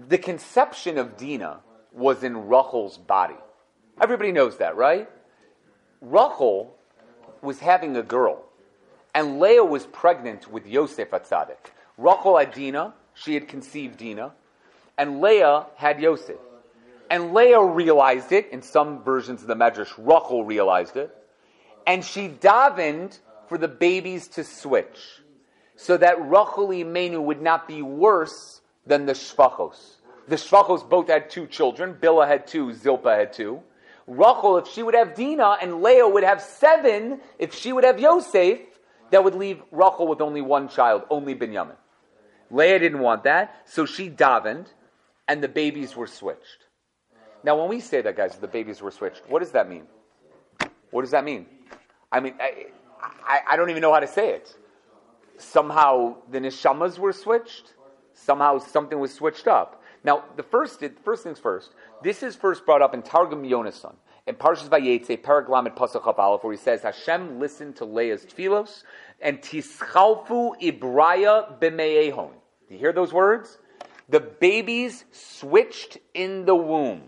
The 0.08 0.18
conception 0.18 0.98
of 0.98 1.16
Dina 1.16 1.60
was 1.92 2.22
in 2.22 2.48
Rachel's 2.48 2.98
body. 2.98 3.36
Everybody 4.00 4.32
knows 4.32 4.58
that, 4.58 4.76
right? 4.76 5.08
Rachel 6.02 6.76
was 7.40 7.58
having 7.58 7.96
a 7.96 8.02
girl, 8.02 8.44
and 9.14 9.40
Leah 9.40 9.64
was 9.64 9.86
pregnant 9.86 10.50
with 10.50 10.66
Yosef 10.66 11.10
Atzadik. 11.10 11.72
Rachel 11.96 12.36
had 12.36 12.52
Dina, 12.52 12.94
she 13.14 13.34
had 13.34 13.48
conceived 13.48 13.96
Dina, 13.96 14.32
and 14.98 15.20
Leah 15.20 15.66
had 15.76 16.00
Yosef. 16.00 16.36
And 17.08 17.32
Leah 17.32 17.62
realized 17.62 18.32
it, 18.32 18.50
in 18.52 18.60
some 18.60 19.02
versions 19.02 19.40
of 19.40 19.48
the 19.48 19.54
Medrash, 19.54 19.92
Rachel 19.96 20.44
realized 20.44 20.96
it, 20.96 21.16
and 21.86 22.04
she 22.04 22.28
davened 22.28 23.18
for 23.48 23.56
the 23.56 23.68
babies 23.68 24.28
to 24.28 24.44
switch, 24.44 24.98
so 25.76 25.96
that 25.96 26.20
Rachel 26.20 26.68
Imenu 26.68 27.22
would 27.22 27.40
not 27.40 27.66
be 27.66 27.80
worse 27.80 28.60
than 28.86 29.06
the 29.06 29.14
Shvachos. 29.14 29.94
The 30.26 30.36
Shvachos 30.36 30.86
both 30.86 31.08
had 31.08 31.30
two 31.30 31.46
children, 31.46 31.94
Bilhah 31.94 32.28
had 32.28 32.46
two, 32.46 32.74
Zilpah 32.74 33.16
had 33.16 33.32
two. 33.32 33.62
Rachel, 34.06 34.58
if 34.58 34.68
she 34.68 34.82
would 34.82 34.94
have 34.94 35.14
Dina, 35.14 35.56
and 35.62 35.82
Leah 35.82 36.08
would 36.08 36.24
have 36.24 36.42
seven, 36.42 37.20
if 37.38 37.54
she 37.54 37.72
would 37.72 37.84
have 37.84 37.98
Yosef, 37.98 38.58
that 39.10 39.24
would 39.24 39.34
leave 39.34 39.62
Rachel 39.70 40.06
with 40.06 40.20
only 40.20 40.42
one 40.42 40.68
child, 40.68 41.04
only 41.08 41.34
Binyamin. 41.34 41.76
Leah 42.50 42.78
didn't 42.78 43.00
want 43.00 43.24
that, 43.24 43.54
so 43.66 43.86
she 43.86 44.10
davened, 44.10 44.66
and 45.28 45.42
the 45.42 45.48
babies 45.48 45.94
were 45.94 46.06
switched. 46.06 46.66
Now, 47.44 47.60
when 47.60 47.68
we 47.68 47.80
say 47.80 48.00
that, 48.02 48.16
guys, 48.16 48.36
the 48.36 48.48
babies 48.48 48.82
were 48.82 48.90
switched, 48.90 49.22
what 49.28 49.40
does 49.40 49.52
that 49.52 49.68
mean? 49.68 49.86
What 50.90 51.02
does 51.02 51.12
that 51.12 51.24
mean? 51.24 51.46
I 52.10 52.20
mean, 52.20 52.34
I, 52.40 52.66
I, 53.00 53.40
I 53.50 53.56
don't 53.56 53.70
even 53.70 53.82
know 53.82 53.92
how 53.92 54.00
to 54.00 54.06
say 54.06 54.30
it. 54.30 54.56
Somehow 55.36 56.16
the 56.30 56.40
neshamas 56.40 56.98
were 56.98 57.12
switched. 57.12 57.74
Somehow 58.14 58.58
something 58.58 58.98
was 58.98 59.14
switched 59.14 59.46
up. 59.46 59.82
Now, 60.02 60.24
the 60.36 60.42
first, 60.42 60.82
first 61.04 61.22
things 61.22 61.38
first. 61.38 61.70
This 62.02 62.22
is 62.22 62.34
first 62.34 62.64
brought 62.64 62.82
up 62.82 62.94
in 62.94 63.02
Targum 63.02 63.42
Yonasan 63.42 63.94
in 64.26 64.34
Parshas 64.34 64.68
Vayetze, 64.68 65.20
Paraglamet 65.20 65.76
Pasach 65.76 66.18
Aleph, 66.18 66.42
where 66.42 66.52
he 66.52 66.58
says, 66.58 66.82
Hashem 66.82 67.38
listened 67.38 67.76
to 67.76 67.84
Leah's 67.84 68.24
tefillos 68.24 68.82
and 69.20 69.40
tischalfu 69.40 70.60
ibraya 70.60 71.58
b'me'ehon. 71.58 72.30
Do 72.68 72.74
you 72.74 72.78
hear 72.78 72.92
those 72.92 73.12
words? 73.12 73.58
The 74.08 74.20
babies 74.20 75.04
switched 75.12 75.98
in 76.14 76.44
the 76.46 76.54
womb. 76.54 77.02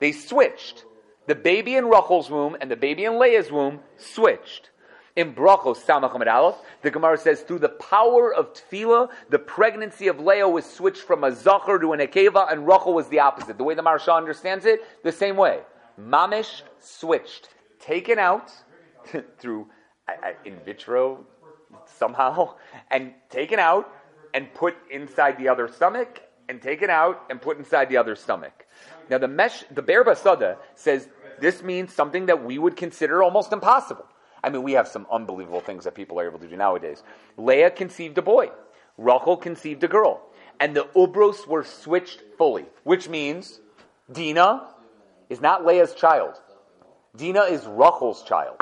They 0.00 0.12
switched. 0.12 0.84
The 1.26 1.34
baby 1.34 1.76
in 1.76 1.86
Rachel's 1.86 2.30
womb 2.30 2.56
and 2.60 2.70
the 2.70 2.76
baby 2.76 3.04
in 3.04 3.18
Leah's 3.18 3.50
womb 3.50 3.80
switched. 3.96 4.70
In 5.16 5.34
Brachos, 5.34 5.82
Samach 5.82 6.14
Aleph, 6.14 6.56
the 6.82 6.90
Gemara 6.90 7.16
says, 7.16 7.40
through 7.40 7.60
the 7.60 7.70
power 7.70 8.34
of 8.34 8.52
tefillah, 8.52 9.08
the 9.30 9.38
pregnancy 9.38 10.08
of 10.08 10.20
Leah 10.20 10.46
was 10.46 10.66
switched 10.66 11.02
from 11.02 11.24
a 11.24 11.34
zachar 11.34 11.78
to 11.78 11.94
an 11.94 12.00
akeva, 12.00 12.52
and 12.52 12.66
Rachel 12.66 12.92
was 12.92 13.08
the 13.08 13.20
opposite. 13.20 13.56
The 13.56 13.64
way 13.64 13.74
the 13.74 13.82
Maharsha 13.82 14.14
understands 14.14 14.66
it, 14.66 14.80
the 15.02 15.12
same 15.12 15.36
way. 15.38 15.60
Mamish 15.98 16.60
switched, 16.80 17.48
taken 17.80 18.18
out 18.18 18.52
through 19.38 19.66
in 20.44 20.58
vitro 20.66 21.24
somehow, 21.86 22.54
and 22.90 23.14
taken 23.30 23.58
out 23.58 23.90
and 24.36 24.52
put 24.52 24.76
inside 24.90 25.38
the 25.38 25.48
other 25.48 25.66
stomach, 25.66 26.20
and 26.48 26.60
taken 26.60 26.90
out 26.90 27.24
and 27.30 27.40
put 27.40 27.56
inside 27.58 27.88
the 27.88 27.96
other 27.96 28.14
stomach. 28.14 28.66
Now 29.08 29.18
the 29.18 29.26
mesh, 29.26 29.64
the 29.70 29.82
Be'er 29.82 30.04
BaSadeh 30.04 30.58
says 30.74 31.08
this 31.40 31.62
means 31.62 31.92
something 31.92 32.26
that 32.26 32.44
we 32.44 32.58
would 32.58 32.76
consider 32.76 33.22
almost 33.22 33.52
impossible. 33.52 34.04
I 34.44 34.50
mean, 34.50 34.62
we 34.62 34.72
have 34.72 34.88
some 34.88 35.06
unbelievable 35.10 35.60
things 35.60 35.84
that 35.84 35.94
people 35.94 36.20
are 36.20 36.26
able 36.26 36.38
to 36.38 36.46
do 36.46 36.54
nowadays. 36.54 37.02
Leah 37.36 37.70
conceived 37.70 38.16
a 38.18 38.22
boy. 38.22 38.50
Rachel 38.98 39.36
conceived 39.36 39.82
a 39.82 39.88
girl. 39.88 40.20
And 40.60 40.76
the 40.76 40.84
Ubros 40.94 41.46
were 41.46 41.64
switched 41.64 42.22
fully, 42.38 42.66
which 42.84 43.08
means 43.08 43.60
Dina 44.12 44.68
is 45.28 45.40
not 45.40 45.66
Leah's 45.66 45.94
child. 45.94 46.40
Dina 47.16 47.42
is 47.42 47.66
Rachel's 47.66 48.22
child. 48.22 48.56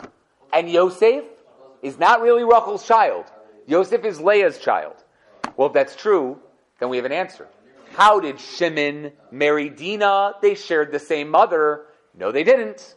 And 0.52 0.70
Yosef 0.70 1.24
is 1.82 1.98
not 1.98 2.22
really 2.22 2.44
Rachel's 2.44 2.86
child. 2.86 3.26
Yosef 3.66 4.04
is 4.04 4.20
Leah's 4.20 4.58
child. 4.58 5.03
Well, 5.56 5.68
if 5.68 5.74
that's 5.74 5.96
true, 5.96 6.38
then 6.80 6.88
we 6.88 6.96
have 6.96 7.06
an 7.06 7.12
answer. 7.12 7.48
How 7.94 8.18
did 8.18 8.40
Shimon 8.40 9.12
marry 9.30 9.68
Dina? 9.68 10.34
They 10.42 10.54
shared 10.54 10.90
the 10.90 10.98
same 10.98 11.30
mother. 11.30 11.86
No, 12.16 12.32
they 12.32 12.42
didn't. 12.42 12.94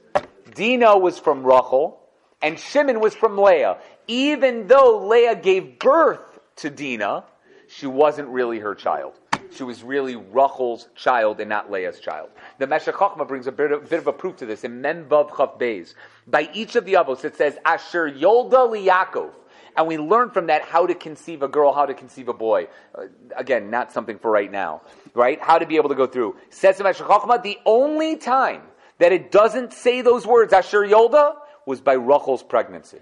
Dina 0.55 0.97
was 0.97 1.19
from 1.19 1.45
Rachel, 1.45 1.99
and 2.41 2.59
Shimon 2.59 2.99
was 2.99 3.13
from 3.13 3.37
Leah. 3.37 3.77
Even 4.07 4.67
though 4.67 5.07
Leah 5.07 5.35
gave 5.35 5.77
birth 5.77 6.39
to 6.57 6.69
Dina, 6.69 7.25
she 7.67 7.85
wasn't 7.85 8.29
really 8.29 8.59
her 8.59 8.73
child. 8.73 9.13
She 9.51 9.63
was 9.63 9.83
really 9.83 10.15
Rachel's 10.15 10.87
child 10.95 11.39
and 11.39 11.49
not 11.49 11.71
Leah's 11.71 11.99
child. 11.99 12.29
The 12.57 12.67
Meshech 12.67 12.95
Chochmah 12.95 13.27
brings 13.27 13.47
a 13.47 13.51
bit 13.51 13.71
of, 13.71 13.89
bit 13.89 13.99
of, 13.99 14.07
a 14.07 14.13
proof 14.13 14.37
to 14.37 14.45
this 14.45 14.63
in 14.63 14.81
Mem 14.81 15.05
Vav 15.05 15.29
Chav 15.29 15.59
Beis. 15.59 15.93
By 16.25 16.49
each 16.53 16.75
of 16.75 16.85
the 16.85 16.93
avos, 16.93 17.23
it 17.23 17.35
says 17.35 17.57
Asher 17.65 18.09
Yolda 18.09 18.67
Liyakov. 18.69 19.31
And 19.77 19.85
we 19.85 19.99
learn 19.99 20.31
from 20.31 20.47
that 20.47 20.63
how 20.63 20.87
to 20.87 20.95
conceive 20.95 21.43
a 21.43 21.47
girl, 21.47 21.71
how 21.71 21.85
to 21.85 21.93
conceive 21.93 22.27
a 22.27 22.33
boy. 22.33 22.67
Uh, 22.95 23.03
again, 23.35 23.69
not 23.69 23.93
something 23.93 24.17
for 24.17 24.31
right 24.31 24.51
now, 24.51 24.81
right? 25.13 25.39
How 25.39 25.59
to 25.59 25.67
be 25.67 25.75
able 25.75 25.89
to 25.89 25.95
go 25.95 26.07
through. 26.07 26.35
Says 26.49 26.79
the 26.79 27.57
only 27.65 28.15
time 28.17 28.63
that 28.97 29.11
it 29.11 29.31
doesn't 29.31 29.73
say 29.73 30.01
those 30.01 30.25
words, 30.25 30.51
Asher 30.51 30.81
Yolda, 30.81 31.35
was 31.67 31.79
by 31.79 31.93
Rachel's 31.93 32.41
pregnancy. 32.41 32.97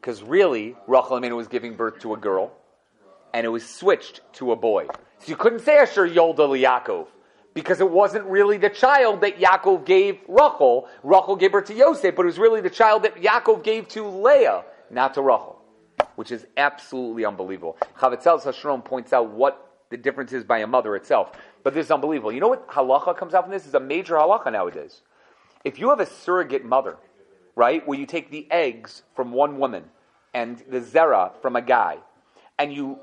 Because 0.00 0.22
really, 0.22 0.74
Rachel 0.88 1.20
mean, 1.20 1.36
was 1.36 1.46
giving 1.46 1.76
birth 1.76 2.00
to 2.00 2.14
a 2.14 2.16
girl, 2.16 2.52
and 3.32 3.46
it 3.46 3.50
was 3.50 3.68
switched 3.68 4.20
to 4.34 4.50
a 4.50 4.56
boy. 4.56 4.86
So 5.20 5.28
you 5.28 5.36
couldn't 5.36 5.60
say 5.60 5.76
Asher 5.76 6.08
Yolda 6.08 6.48
Yaakov 6.60 7.06
because 7.54 7.80
it 7.80 7.90
wasn't 7.90 8.24
really 8.24 8.56
the 8.56 8.70
child 8.70 9.20
that 9.20 9.38
Yaakov 9.38 9.84
gave 9.84 10.18
Rachel. 10.26 10.88
Rachel 11.02 11.36
gave 11.36 11.52
birth 11.52 11.66
to 11.66 11.74
Yosef, 11.74 12.16
but 12.16 12.22
it 12.22 12.26
was 12.26 12.38
really 12.38 12.60
the 12.60 12.70
child 12.70 13.02
that 13.04 13.16
Yaakov 13.16 13.62
gave 13.62 13.86
to 13.88 14.06
Leah, 14.06 14.64
not 14.90 15.14
to 15.14 15.22
Rachel, 15.22 15.59
which 16.20 16.32
is 16.32 16.44
absolutely 16.58 17.24
unbelievable. 17.24 17.78
Chavetzel 17.98 18.42
Hashrom 18.42 18.84
points 18.84 19.14
out 19.14 19.30
what 19.30 19.78
the 19.88 19.96
difference 19.96 20.34
is 20.34 20.44
by 20.44 20.58
a 20.58 20.66
mother 20.66 20.94
itself, 20.94 21.32
but 21.62 21.72
this 21.72 21.86
is 21.86 21.90
unbelievable. 21.90 22.30
You 22.30 22.40
know 22.40 22.48
what 22.48 22.68
halacha 22.68 23.16
comes 23.16 23.32
out 23.32 23.44
from 23.44 23.50
this? 23.50 23.66
Is 23.66 23.72
a 23.72 23.80
major 23.80 24.16
halacha 24.16 24.52
nowadays. 24.52 25.00
If 25.64 25.78
you 25.78 25.88
have 25.88 25.98
a 25.98 26.04
surrogate 26.04 26.62
mother, 26.62 26.98
right, 27.56 27.88
where 27.88 27.98
you 27.98 28.04
take 28.04 28.30
the 28.30 28.46
eggs 28.50 29.02
from 29.16 29.32
one 29.32 29.58
woman 29.58 29.84
and 30.34 30.62
the 30.68 30.82
zera 30.82 31.32
from 31.40 31.56
a 31.56 31.62
guy, 31.62 31.96
and 32.58 32.70
you 32.70 32.98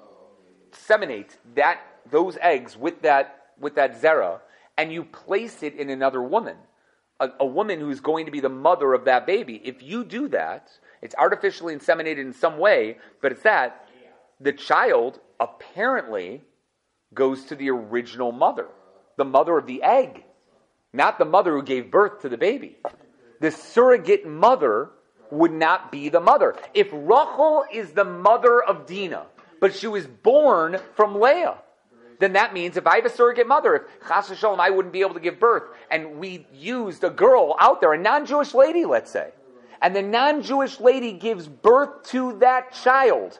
seminate 0.71 1.37
that 1.55 1.79
those 2.11 2.37
eggs 2.39 2.77
with 2.77 3.01
that 3.01 3.47
with 3.59 3.73
that 3.73 3.99
zera, 3.99 4.41
and 4.77 4.93
you 4.93 5.03
place 5.03 5.63
it 5.63 5.73
in 5.73 5.89
another 5.89 6.21
woman, 6.21 6.57
a, 7.19 7.31
a 7.39 7.45
woman 7.47 7.79
who's 7.79 7.99
going 7.99 8.27
to 8.27 8.31
be 8.31 8.41
the 8.41 8.49
mother 8.49 8.93
of 8.93 9.05
that 9.05 9.25
baby. 9.25 9.59
If 9.63 9.81
you 9.81 10.03
do 10.03 10.27
that, 10.27 10.69
it's 11.01 11.15
artificially 11.15 11.75
inseminated 11.75 12.19
in 12.19 12.33
some 12.33 12.57
way, 12.57 12.97
but 13.21 13.31
it's 13.31 13.43
that 13.43 13.87
the 14.39 14.53
child 14.53 15.19
apparently 15.39 16.41
goes 17.13 17.45
to 17.45 17.55
the 17.55 17.69
original 17.69 18.31
mother, 18.31 18.67
the 19.17 19.25
mother 19.25 19.57
of 19.57 19.65
the 19.65 19.81
egg, 19.83 20.23
not 20.93 21.17
the 21.17 21.25
mother 21.25 21.53
who 21.53 21.63
gave 21.63 21.91
birth 21.91 22.21
to 22.21 22.29
the 22.29 22.37
baby. 22.37 22.77
The 23.39 23.51
surrogate 23.51 24.27
mother 24.27 24.89
would 25.31 25.51
not 25.51 25.91
be 25.91 26.09
the 26.09 26.19
mother. 26.19 26.55
If 26.73 26.89
Rachel 26.91 27.65
is 27.71 27.91
the 27.91 28.03
mother 28.03 28.63
of 28.63 28.85
Dinah, 28.85 29.25
but 29.59 29.75
she 29.75 29.87
was 29.87 30.07
born 30.07 30.79
from 30.95 31.19
Leah, 31.19 31.57
then 32.19 32.33
that 32.33 32.53
means 32.53 32.77
if 32.77 32.87
I 32.87 32.95
have 32.95 33.05
a 33.05 33.09
surrogate 33.09 33.47
mother, 33.47 33.75
if 33.75 34.07
Chas 34.07 34.35
Shalom, 34.37 34.59
I 34.59 34.69
wouldn't 34.69 34.93
be 34.93 35.01
able 35.01 35.13
to 35.13 35.19
give 35.19 35.39
birth, 35.39 35.63
and 35.91 36.17
we 36.17 36.47
used 36.51 37.03
a 37.03 37.09
girl 37.09 37.55
out 37.59 37.79
there, 37.79 37.93
a 37.93 37.97
non-Jewish 37.97 38.53
lady, 38.53 38.85
let's 38.85 39.11
say, 39.11 39.31
and 39.81 39.95
the 39.95 40.01
non-Jewish 40.01 40.79
lady 40.79 41.13
gives 41.13 41.47
birth 41.47 42.03
to 42.11 42.37
that 42.39 42.73
child, 42.83 43.39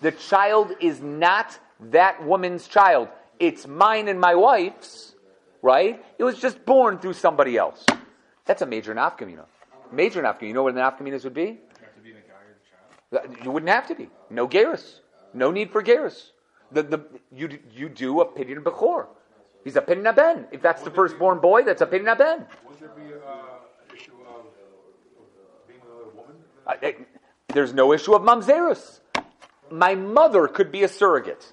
the 0.00 0.12
child 0.12 0.72
is 0.80 1.00
not 1.00 1.58
that 1.90 2.24
woman's 2.24 2.68
child. 2.68 3.08
It's 3.38 3.66
mine 3.66 4.08
and 4.08 4.20
my 4.20 4.34
wife's, 4.34 5.14
right? 5.62 6.04
It 6.18 6.24
was 6.24 6.38
just 6.38 6.64
born 6.64 6.98
through 6.98 7.14
somebody 7.14 7.56
else. 7.56 7.84
That's 8.44 8.62
a 8.62 8.66
major 8.66 8.94
nafkamina. 8.94 9.44
Major 9.92 10.22
nafkamina. 10.22 10.48
You 10.48 10.54
know 10.54 10.62
what 10.62 10.74
the 10.74 10.80
nafkaminas 10.80 11.24
would 11.24 11.34
be? 11.34 11.58
You 13.42 13.50
wouldn't 13.50 13.70
have 13.70 13.86
to 13.88 13.94
be. 13.94 14.08
No 14.28 14.46
gerus. 14.46 15.00
No 15.34 15.50
need 15.50 15.70
for 15.70 15.82
gerus 15.82 16.30
the, 16.72 16.82
the, 16.82 17.00
you, 17.34 17.58
you 17.72 17.88
do 17.88 18.20
a 18.20 18.26
pidyon 18.26 18.62
bechor. 18.62 19.06
He's 19.64 19.76
a 19.76 19.80
pidyon 19.80 20.06
aben. 20.06 20.46
If 20.52 20.62
that's 20.62 20.82
the 20.82 20.90
firstborn 20.90 21.40
boy, 21.40 21.64
that's 21.64 21.82
a 21.82 21.86
pidyon 21.86 22.08
aben. 22.08 22.46
Would 22.68 22.80
there 22.80 22.88
be 22.90 23.12
an 23.12 23.20
uh, 23.26 23.94
issue 23.94 24.12
of 24.28 24.46
being 25.66 25.80
a 25.82 26.16
woman? 26.16 26.36
Uh, 26.36 26.49
it, 26.49 26.49
there's 27.52 27.72
no 27.74 27.92
issue 27.92 28.14
of 28.14 28.22
mamzerus. 28.22 29.00
My 29.70 29.94
mother 29.94 30.48
could 30.48 30.72
be 30.72 30.82
a 30.82 30.88
surrogate. 30.88 31.52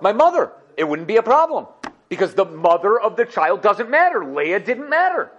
My 0.00 0.12
mother. 0.12 0.52
It 0.76 0.84
wouldn't 0.84 1.08
be 1.08 1.16
a 1.16 1.22
problem. 1.22 1.66
Because 2.08 2.34
the 2.34 2.44
mother 2.44 2.98
of 2.98 3.16
the 3.16 3.24
child 3.24 3.62
doesn't 3.62 3.90
matter. 3.90 4.24
Leah 4.24 4.60
didn't 4.60 4.88
matter. 4.88 5.30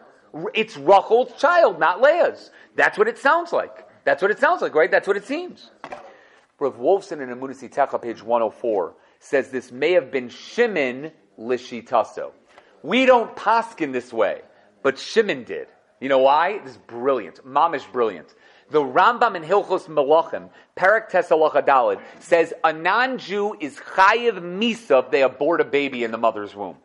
It's 0.53 0.77
Rachel's 0.77 1.33
child, 1.39 1.79
not 1.79 2.01
Leah's. 2.01 2.51
That's 2.75 2.97
what 2.97 3.07
it 3.07 3.17
sounds 3.17 3.51
like. 3.51 3.87
That's 4.03 4.21
what 4.21 4.31
it 4.31 4.39
sounds 4.39 4.61
like, 4.61 4.75
right? 4.75 4.91
That's 4.91 5.07
what 5.07 5.17
it 5.17 5.25
seems. 5.25 5.71
Rav 6.59 6.77
Wolfson 6.77 7.21
in 7.21 7.29
Emunas 7.29 7.67
Itecha, 7.67 8.01
page 8.01 8.21
104, 8.21 8.93
says 9.19 9.49
this 9.49 9.71
may 9.71 9.93
have 9.93 10.11
been 10.11 10.29
Shimon 10.29 11.11
Lishitaso. 11.39 12.31
We 12.83 13.05
don't 13.05 13.35
paskin 13.35 13.91
this 13.91 14.13
way, 14.13 14.41
but 14.83 14.97
Shimon 14.97 15.43
did. 15.45 15.67
You 15.99 16.09
know 16.09 16.19
why? 16.19 16.59
This 16.59 16.73
is 16.73 16.77
brilliant. 16.77 17.45
Mamish 17.45 17.89
brilliant. 17.91 18.33
The 18.71 18.81
Rambam 18.81 19.35
in 19.35 19.43
Hilchos 19.43 19.87
Melachim, 19.87 20.49
Parak 20.77 21.09
Tesalacha 21.09 21.65
Dalid, 21.65 21.99
says 22.19 22.53
a 22.63 22.71
non-Jew 22.71 23.57
is 23.59 23.77
chayiv 23.77 24.39
misa 24.39 25.03
if 25.03 25.11
they 25.11 25.23
abort 25.23 25.59
a 25.59 25.65
baby 25.65 26.03
in 26.03 26.11
the 26.11 26.17
mother's 26.17 26.55
womb. 26.55 26.77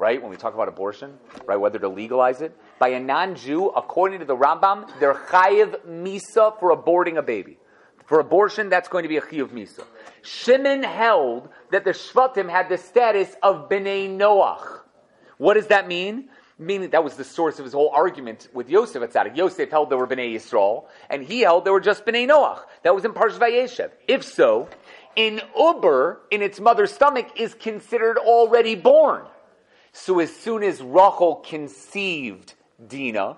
Right? 0.00 0.20
When 0.20 0.30
we 0.30 0.36
talk 0.36 0.54
about 0.54 0.68
abortion, 0.68 1.14
right? 1.46 1.56
Whether 1.56 1.78
to 1.80 1.88
legalize 1.88 2.40
it. 2.40 2.56
By 2.78 2.88
a 2.88 3.00
non-Jew, 3.00 3.68
according 3.70 4.20
to 4.20 4.24
the 4.24 4.36
Rambam, 4.36 4.88
they're 5.00 5.14
chayiv 5.14 5.84
misa 5.86 6.58
for 6.58 6.76
aborting 6.76 7.18
a 7.18 7.22
baby. 7.22 7.58
For 8.06 8.20
abortion, 8.20 8.68
that's 8.68 8.88
going 8.88 9.02
to 9.02 9.08
be 9.08 9.18
a 9.18 9.20
chiyuv 9.20 9.48
misa. 9.48 9.84
Shimon 10.22 10.82
held 10.82 11.50
that 11.70 11.84
the 11.84 11.90
Shvatim 11.90 12.48
had 12.48 12.68
the 12.68 12.78
status 12.78 13.34
of 13.42 13.68
Bnei 13.68 14.08
Noach. 14.08 14.80
What 15.36 15.54
does 15.54 15.66
that 15.68 15.86
mean? 15.86 16.30
Meaning 16.58 16.90
that 16.90 17.04
was 17.04 17.14
the 17.14 17.24
source 17.24 17.58
of 17.58 17.64
his 17.64 17.72
whole 17.72 17.90
argument 17.90 18.48
with 18.52 18.68
Yosef 18.68 19.00
HaTzaddik. 19.00 19.36
Yosef 19.36 19.70
held 19.70 19.90
there 19.90 19.98
were 19.98 20.08
Bnei 20.08 20.34
Yisrael, 20.34 20.86
and 21.08 21.22
he 21.22 21.40
held 21.40 21.64
there 21.64 21.72
were 21.72 21.80
just 21.80 22.04
Bnei 22.04 22.28
Noach. 22.28 22.60
That 22.82 22.94
was 22.94 23.04
in 23.04 23.12
Parshas 23.12 23.38
Vayeshev. 23.38 23.90
If 24.08 24.24
so, 24.24 24.68
in 25.14 25.40
Uber, 25.56 26.20
in 26.32 26.42
its 26.42 26.58
mother's 26.58 26.92
stomach, 26.92 27.28
is 27.36 27.54
considered 27.54 28.18
already 28.18 28.74
born. 28.74 29.24
So 29.92 30.18
as 30.18 30.34
soon 30.34 30.62
as 30.64 30.80
Rachel 30.80 31.36
conceived 31.36 32.54
Dinah, 32.86 33.36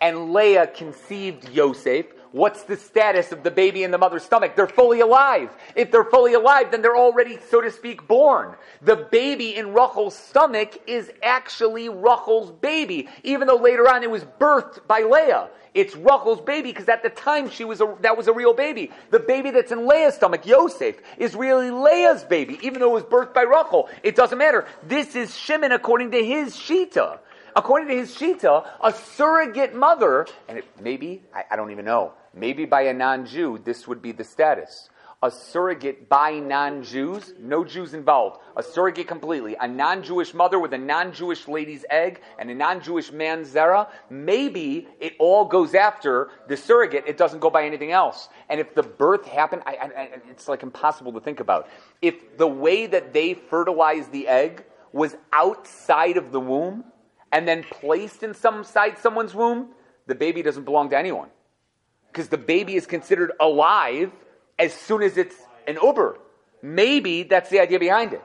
and 0.00 0.32
Leah 0.32 0.66
conceived 0.66 1.48
Yosef, 1.50 2.06
what's 2.32 2.64
the 2.64 2.76
status 2.76 3.32
of 3.32 3.42
the 3.42 3.50
baby 3.50 3.82
in 3.82 3.90
the 3.90 3.98
mother's 3.98 4.24
stomach? 4.24 4.56
They're 4.56 4.66
fully 4.66 5.00
alive. 5.00 5.50
If 5.74 5.90
they're 5.90 6.04
fully 6.04 6.34
alive, 6.34 6.70
then 6.70 6.82
they're 6.82 6.96
already, 6.96 7.38
so 7.50 7.60
to 7.60 7.70
speak, 7.70 8.06
born. 8.06 8.54
The 8.82 8.96
baby 8.96 9.56
in 9.56 9.72
Rachel's 9.72 10.16
stomach 10.16 10.78
is 10.86 11.10
actually 11.22 11.88
Rachel's 11.88 12.50
baby, 12.50 13.08
even 13.24 13.46
though 13.46 13.56
later 13.56 13.88
on 13.88 14.02
it 14.02 14.10
was 14.10 14.24
birthed 14.24 14.86
by 14.86 15.00
Leah. 15.00 15.50
It's 15.74 15.94
Rachel's 15.94 16.40
baby 16.40 16.72
because 16.72 16.88
at 16.88 17.02
the 17.02 17.10
time 17.10 17.50
she 17.50 17.64
was 17.64 17.80
a, 17.80 17.96
that 18.00 18.16
was 18.16 18.26
a 18.26 18.32
real 18.32 18.54
baby. 18.54 18.90
The 19.10 19.20
baby 19.20 19.50
that's 19.50 19.70
in 19.70 19.86
Leah's 19.86 20.14
stomach, 20.14 20.46
Yosef, 20.46 20.96
is 21.18 21.34
really 21.34 21.70
Leah's 21.70 22.24
baby, 22.24 22.58
even 22.62 22.80
though 22.80 22.96
it 22.96 23.04
was 23.04 23.04
birthed 23.04 23.34
by 23.34 23.42
Rachel. 23.42 23.88
It 24.02 24.16
doesn't 24.16 24.38
matter. 24.38 24.66
This 24.82 25.14
is 25.14 25.36
Shimon 25.36 25.72
according 25.72 26.10
to 26.12 26.24
his 26.24 26.56
Shita. 26.56 27.18
According 27.58 27.88
to 27.88 27.96
his 27.96 28.14
Shita, 28.14 28.64
a 28.80 28.92
surrogate 28.92 29.74
mother, 29.74 30.28
and 30.48 30.58
it, 30.58 30.64
maybe, 30.80 31.24
I, 31.34 31.42
I 31.50 31.56
don't 31.56 31.72
even 31.72 31.84
know, 31.84 32.12
maybe 32.32 32.66
by 32.66 32.82
a 32.82 32.94
non 32.94 33.26
Jew, 33.26 33.60
this 33.64 33.88
would 33.88 34.00
be 34.00 34.12
the 34.12 34.22
status. 34.22 34.88
A 35.24 35.30
surrogate 35.32 36.08
by 36.08 36.38
non 36.38 36.84
Jews, 36.84 37.34
no 37.36 37.64
Jews 37.64 37.94
involved. 37.94 38.38
A 38.56 38.62
surrogate 38.62 39.08
completely. 39.08 39.56
A 39.60 39.66
non 39.66 40.04
Jewish 40.04 40.34
mother 40.34 40.60
with 40.60 40.72
a 40.72 40.78
non 40.78 41.12
Jewish 41.12 41.48
lady's 41.48 41.84
egg 41.90 42.20
and 42.38 42.48
a 42.48 42.54
non 42.54 42.80
Jewish 42.80 43.10
man's 43.10 43.52
zera. 43.52 43.88
Maybe 44.08 44.86
it 45.00 45.14
all 45.18 45.44
goes 45.44 45.74
after 45.74 46.30
the 46.46 46.56
surrogate. 46.56 47.08
It 47.08 47.16
doesn't 47.16 47.40
go 47.40 47.50
by 47.50 47.64
anything 47.64 47.90
else. 47.90 48.28
And 48.48 48.60
if 48.60 48.72
the 48.76 48.84
birth 48.84 49.26
happened, 49.26 49.62
I, 49.66 49.72
I, 49.72 50.08
it's 50.30 50.46
like 50.46 50.62
impossible 50.62 51.12
to 51.14 51.20
think 51.20 51.40
about. 51.40 51.66
If 52.02 52.36
the 52.36 52.46
way 52.46 52.86
that 52.86 53.12
they 53.12 53.34
fertilized 53.34 54.12
the 54.12 54.28
egg 54.28 54.64
was 54.92 55.16
outside 55.32 56.16
of 56.16 56.30
the 56.30 56.38
womb, 56.38 56.84
and 57.32 57.46
then 57.48 57.64
placed 57.64 58.22
in 58.22 58.34
some 58.34 58.64
side 58.64 58.98
someone's 58.98 59.34
womb, 59.34 59.68
the 60.06 60.14
baby 60.14 60.42
doesn't 60.42 60.64
belong 60.64 60.90
to 60.90 60.98
anyone. 60.98 61.28
because 62.12 62.28
the 62.28 62.38
baby 62.38 62.74
is 62.76 62.86
considered 62.86 63.32
alive 63.40 64.12
as 64.58 64.74
soon 64.74 65.02
as 65.02 65.16
it's 65.18 65.36
an 65.68 65.78
uber. 65.82 66.18
Maybe 66.62 67.22
that's 67.24 67.50
the 67.50 67.60
idea 67.60 67.78
behind 67.78 68.12
it. 68.14 68.22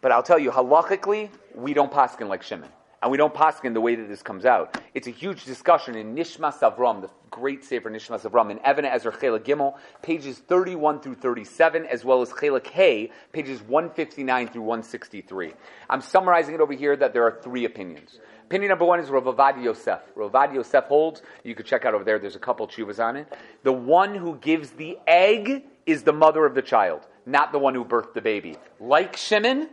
But 0.00 0.12
I'll 0.12 0.22
tell 0.22 0.38
you, 0.38 0.50
halachically, 0.50 1.30
we 1.54 1.74
don't 1.74 1.92
paskin 1.92 2.28
like 2.28 2.42
Shimon. 2.42 2.70
And 3.04 3.10
we 3.10 3.18
don't 3.18 3.34
paskin 3.34 3.74
the 3.74 3.82
way 3.82 3.96
that 3.96 4.08
this 4.08 4.22
comes 4.22 4.46
out. 4.46 4.80
It's 4.94 5.06
a 5.06 5.10
huge 5.10 5.44
discussion 5.44 5.94
in 5.94 6.14
Nishmas 6.16 6.60
Avram, 6.60 7.02
the 7.02 7.10
great 7.28 7.62
Sefer 7.62 7.90
Nishmas 7.90 8.22
Avram, 8.22 8.50
in 8.50 8.58
Evan 8.60 8.86
Ezer 8.86 9.12
Chela 9.12 9.38
Gimel, 9.38 9.74
pages 10.00 10.38
31 10.38 11.00
through 11.00 11.16
37, 11.16 11.84
as 11.84 12.02
well 12.02 12.22
as 12.22 12.32
Chela 12.40 12.62
K, 12.62 13.12
pages 13.30 13.60
159 13.60 14.48
through 14.48 14.62
163. 14.62 15.52
I'm 15.90 16.00
summarizing 16.00 16.54
it 16.54 16.62
over 16.62 16.72
here 16.72 16.96
that 16.96 17.12
there 17.12 17.24
are 17.24 17.38
three 17.42 17.66
opinions. 17.66 18.20
Opinion 18.46 18.70
number 18.70 18.86
one 18.86 19.00
is 19.00 19.10
Rav 19.10 19.24
Ovadia 19.24 19.64
Yosef. 19.64 20.00
Rav 20.14 20.32
Ovadia 20.32 20.54
Yosef 20.54 20.84
holds, 20.84 21.20
you 21.42 21.54
could 21.54 21.66
check 21.66 21.84
out 21.84 21.92
over 21.92 22.04
there, 22.04 22.18
there's 22.18 22.36
a 22.36 22.38
couple 22.38 22.66
chuvas 22.66 23.04
on 23.04 23.18
it. 23.18 23.30
The 23.64 23.72
one 23.72 24.14
who 24.14 24.36
gives 24.36 24.70
the 24.70 24.96
egg 25.06 25.62
is 25.84 26.04
the 26.04 26.14
mother 26.14 26.46
of 26.46 26.54
the 26.54 26.62
child, 26.62 27.06
not 27.26 27.52
the 27.52 27.58
one 27.58 27.74
who 27.74 27.84
birthed 27.84 28.14
the 28.14 28.22
baby. 28.22 28.56
Like 28.80 29.18
Shimon, 29.18 29.68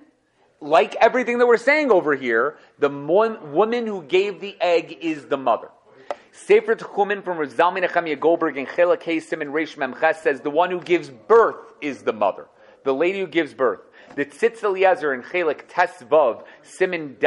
like 0.61 0.95
everything 0.95 1.39
that 1.39 1.47
we're 1.47 1.57
saying 1.57 1.91
over 1.91 2.15
here, 2.15 2.57
the 2.79 2.89
woman 2.89 3.87
who 3.87 4.03
gave 4.03 4.39
the 4.39 4.55
egg 4.61 4.97
is 5.01 5.25
the 5.25 5.37
mother. 5.37 5.69
Sefer 6.31 6.75
Techumin 6.75 7.23
from 7.23 7.37
Zalman 7.49 7.85
Nechemia 7.85 8.17
Goldberg 8.17 8.57
and 8.57 8.67
Chela 8.67 8.97
Kesim 8.97 9.41
and 9.41 9.51
Reish 9.51 9.75
Memches 9.75 10.15
says 10.17 10.41
the 10.41 10.49
one 10.49 10.71
who 10.71 10.79
gives 10.79 11.09
birth 11.09 11.73
is 11.81 12.03
the 12.03 12.13
mother. 12.13 12.47
The 12.83 12.93
lady 12.93 13.19
who 13.19 13.27
gives 13.27 13.53
birth. 13.53 13.81
The 14.15 14.25
Tzitz 14.25 14.63
Eliezer 14.63 15.13
in 15.13 15.23
Chelik 15.23 15.69
Tesvav 15.69 16.45
Simon 16.63 17.17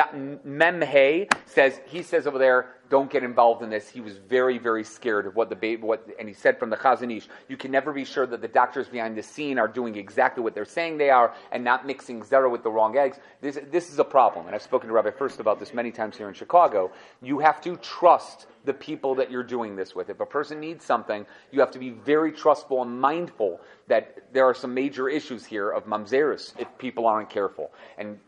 Memhe 0.47 1.33
says 1.47 1.81
he 1.87 2.03
says 2.03 2.27
over 2.27 2.39
there, 2.39 2.75
don't 2.91 3.11
get 3.11 3.23
involved 3.23 3.63
in 3.63 3.71
this. 3.71 3.89
He 3.89 4.01
was 4.01 4.17
very, 4.17 4.59
very 4.59 4.85
scared 4.85 5.27
of 5.27 5.37
what 5.37 5.49
the 5.49 5.57
baby, 5.57 5.83
what, 5.83 6.07
and 6.19 6.29
he 6.29 6.35
said 6.35 6.59
from 6.59 6.71
the 6.71 6.77
Chazon 6.77 7.17
Ish, 7.17 7.29
you 7.49 7.57
can 7.57 7.71
never 7.71 7.93
be 7.93 8.05
sure 8.05 8.27
that 8.27 8.41
the 8.41 8.49
doctors 8.49 8.89
behind 8.89 9.17
the 9.17 9.23
scene 9.23 9.59
are 9.59 9.69
doing 9.69 9.97
exactly 9.97 10.43
what 10.43 10.55
they're 10.55 10.65
saying 10.65 10.99
they 10.99 11.11
are 11.11 11.35
and 11.53 11.65
not 11.65 11.87
mixing 11.87 12.23
zera 12.23 12.51
with 12.51 12.63
the 12.63 12.71
wrong 12.71 12.97
eggs. 12.97 13.19
This, 13.41 13.59
this 13.71 13.91
is 13.91 13.99
a 13.99 14.05
problem, 14.05 14.47
and 14.47 14.55
I've 14.55 14.63
spoken 14.63 14.89
to 14.89 14.95
Rabbi 14.95 15.11
First 15.11 15.41
about 15.41 15.59
this 15.59 15.73
many 15.73 15.91
times 15.91 16.17
here 16.17 16.29
in 16.29 16.35
Chicago. 16.35 16.93
You 17.23 17.39
have 17.39 17.61
to 17.63 17.77
trust 17.77 18.47
the 18.65 18.75
people 18.75 19.15
that 19.17 19.31
you're 19.31 19.43
doing 19.43 19.77
this 19.77 19.95
with. 19.95 20.11
If 20.11 20.21
a 20.21 20.27
person 20.27 20.61
needs 20.61 20.85
something, 20.85 21.27
you 21.53 21.61
have 21.61 21.71
to 21.73 21.79
be 21.79 21.91
very 21.91 22.33
trustful 22.33 22.83
and 22.83 23.01
mindful 23.01 23.61
that 23.89 24.33
there 24.33 24.45
are 24.45 24.55
some 24.55 24.73
major 24.73 25.09
issues 25.09 25.45
here 25.45 25.71
of 25.71 25.85
mamzerus 25.87 26.53
if 26.59 26.69
people 26.79 27.07
aren't 27.07 27.31
careful. 27.31 27.73
And 27.99 28.19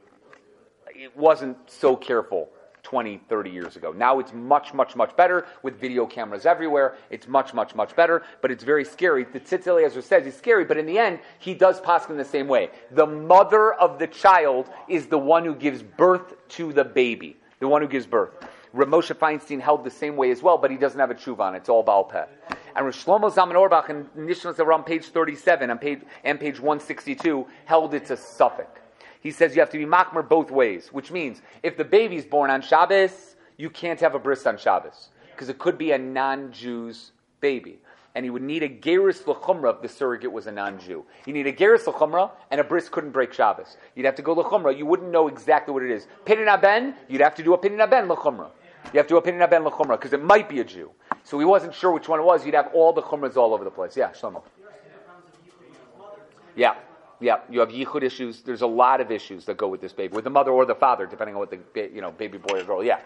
it 0.88 1.16
wasn't 1.16 1.57
so 1.70 1.96
careful 1.96 2.48
20, 2.87 3.20
30 3.28 3.51
years 3.51 3.74
ago. 3.74 3.91
Now 3.91 4.20
it's 4.20 4.32
much, 4.32 4.72
much, 4.72 4.95
much 4.95 5.16
better 5.16 5.45
with 5.64 5.80
video 5.80 6.07
cameras 6.07 6.47
everywhere. 6.47 6.95
It's 7.11 7.26
much, 7.26 7.53
much, 7.53 7.74
much 7.74 7.97
better, 7.97 8.22
but 8.41 8.53
it's 8.53 8.62
very 8.62 8.84
scary. 8.84 9.24
The 9.24 9.41
Tzitz 9.41 9.66
Eliezer 9.66 10.01
says 10.03 10.24
he's 10.24 10.37
scary, 10.37 10.64
but 10.64 10.78
in 10.78 10.87
the 10.87 10.97
end, 10.97 11.18
he 11.41 11.53
does 11.53 11.80
pass 11.80 12.09
in 12.09 12.16
the 12.16 12.24
same 12.24 12.47
way. 12.47 12.70
The 12.93 13.05
mother 13.05 13.72
of 13.72 13.99
the 13.99 14.07
child 14.07 14.70
is 14.89 15.07
the 15.07 15.18
one 15.18 15.45
who 15.45 15.57
gives 15.57 15.82
birth 15.82 16.34
to 16.51 16.72
the 16.72 16.84
baby, 16.84 17.37
the 17.59 17.66
one 17.66 17.82
who 17.82 17.89
gives 17.89 18.07
birth. 18.07 18.30
Rav 18.72 18.87
Moshe 18.87 19.12
Feinstein 19.16 19.61
held 19.61 19.82
the 19.82 19.91
same 19.91 20.14
way 20.14 20.30
as 20.30 20.41
well, 20.41 20.57
but 20.57 20.70
he 20.70 20.76
doesn't 20.76 21.01
have 21.01 21.11
a 21.11 21.14
tshuva 21.14 21.41
on 21.41 21.55
it. 21.57 21.59
It's 21.59 21.68
all 21.68 21.82
Baal 21.82 22.05
Peh. 22.05 22.26
And 22.76 22.87
Rosh 22.87 23.05
Shlomo 23.05 23.34
Zalman 23.34 23.57
Auerbach 23.57 23.91
in 23.91 24.05
Nishmas 24.16 24.61
on 24.61 24.84
page 24.84 25.07
37 25.07 25.70
and 25.70 25.80
page, 25.80 26.03
and 26.22 26.39
page 26.39 26.61
162 26.61 27.49
held 27.64 27.95
it's 27.95 28.11
a 28.11 28.16
suffix. 28.16 28.80
He 29.26 29.32
says 29.32 29.56
you 29.56 29.60
have 29.60 29.70
to 29.70 29.78
be 29.78 29.84
makmer 29.84 30.22
both 30.22 30.52
ways, 30.52 30.90
which 30.92 31.10
means 31.10 31.42
if 31.64 31.76
the 31.76 31.84
baby's 31.84 32.24
born 32.24 32.48
on 32.48 32.62
Shabbos, 32.62 33.34
you 33.56 33.68
can't 33.68 33.98
have 33.98 34.14
a 34.14 34.20
bris 34.20 34.46
on 34.46 34.56
Shabbos 34.56 35.08
because 35.32 35.48
it 35.48 35.58
could 35.58 35.76
be 35.76 35.90
a 35.90 35.98
non-Jew's 35.98 37.10
baby. 37.40 37.80
And 38.14 38.24
he 38.24 38.30
would 38.30 38.42
need 38.42 38.62
a 38.62 38.68
geris 38.68 39.24
lechumra 39.24 39.74
if 39.74 39.82
the 39.82 39.88
surrogate 39.88 40.30
was 40.30 40.46
a 40.46 40.52
non-Jew. 40.52 41.04
You 41.26 41.32
need 41.32 41.48
a 41.48 41.52
geris 41.52 41.86
lechumra, 41.86 42.30
and 42.52 42.60
a 42.60 42.62
bris 42.62 42.88
couldn't 42.88 43.10
break 43.10 43.32
Shabbos. 43.32 43.76
You'd 43.96 44.06
have 44.06 44.14
to 44.14 44.22
go 44.22 44.36
lechumra. 44.36 44.78
You 44.78 44.86
wouldn't 44.86 45.10
know 45.10 45.26
exactly 45.26 45.74
what 45.74 45.82
it 45.82 45.90
is. 45.90 46.06
Pidyon 46.24 46.46
aben, 46.46 46.94
you'd 47.08 47.20
have 47.20 47.34
to 47.34 47.42
do 47.42 47.52
a 47.52 47.58
pidyon 47.58 47.80
aben 47.80 48.06
lechumra. 48.06 48.50
You 48.92 48.98
have 48.98 49.08
to 49.08 49.14
do 49.14 49.16
a 49.16 49.22
pidyon 49.22 49.40
aben 49.40 49.64
lechumra 49.64 49.98
because 49.98 50.12
it 50.12 50.22
might 50.22 50.48
be 50.48 50.60
a 50.60 50.64
Jew. 50.64 50.92
So 51.24 51.36
he 51.40 51.44
wasn't 51.44 51.74
sure 51.74 51.90
which 51.90 52.08
one 52.08 52.20
it 52.20 52.24
was. 52.24 52.46
You'd 52.46 52.54
have 52.54 52.70
all 52.72 52.92
the 52.92 53.02
chumras 53.02 53.36
all 53.36 53.52
over 53.52 53.64
the 53.64 53.72
place. 53.72 53.96
Yeah, 53.96 54.12
Shlomo. 54.12 54.44
Yeah, 56.54 56.76
yeah. 57.20 57.38
You 57.50 57.60
have 57.60 57.70
yichud 57.70 58.02
issues. 58.02 58.42
There's 58.42 58.62
a 58.62 58.66
lot 58.66 59.00
of 59.00 59.10
issues 59.10 59.44
that 59.46 59.56
go 59.56 59.68
with 59.68 59.80
this 59.80 59.92
baby, 59.92 60.14
with 60.14 60.24
the 60.24 60.30
mother 60.30 60.50
or 60.50 60.64
the 60.64 60.74
father, 60.74 61.06
depending 61.06 61.34
on 61.34 61.40
what 61.40 61.50
the 61.50 61.90
you 61.92 62.00
know 62.00 62.10
baby 62.10 62.38
boy 62.38 62.60
or 62.60 62.64
girl. 62.64 62.84
Yeah. 62.84 63.00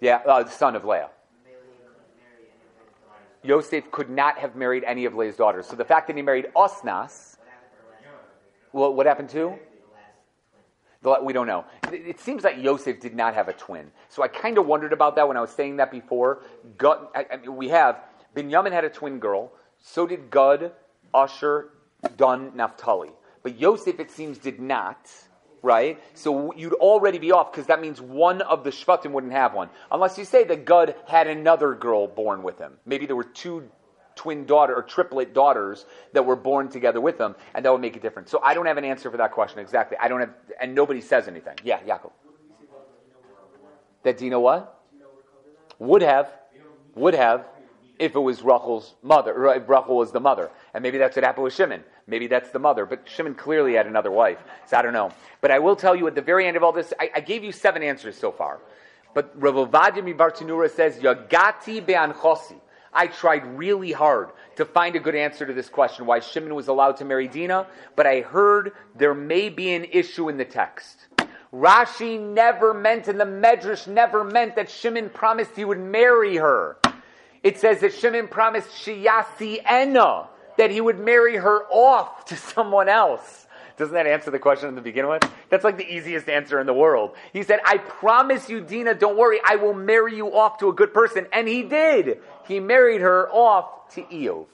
Yeah, 0.00 0.16
uh, 0.26 0.42
the 0.42 0.50
son 0.50 0.76
of 0.76 0.84
Leah. 0.84 1.08
Yosef 3.42 3.90
could 3.90 4.10
not 4.10 4.38
have 4.38 4.56
married 4.56 4.84
any 4.84 5.04
of 5.04 5.14
Leah's 5.14 5.36
daughters. 5.36 5.66
So 5.66 5.76
the 5.76 5.84
fact 5.84 6.08
that 6.08 6.16
he 6.16 6.22
married 6.22 6.48
Osnas, 6.54 7.36
well, 8.72 8.92
what 8.92 9.06
happened 9.06 9.30
to? 9.30 9.54
We 11.22 11.32
don't 11.32 11.46
know. 11.46 11.64
It 11.92 12.18
seems 12.18 12.42
like 12.42 12.58
Yosef 12.58 13.00
did 13.00 13.14
not 13.14 13.34
have 13.34 13.48
a 13.48 13.52
twin. 13.52 13.92
So 14.08 14.24
I 14.24 14.28
kind 14.28 14.58
of 14.58 14.66
wondered 14.66 14.92
about 14.92 15.14
that 15.16 15.28
when 15.28 15.36
I 15.36 15.40
was 15.40 15.50
saying 15.50 15.76
that 15.76 15.92
before. 15.92 16.42
I, 16.82 17.26
I 17.30 17.36
mean, 17.36 17.54
we 17.54 17.68
have, 17.68 18.00
Binyamin 18.36 18.72
had 18.72 18.84
a 18.84 18.90
twin 18.90 19.18
girl. 19.18 19.52
So 19.82 20.06
did 20.06 20.30
Gad, 20.30 20.72
Asher, 21.14 21.70
Dun, 22.16 22.52
Naphtali. 22.54 23.10
But 23.42 23.58
Yosef, 23.58 23.98
it 23.98 24.10
seems, 24.10 24.38
did 24.38 24.60
not. 24.60 25.10
Right? 25.62 26.00
So 26.14 26.52
you'd 26.54 26.74
already 26.74 27.18
be 27.18 27.32
off 27.32 27.50
because 27.50 27.66
that 27.66 27.80
means 27.80 28.00
one 28.00 28.42
of 28.42 28.62
the 28.62 28.70
Shvatim 28.70 29.10
wouldn't 29.10 29.32
have 29.32 29.54
one. 29.54 29.70
Unless 29.90 30.18
you 30.18 30.24
say 30.24 30.44
that 30.44 30.64
Gad 30.64 30.94
had 31.08 31.26
another 31.26 31.74
girl 31.74 32.06
born 32.06 32.42
with 32.42 32.58
him. 32.58 32.74
Maybe 32.84 33.06
there 33.06 33.16
were 33.16 33.24
two 33.24 33.68
twin 34.14 34.46
daughter 34.46 34.74
or 34.74 34.82
triplet 34.82 35.34
daughters 35.34 35.86
that 36.12 36.24
were 36.24 36.36
born 36.36 36.68
together 36.68 37.00
with 37.00 37.18
them, 37.18 37.36
and 37.54 37.64
that 37.64 37.72
would 37.72 37.80
make 37.80 37.96
a 37.96 38.00
difference. 38.00 38.30
So 38.30 38.40
I 38.42 38.54
don't 38.54 38.66
have 38.66 38.78
an 38.78 38.84
answer 38.84 39.10
for 39.10 39.16
that 39.18 39.32
question 39.32 39.58
exactly. 39.58 39.96
I 40.00 40.08
don't 40.08 40.20
have, 40.20 40.30
and 40.60 40.74
nobody 40.74 41.00
says 41.00 41.28
anything. 41.28 41.56
Yeah, 41.62 41.80
Yaakov. 41.80 42.12
That 44.02 44.18
Dina 44.18 44.40
what? 44.40 44.80
Would 45.78 46.02
have, 46.02 46.32
would 46.94 47.14
have, 47.14 47.44
if 47.98 48.14
it 48.14 48.20
was 48.20 48.42
Rachel's 48.42 48.94
mother, 49.02 49.32
or 49.34 49.54
if 49.54 49.68
Rachel 49.68 49.96
was 49.96 50.12
the 50.12 50.20
mother. 50.20 50.50
And 50.74 50.82
maybe 50.82 50.98
that's 50.98 51.16
what 51.16 51.24
happened 51.24 51.44
with 51.44 51.54
Shimon. 51.54 51.82
Maybe 52.06 52.26
that's 52.26 52.50
the 52.50 52.58
mother. 52.58 52.86
But 52.86 53.08
Shimon 53.08 53.34
clearly 53.34 53.74
had 53.74 53.86
another 53.86 54.10
wife. 54.10 54.38
So 54.66 54.76
I 54.76 54.82
don't 54.82 54.92
know. 54.92 55.10
But 55.40 55.50
I 55.50 55.58
will 55.58 55.76
tell 55.76 55.96
you 55.96 56.06
at 56.06 56.14
the 56.14 56.22
very 56.22 56.46
end 56.46 56.56
of 56.56 56.62
all 56.62 56.72
this, 56.72 56.92
I, 56.98 57.10
I 57.16 57.20
gave 57.20 57.44
you 57.44 57.52
seven 57.52 57.82
answers 57.82 58.16
so 58.16 58.30
far. 58.30 58.60
But 59.14 59.32
Rav 59.34 59.54
Ovadia 59.54 60.16
Bartanura 60.16 60.70
says, 60.70 60.98
Yagati 60.98 61.84
be'anchosi. 61.84 62.60
I 62.92 63.06
tried 63.08 63.46
really 63.58 63.92
hard 63.92 64.30
to 64.56 64.64
find 64.64 64.96
a 64.96 65.00
good 65.00 65.14
answer 65.14 65.44
to 65.44 65.52
this 65.52 65.68
question, 65.68 66.06
why 66.06 66.20
Shimon 66.20 66.54
was 66.54 66.68
allowed 66.68 66.96
to 66.98 67.04
marry 67.04 67.28
Dina, 67.28 67.66
but 67.94 68.06
I 68.06 68.20
heard 68.22 68.72
there 68.94 69.14
may 69.14 69.50
be 69.50 69.74
an 69.74 69.84
issue 69.84 70.30
in 70.30 70.38
the 70.38 70.46
text. 70.46 71.06
Rashi 71.52 72.18
never 72.20 72.74
meant, 72.74 73.08
and 73.08 73.20
the 73.20 73.24
Medrash 73.24 73.86
never 73.86 74.24
meant 74.24 74.56
that 74.56 74.70
Shimon 74.70 75.10
promised 75.10 75.56
he 75.56 75.64
would 75.64 75.78
marry 75.78 76.36
her. 76.36 76.78
It 77.46 77.60
says 77.60 77.78
that 77.82 77.94
Shimon 77.94 78.26
promised 78.26 78.70
Shiyasi 78.70 79.60
Ena, 79.70 80.26
that 80.58 80.72
he 80.72 80.80
would 80.80 80.98
marry 80.98 81.36
her 81.36 81.62
off 81.70 82.24
to 82.24 82.36
someone 82.54 82.88
else. 82.88 83.46
Doesn't 83.76 83.94
that 83.94 84.08
answer 84.08 84.32
the 84.32 84.40
question 84.40 84.68
in 84.68 84.74
the 84.74 84.80
beginning 84.80 85.12
with? 85.12 85.30
That's 85.48 85.62
like 85.62 85.76
the 85.76 85.86
easiest 85.88 86.28
answer 86.28 86.58
in 86.58 86.66
the 86.66 86.74
world. 86.74 87.14
He 87.32 87.44
said, 87.44 87.60
I 87.64 87.78
promise 87.78 88.50
you, 88.50 88.60
Dina, 88.60 88.94
don't 88.94 89.16
worry, 89.16 89.38
I 89.44 89.54
will 89.54 89.74
marry 89.74 90.16
you 90.16 90.34
off 90.34 90.58
to 90.58 90.70
a 90.70 90.72
good 90.72 90.92
person. 90.92 91.28
And 91.32 91.46
he 91.46 91.62
did. 91.62 92.18
He 92.48 92.58
married 92.58 93.00
her 93.00 93.28
off 93.30 93.94
to 93.94 94.02
Iyov 94.02 94.46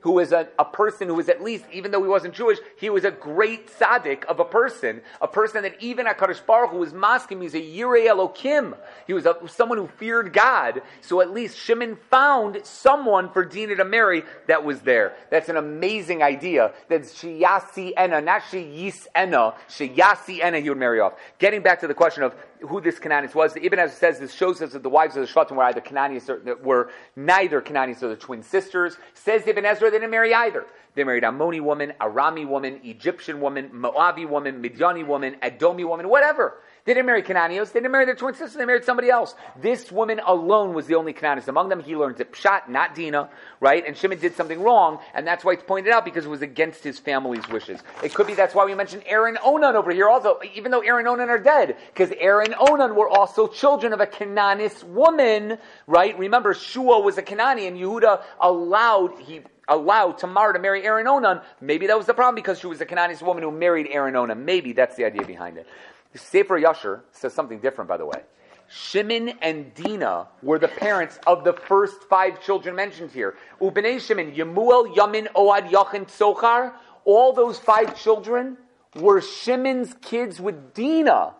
who 0.00 0.12
was 0.12 0.32
a, 0.32 0.48
a 0.58 0.64
person 0.64 1.08
who 1.08 1.14
was 1.14 1.28
at 1.28 1.42
least, 1.42 1.64
even 1.72 1.90
though 1.90 2.02
he 2.02 2.08
wasn't 2.08 2.34
Jewish, 2.34 2.58
he 2.78 2.90
was 2.90 3.04
a 3.04 3.10
great 3.10 3.68
tzaddik 3.68 4.24
of 4.24 4.40
a 4.40 4.44
person, 4.44 5.00
a 5.20 5.28
person 5.28 5.62
that 5.62 5.80
even 5.80 6.06
HaKadosh 6.06 6.44
Baruch 6.46 6.70
Hu 6.70 6.78
was 6.78 6.92
masking, 6.92 7.40
he's 7.40 7.54
a 7.54 7.60
Yirei 7.60 8.06
Elokim. 8.06 8.76
He 9.06 9.12
was 9.12 9.26
a, 9.26 9.36
someone 9.48 9.78
who 9.78 9.86
feared 9.86 10.32
God. 10.32 10.82
So 11.00 11.20
at 11.20 11.30
least 11.30 11.58
Shimon 11.58 11.96
found 12.10 12.60
someone 12.64 13.30
for 13.30 13.44
Dina 13.44 13.76
to 13.76 13.84
marry 13.84 14.24
that 14.46 14.64
was 14.64 14.80
there. 14.80 15.14
That's 15.30 15.48
an 15.48 15.56
amazing 15.56 16.22
idea. 16.22 16.72
That 16.88 17.02
Shiyasi 17.02 17.92
Ena, 17.96 18.20
not 18.20 18.42
Shiyis 18.42 19.06
Ena, 19.14 19.54
Shiyasi 19.68 20.42
Ena 20.42 20.60
he 20.60 20.68
would 20.68 20.78
marry 20.78 21.00
off. 21.00 21.14
Getting 21.38 21.62
back 21.62 21.80
to 21.80 21.86
the 21.86 21.94
question 21.94 22.22
of 22.22 22.34
who 22.68 22.80
this 22.80 22.98
Canaanite 22.98 23.34
was. 23.34 23.54
The 23.54 23.64
Ibn 23.64 23.78
Ezra 23.78 23.96
says 23.96 24.18
this 24.18 24.32
shows 24.32 24.60
us 24.62 24.72
that 24.72 24.82
the 24.82 24.88
wives 24.88 25.16
of 25.16 25.26
the 25.26 25.32
Shvatim 25.32 25.52
were 25.52 25.64
either 25.64 25.80
Canaanites 25.80 26.28
or 26.28 26.40
were 26.62 26.90
neither 27.16 27.60
Canaanites 27.60 28.02
or 28.02 28.08
the 28.08 28.16
twin 28.16 28.42
sisters. 28.42 28.96
Says 29.14 29.46
Ibn 29.46 29.64
Ezra 29.64 29.90
they 29.90 29.98
didn't 29.98 30.10
marry 30.10 30.34
either. 30.34 30.66
They 30.94 31.04
married 31.04 31.22
Ammoni 31.22 31.60
woman, 31.60 31.92
Arami 32.00 32.46
woman, 32.46 32.80
Egyptian 32.82 33.40
woman, 33.40 33.70
Moavi 33.70 34.28
woman, 34.28 34.62
Midiani 34.62 35.06
woman, 35.06 35.36
Edomi 35.42 35.86
woman, 35.86 36.08
whatever. 36.08 36.58
They 36.90 36.94
didn't 36.94 37.06
marry 37.06 37.22
Cananios. 37.22 37.70
They 37.70 37.78
didn't 37.78 37.92
marry 37.92 38.04
their 38.04 38.16
twin 38.16 38.34
sister. 38.34 38.58
They 38.58 38.64
married 38.64 38.82
somebody 38.82 39.10
else. 39.10 39.36
This 39.62 39.92
woman 39.92 40.20
alone 40.26 40.74
was 40.74 40.88
the 40.88 40.96
only 40.96 41.12
Canaanist 41.12 41.46
among 41.46 41.68
them. 41.68 41.78
He 41.78 41.94
learned 41.94 42.18
it 42.18 42.32
Pshat, 42.32 42.68
not 42.68 42.96
Dina, 42.96 43.30
right? 43.60 43.86
And 43.86 43.96
Shimon 43.96 44.18
did 44.18 44.34
something 44.34 44.60
wrong, 44.60 44.98
and 45.14 45.24
that's 45.24 45.44
why 45.44 45.52
it's 45.52 45.62
pointed 45.62 45.92
out 45.92 46.04
because 46.04 46.24
it 46.26 46.28
was 46.28 46.42
against 46.42 46.82
his 46.82 46.98
family's 46.98 47.46
wishes. 47.48 47.80
It 48.02 48.12
could 48.12 48.26
be 48.26 48.34
that's 48.34 48.56
why 48.56 48.64
we 48.64 48.74
mentioned 48.74 49.04
Aaron 49.06 49.38
Onan 49.40 49.76
over 49.76 49.92
here 49.92 50.08
also, 50.08 50.40
even 50.52 50.72
though 50.72 50.80
Aaron 50.80 51.06
Onan 51.06 51.30
are 51.30 51.38
dead, 51.38 51.76
because 51.94 52.10
Aaron 52.18 52.56
Onan 52.58 52.96
were 52.96 53.08
also 53.08 53.46
children 53.46 53.92
of 53.92 54.00
a 54.00 54.06
Canaanist 54.06 54.82
woman, 54.82 55.58
right? 55.86 56.18
Remember, 56.18 56.54
Shua 56.54 56.98
was 56.98 57.18
a 57.18 57.22
Canaanite, 57.22 57.68
and 57.68 57.78
Yehuda 57.78 58.20
allowed 58.40 59.16
he 59.20 59.42
allowed 59.68 60.18
Tamar 60.18 60.54
to 60.54 60.58
marry 60.58 60.82
Aaron 60.82 61.06
Onan. 61.06 61.40
Maybe 61.60 61.86
that 61.86 61.96
was 61.96 62.06
the 62.06 62.14
problem 62.14 62.34
because 62.34 62.58
she 62.58 62.66
was 62.66 62.80
a 62.80 62.84
Canaanite 62.84 63.22
woman 63.22 63.44
who 63.44 63.52
married 63.52 63.86
Aaron 63.88 64.16
Onan. 64.16 64.44
Maybe 64.44 64.72
that's 64.72 64.96
the 64.96 65.04
idea 65.04 65.24
behind 65.24 65.56
it. 65.56 65.68
Sefer 66.14 66.60
Yasher 66.60 67.02
says 67.12 67.32
something 67.32 67.60
different, 67.60 67.88
by 67.88 67.96
the 67.96 68.06
way. 68.06 68.22
Shimon 68.68 69.30
and 69.42 69.74
Dina 69.74 70.28
were 70.42 70.58
the 70.58 70.68
parents 70.68 71.18
of 71.26 71.42
the 71.44 71.52
first 71.52 72.04
five 72.04 72.40
children 72.40 72.76
mentioned 72.76 73.10
here. 73.10 73.36
Ubnei 73.60 74.00
Shimon, 74.00 74.32
Yemuel, 74.32 74.94
Yamin, 74.94 75.26
Oad, 75.34 75.64
Yachin, 75.64 76.06
Tzochar. 76.06 76.72
All 77.04 77.32
those 77.32 77.58
five 77.58 78.00
children 78.00 78.56
were 78.94 79.20
Shimon's 79.20 79.94
kids 80.02 80.40
with 80.40 80.74
Dina. 80.74 81.34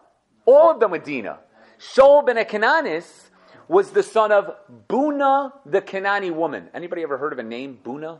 All 0.45 0.71
of 0.71 0.81
them 0.81 0.91
with 0.91 1.05
Dina. 1.05 1.39
Shaul 1.79 2.27
ben 2.27 2.37
Akananis 2.37 3.31
was 3.69 3.93
the 3.93 4.03
son 4.03 4.33
of 4.33 4.53
Buna, 4.89 5.53
the 5.65 5.81
Kanani 5.81 6.33
woman. 6.33 6.69
Anybody 6.75 7.03
ever 7.03 7.17
heard 7.17 7.33
of 7.33 7.39
a 7.39 7.45
name, 7.45 7.79
Buna? 7.85 8.19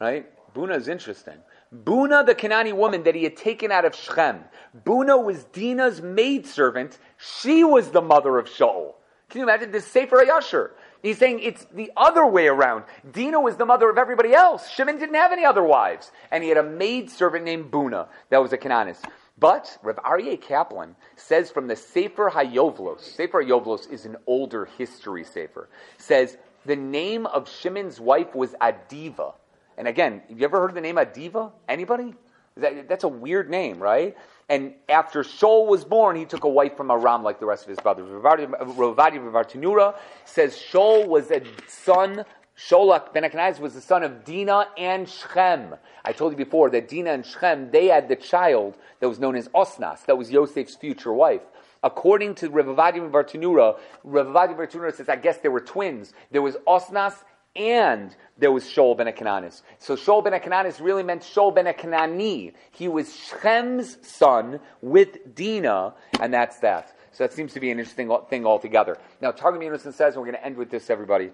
Right? 0.00 0.26
Buna 0.54 0.76
is 0.76 0.88
interesting. 0.88 1.36
Buna, 1.74 2.26
the 2.26 2.34
Kanani 2.34 2.72
woman 2.72 3.04
that 3.04 3.14
he 3.14 3.22
had 3.22 3.36
taken 3.36 3.70
out 3.70 3.84
of 3.84 3.94
Shechem. 3.94 4.44
Buna 4.84 5.22
was 5.22 5.44
Dina's 5.44 6.02
maidservant. 6.02 6.98
She 7.16 7.62
was 7.62 7.90
the 7.90 8.02
mother 8.02 8.38
of 8.38 8.46
Shaul. 8.46 8.94
Can 9.28 9.38
you 9.38 9.44
imagine 9.44 9.70
this 9.70 9.86
Sefer 9.86 10.24
Yasher? 10.24 10.70
He's 11.00 11.18
saying 11.18 11.38
it's 11.38 11.64
the 11.72 11.92
other 11.96 12.26
way 12.26 12.48
around. 12.48 12.84
Dina 13.12 13.40
was 13.40 13.56
the 13.56 13.64
mother 13.64 13.88
of 13.88 13.98
everybody 13.98 14.34
else. 14.34 14.68
Shimon 14.68 14.98
didn't 14.98 15.14
have 15.14 15.30
any 15.30 15.44
other 15.44 15.62
wives. 15.62 16.10
And 16.32 16.42
he 16.42 16.48
had 16.48 16.58
a 16.58 16.64
maidservant 16.64 17.44
named 17.44 17.70
Buna 17.70 18.08
that 18.30 18.38
was 18.42 18.52
a 18.52 18.58
Canaanist. 18.58 19.04
But 19.38 19.78
Rav 19.82 19.96
Aryeh 19.96 20.40
Kaplan 20.40 20.96
says 21.14 21.52
from 21.52 21.68
the 21.68 21.76
Sefer 21.76 22.30
Hayovlos, 22.30 23.00
Sefer 23.00 23.44
Hayovlos 23.44 23.90
is 23.90 24.04
an 24.04 24.16
older 24.26 24.66
history 24.76 25.24
sefer, 25.24 25.68
says 25.96 26.36
the 26.66 26.76
name 26.76 27.26
of 27.26 27.48
Shimon's 27.48 28.00
wife 28.00 28.34
was 28.34 28.54
Adiva. 28.60 29.34
And 29.80 29.88
again, 29.88 30.20
have 30.28 30.38
you 30.38 30.44
ever 30.44 30.60
heard 30.60 30.74
the 30.74 30.80
name 30.82 30.96
Adiva? 30.96 31.52
Anybody? 31.66 32.12
That, 32.58 32.86
that's 32.86 33.04
a 33.04 33.08
weird 33.08 33.48
name, 33.48 33.78
right? 33.78 34.14
And 34.50 34.74
after 34.90 35.22
Shaul 35.22 35.68
was 35.68 35.86
born, 35.86 36.16
he 36.16 36.26
took 36.26 36.44
a 36.44 36.48
wife 36.50 36.76
from 36.76 36.90
Aram 36.90 37.22
like 37.22 37.40
the 37.40 37.46
rest 37.46 37.62
of 37.62 37.70
his 37.70 37.78
brothers. 37.78 38.06
Rav 38.10 38.40
Ovadia 38.40 39.32
Bartanura 39.32 39.96
says 40.26 40.54
Shaul 40.54 41.06
was 41.06 41.30
a 41.30 41.42
son 41.66 42.26
Shaul 42.58 43.10
ben 43.14 43.22
Akananis 43.22 43.58
was 43.58 43.72
the 43.72 43.80
son 43.80 44.02
of 44.02 44.22
Dina 44.22 44.66
and 44.76 45.08
Shechem. 45.08 45.74
I 46.04 46.12
told 46.12 46.32
you 46.32 46.36
before 46.36 46.68
that 46.70 46.86
Dina 46.86 47.12
and 47.12 47.24
Shechem, 47.24 47.70
they 47.70 47.86
had 47.86 48.06
the 48.06 48.16
child 48.16 48.76
that 49.00 49.08
was 49.08 49.18
known 49.18 49.34
as 49.34 49.48
Osnas. 49.54 50.04
That 50.04 50.18
was 50.18 50.30
Yosef's 50.30 50.76
future 50.76 51.14
wife. 51.14 51.40
According 51.82 52.34
to 52.34 52.50
Rav 52.50 52.66
Ovadia 52.66 53.10
miBartanura, 53.10 53.78
Revavadim 54.06 54.58
Vartanura 54.58 54.94
says, 54.94 55.08
I 55.08 55.16
guess 55.16 55.38
there 55.38 55.50
were 55.50 55.60
twins. 55.60 56.12
There 56.30 56.42
was 56.42 56.58
Osnas 56.66 57.14
and 57.56 58.14
there 58.38 58.52
was 58.52 58.64
Shaul 58.64 58.96
ben 58.96 59.06
Akananis. 59.06 59.62
So 59.78 59.96
Shaul 59.96 60.22
ben 60.22 60.32
Akananis 60.32 60.80
really 60.80 61.02
meant 61.02 61.22
Shaul 61.22 61.54
ben 61.54 61.66
Akanani. 61.66 62.54
He 62.70 62.88
was 62.88 63.14
Shem's 63.14 63.98
son 64.06 64.60
with 64.80 65.34
Dina, 65.34 65.94
and 66.20 66.32
that's 66.32 66.58
that. 66.60 66.96
So 67.12 67.24
that 67.24 67.32
seems 67.32 67.52
to 67.54 67.60
be 67.60 67.70
an 67.70 67.78
interesting 67.78 68.10
thing 68.28 68.46
altogether. 68.46 68.96
Now, 69.20 69.32
Targum 69.32 69.60
Yonasan 69.60 69.92
says, 69.92 70.14
and 70.14 70.16
we're 70.16 70.30
going 70.30 70.36
to 70.36 70.44
end 70.44 70.56
with 70.56 70.70
this, 70.70 70.90
everybody. 70.90 71.30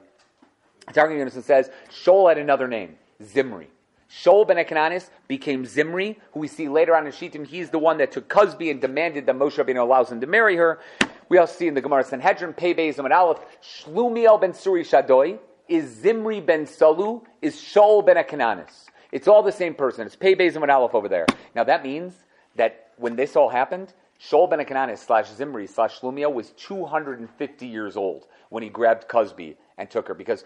Targum 0.92 1.18
Yonasan 1.18 1.42
says, 1.42 1.70
Shaul 1.90 2.28
had 2.28 2.38
another 2.38 2.66
name, 2.66 2.96
Zimri. 3.22 3.68
Shaul 4.10 4.48
ben 4.48 4.56
Akananis 4.56 5.10
became 5.28 5.66
Zimri, 5.66 6.18
who 6.32 6.40
we 6.40 6.48
see 6.48 6.68
later 6.68 6.96
on 6.96 7.06
in 7.06 7.12
Shittim. 7.12 7.44
He's 7.44 7.70
the 7.70 7.78
one 7.78 7.98
that 7.98 8.12
took 8.12 8.28
Kozbi 8.28 8.70
and 8.70 8.80
demanded 8.80 9.26
that 9.26 9.36
Moshe 9.36 9.62
Rabbeinu 9.62 9.80
allows 9.82 10.10
him 10.10 10.20
to 10.22 10.26
marry 10.26 10.56
her. 10.56 10.80
We 11.28 11.38
also 11.38 11.54
see 11.54 11.66
in 11.66 11.74
the 11.74 11.80
Gemara 11.80 12.04
Sanhedrin, 12.04 12.54
Pei 12.54 12.72
Beis 12.72 12.98
and 12.98 13.12
Aleph, 13.12 13.40
Shlumiel 13.62 14.40
ben 14.40 14.52
Suri 14.52 14.82
Shadoi 14.82 15.38
is 15.68 15.90
Zimri 15.90 16.40
ben 16.40 16.66
Salu, 16.66 17.24
is 17.42 17.56
Shaul 17.56 18.04
ben 18.04 18.16
Akananis. 18.16 18.86
It's 19.12 19.28
all 19.28 19.42
the 19.42 19.52
same 19.52 19.74
person. 19.74 20.06
It's 20.06 20.16
Pei 20.16 20.34
Beis 20.34 20.56
and 20.56 20.70
Aleph 20.70 20.94
over 20.94 21.08
there. 21.08 21.26
Now 21.54 21.64
that 21.64 21.82
means 21.82 22.14
that 22.56 22.92
when 22.96 23.16
this 23.16 23.36
all 23.36 23.48
happened, 23.48 23.92
Shaul 24.20 24.48
ben 24.48 24.58
Akananis 24.58 24.98
slash 24.98 25.28
Zimri 25.32 25.66
slash 25.66 26.00
Shlumiel 26.00 26.32
was 26.32 26.50
250 26.52 27.66
years 27.66 27.96
old 27.96 28.26
when 28.48 28.62
he 28.62 28.68
grabbed 28.68 29.08
Kozbi 29.08 29.56
and 29.78 29.90
took 29.90 30.08
her. 30.08 30.14
Because 30.14 30.44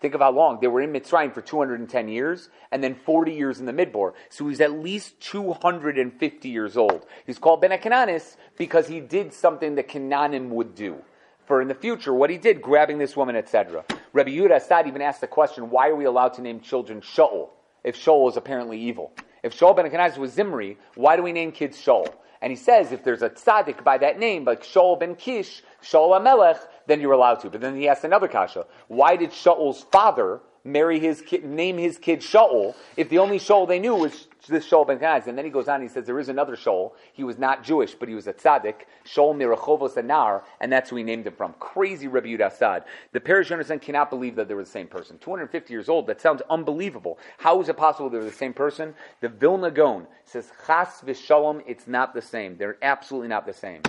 think 0.00 0.14
of 0.14 0.20
how 0.20 0.32
long 0.32 0.58
they 0.60 0.66
were 0.66 0.80
in 0.80 0.92
Mitzrayim 0.92 1.32
for 1.32 1.40
210 1.40 2.08
years, 2.08 2.48
and 2.72 2.82
then 2.82 2.94
40 2.94 3.32
years 3.32 3.60
in 3.60 3.66
the 3.66 3.72
Midbar. 3.72 4.14
So 4.30 4.48
he's 4.48 4.60
at 4.60 4.72
least 4.72 5.20
250 5.20 6.48
years 6.48 6.76
old. 6.76 7.06
He's 7.24 7.38
called 7.38 7.60
Ben 7.60 7.70
Akananis 7.70 8.36
because 8.58 8.88
he 8.88 9.00
did 9.00 9.32
something 9.32 9.76
that 9.76 9.88
Canaanim 9.88 10.48
would 10.48 10.74
do 10.74 11.02
for 11.46 11.60
in 11.60 11.68
the 11.68 11.74
future 11.74 12.12
what 12.12 12.30
he 12.30 12.38
did, 12.38 12.62
grabbing 12.62 12.98
this 12.98 13.16
woman, 13.16 13.36
etc. 13.36 13.84
Rabbi 14.12 14.30
Yehuda 14.30 14.56
Assad 14.56 14.86
even 14.86 15.02
asked 15.02 15.20
the 15.20 15.26
question, 15.26 15.70
why 15.70 15.88
are 15.88 15.96
we 15.96 16.04
allowed 16.04 16.34
to 16.34 16.42
name 16.42 16.60
children 16.60 17.00
Shaul 17.00 17.50
if 17.84 17.96
Shaul 17.96 18.28
is 18.30 18.36
apparently 18.36 18.78
evil? 18.78 19.12
If 19.42 19.58
Shaul 19.58 19.74
ben 19.74 19.90
Akananis 19.90 20.18
was 20.18 20.32
Zimri, 20.32 20.76
why 20.94 21.16
do 21.16 21.22
we 21.22 21.32
name 21.32 21.52
kids 21.52 21.76
Shaul? 21.76 22.12
And 22.40 22.50
he 22.50 22.56
says 22.56 22.92
if 22.92 23.04
there's 23.04 23.22
a 23.22 23.30
tzaddik 23.30 23.84
by 23.84 23.98
that 23.98 24.18
name, 24.18 24.44
like 24.44 24.62
Shaul 24.62 24.98
ben 24.98 25.14
Kish, 25.14 25.62
Shaul 25.82 26.18
HaMelech, 26.18 26.58
then 26.86 27.00
you're 27.00 27.12
allowed 27.12 27.36
to. 27.36 27.50
But 27.50 27.60
then 27.60 27.76
he 27.76 27.88
asks 27.88 28.04
another 28.04 28.28
kasha. 28.28 28.66
Why 28.88 29.16
did 29.16 29.30
Shaul's 29.30 29.82
father 29.92 30.40
marry 30.64 31.00
his 31.00 31.20
kid, 31.20 31.44
name 31.44 31.78
his 31.78 31.98
kid 31.98 32.20
Shaul, 32.20 32.74
if 32.96 33.08
the 33.08 33.18
only 33.18 33.38
Shaul 33.38 33.66
they 33.66 33.78
knew 33.78 33.94
was 33.94 34.28
this 34.48 34.68
Shaul 34.68 34.86
ben 34.86 34.98
Kanaz? 34.98 35.26
And 35.26 35.36
then 35.36 35.44
he 35.44 35.50
goes 35.50 35.68
on, 35.68 35.82
he 35.82 35.88
says 35.88 36.06
there 36.06 36.18
is 36.18 36.28
another 36.28 36.56
Shaul. 36.56 36.92
He 37.12 37.24
was 37.24 37.38
not 37.38 37.64
Jewish, 37.64 37.94
but 37.94 38.08
he 38.08 38.14
was 38.14 38.26
a 38.26 38.32
tzaddik, 38.32 38.82
Shaul 39.04 39.34
Mirachovos 39.34 39.94
Anar, 39.94 40.42
and 40.60 40.72
that's 40.72 40.90
who 40.90 40.96
he 40.96 41.02
named 41.02 41.26
him 41.26 41.34
from. 41.34 41.54
Crazy 41.58 42.08
Rabbi 42.08 42.28
Yud 42.28 42.46
Assad. 42.46 42.84
The 43.12 43.20
Parish 43.20 43.50
Yonasan 43.50 43.80
cannot 43.80 44.10
believe 44.10 44.36
that 44.36 44.48
they 44.48 44.54
were 44.54 44.64
the 44.64 44.70
same 44.70 44.88
person. 44.88 45.18
250 45.18 45.72
years 45.72 45.88
old, 45.88 46.06
that 46.06 46.20
sounds 46.20 46.42
unbelievable. 46.50 47.18
How 47.38 47.60
is 47.60 47.68
it 47.68 47.76
possible 47.76 48.10
they 48.10 48.18
were 48.18 48.24
the 48.24 48.32
same 48.32 48.54
person? 48.54 48.94
The 49.20 49.28
Vilna 49.28 49.70
Gaon 49.70 50.06
says, 50.24 50.50
Chas 50.66 51.02
v'shalom, 51.04 51.62
it's 51.66 51.86
not 51.86 52.14
the 52.14 52.22
same. 52.22 52.56
They're 52.56 52.78
absolutely 52.82 53.28
not 53.28 53.46
the 53.46 53.52
same. 53.52 53.82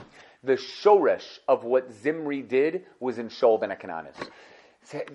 The 0.44 0.54
shoresh 0.54 1.40
of 1.48 1.64
what 1.64 1.92
Zimri 1.94 2.42
did 2.42 2.84
was 3.00 3.18
in 3.18 3.30
Shaul 3.30 3.62
ben 3.62 3.70
Akananis 3.70 4.16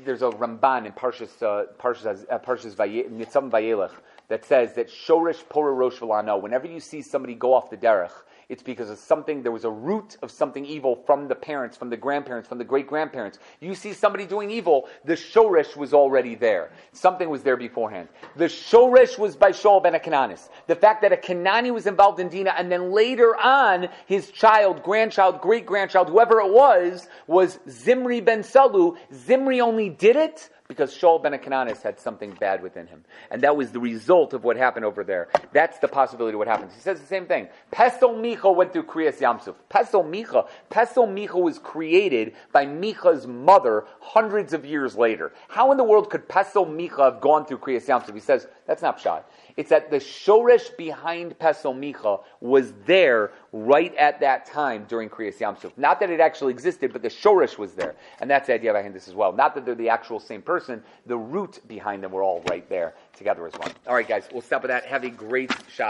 there's 0.05 0.23
a 0.23 0.31
Ramban 0.31 0.87
in 0.87 0.93
Parshas 0.93 1.43
uh, 1.43 1.67
Parshas 1.79 2.25
uh, 2.31 2.39
Parshas 2.39 2.75
Vayelech 2.75 3.93
that 4.29 4.45
says 4.45 4.75
that 4.75 4.89
Shorish 4.89 5.45
Pora 5.45 5.77
Rosh 5.77 5.99
V'lano. 5.99 6.41
Whenever 6.41 6.67
you 6.67 6.81
see 6.81 7.03
somebody 7.03 7.35
go 7.35 7.55
off 7.55 7.71
the 7.71 7.77
derech, 7.77 8.13
it's 8.49 8.63
because 8.63 8.89
of 8.89 8.99
something, 8.99 9.43
there 9.43 9.53
was 9.53 9.65
a 9.65 9.71
root 9.71 10.17
of 10.23 10.31
something 10.31 10.65
evil 10.65 10.97
from 11.05 11.29
the 11.29 11.35
parents, 11.35 11.77
from 11.77 11.91
the 11.91 11.97
grandparents, 11.99 12.49
from 12.49 12.57
the 12.57 12.65
great 12.65 12.87
grandparents. 12.87 13.39
You 13.61 13.75
see 13.75 13.93
somebody 13.93 14.25
doing 14.25 14.51
evil, 14.51 14.89
the 15.05 15.15
Shoresh 15.15 15.77
was 15.77 15.93
already 15.93 16.35
there. 16.35 16.71
Something 16.93 17.29
was 17.29 17.43
there 17.43 17.59
beforehand. 17.59 18.09
The 18.37 18.47
Shoresh 18.47 19.19
was 19.19 19.37
by 19.37 19.51
Shaul 19.51 19.83
ben 19.83 19.93
Akananis. 19.93 20.49
The 20.67 20.77
fact 20.77 21.03
that 21.03 21.13
a 21.13 21.17
Kanani 21.17 21.75
was 21.75 21.87
involved 21.87 22.21
in 22.21 22.31
Dina, 22.31 22.55
and 22.57 22.73
then 22.73 22.91
later 22.91 23.37
on, 23.37 23.89
his 24.07 24.31
child, 24.31 24.83
grandchild, 24.83 25.43
great 25.43 25.67
grandchild, 25.67 26.09
whoever 26.09 26.41
it 26.41 26.51
was, 26.51 27.07
was 27.27 27.59
Zimri 27.69 28.23
ben 28.23 28.41
Salu. 28.41 28.97
Zimri 29.13 29.61
only 29.61 29.91
did 29.91 30.17
it 30.17 30.49
because 30.69 30.95
Shaul 30.95 31.23
ben 31.23 31.33
Akananis 31.33 31.83
had 31.83 31.99
something 31.99 32.33
bad 32.39 32.63
within 32.63 32.87
him. 32.87 33.03
And 33.31 33.43
that 33.43 33.57
was 33.57 33.73
the 33.73 33.81
result 33.81 34.35
of 34.35 34.45
what 34.45 34.57
happened 34.59 34.85
over 34.85 35.03
there. 35.03 35.29
That's 35.53 35.79
the 35.79 35.89
possibility 35.89 36.35
of 36.35 36.39
what 36.39 36.47
happens. 36.47 36.75
He 36.75 36.81
says 36.81 37.01
the 37.01 37.07
same 37.07 37.25
thing. 37.27 37.49
Pesel 37.73 38.15
Micha 38.15 38.55
went 38.55 38.75
through 38.75 38.83
Kriyas 38.85 39.19
Yamsuf. 39.19 39.55
Pesel 39.71 40.05
Micha, 40.05 40.47
Pesel 40.71 41.09
Micha 41.09 41.41
was 41.41 41.59
created 41.59 42.35
by 42.53 42.67
Micha's 42.67 43.27
mother 43.27 43.87
hundreds 44.01 44.53
of 44.53 44.67
years 44.67 44.95
later. 44.95 45.33
How 45.49 45.73
in 45.73 45.79
the 45.79 45.85
world 45.85 46.11
could 46.11 46.29
Pesel 46.29 46.67
Micha 46.67 47.13
have 47.13 47.23
gone 47.23 47.47
through 47.47 47.59
Kriyas 47.59 47.87
Yamsuf? 47.87 48.13
He 48.13 48.21
says, 48.21 48.47
that's 48.67 48.83
not 48.83 49.01
shot. 49.01 49.31
It's 49.59 49.71
that 49.71 49.91
the 49.91 49.97
shoresh 49.97 50.77
behind 50.77 51.37
Pesel 51.41 51.75
Micha 51.75 52.23
was 52.41 52.73
there 52.87 53.33
right 53.53 53.93
at 53.97 54.21
that 54.21 54.47
time 54.47 54.85
during 54.87 55.09
Kriyas 55.09 55.39
Yamsuf. 55.39 55.73
Not 55.77 55.99
that 55.99 56.11
it 56.11 56.21
actually 56.21 56.53
existed, 56.53 56.93
but 56.93 57.03
the 57.03 57.09
shoresh 57.09 57.59
was 57.59 57.73
there. 57.73 57.97
And 58.21 58.31
that's 58.31 58.47
the 58.47 58.55
idea 58.55 58.73
behind 58.73 58.95
this 58.95 59.09
as 59.09 59.15
well. 59.15 59.33
Not 59.33 59.57
that 59.57 59.67
they're 59.67 59.75
the 59.75 59.89
actual 59.89 60.21
same 60.21 60.43
person, 60.43 60.81
the 61.07 61.17
root 61.17 61.61
behind 61.67 62.05
them 62.05 62.13
were 62.13 62.23
all 62.23 62.41
right 62.49 62.69
there 62.69 62.95
together 63.17 63.49
as 63.49 63.55
one. 63.55 63.73
All 63.89 63.95
right, 63.95 64.07
guys, 64.07 64.29
we'll 64.33 64.43
stop 64.43 64.63
with 64.63 64.71
that. 64.71 64.87
Have 64.87 65.03
a 65.03 65.11
great 65.11 65.51
shot. 65.69 65.87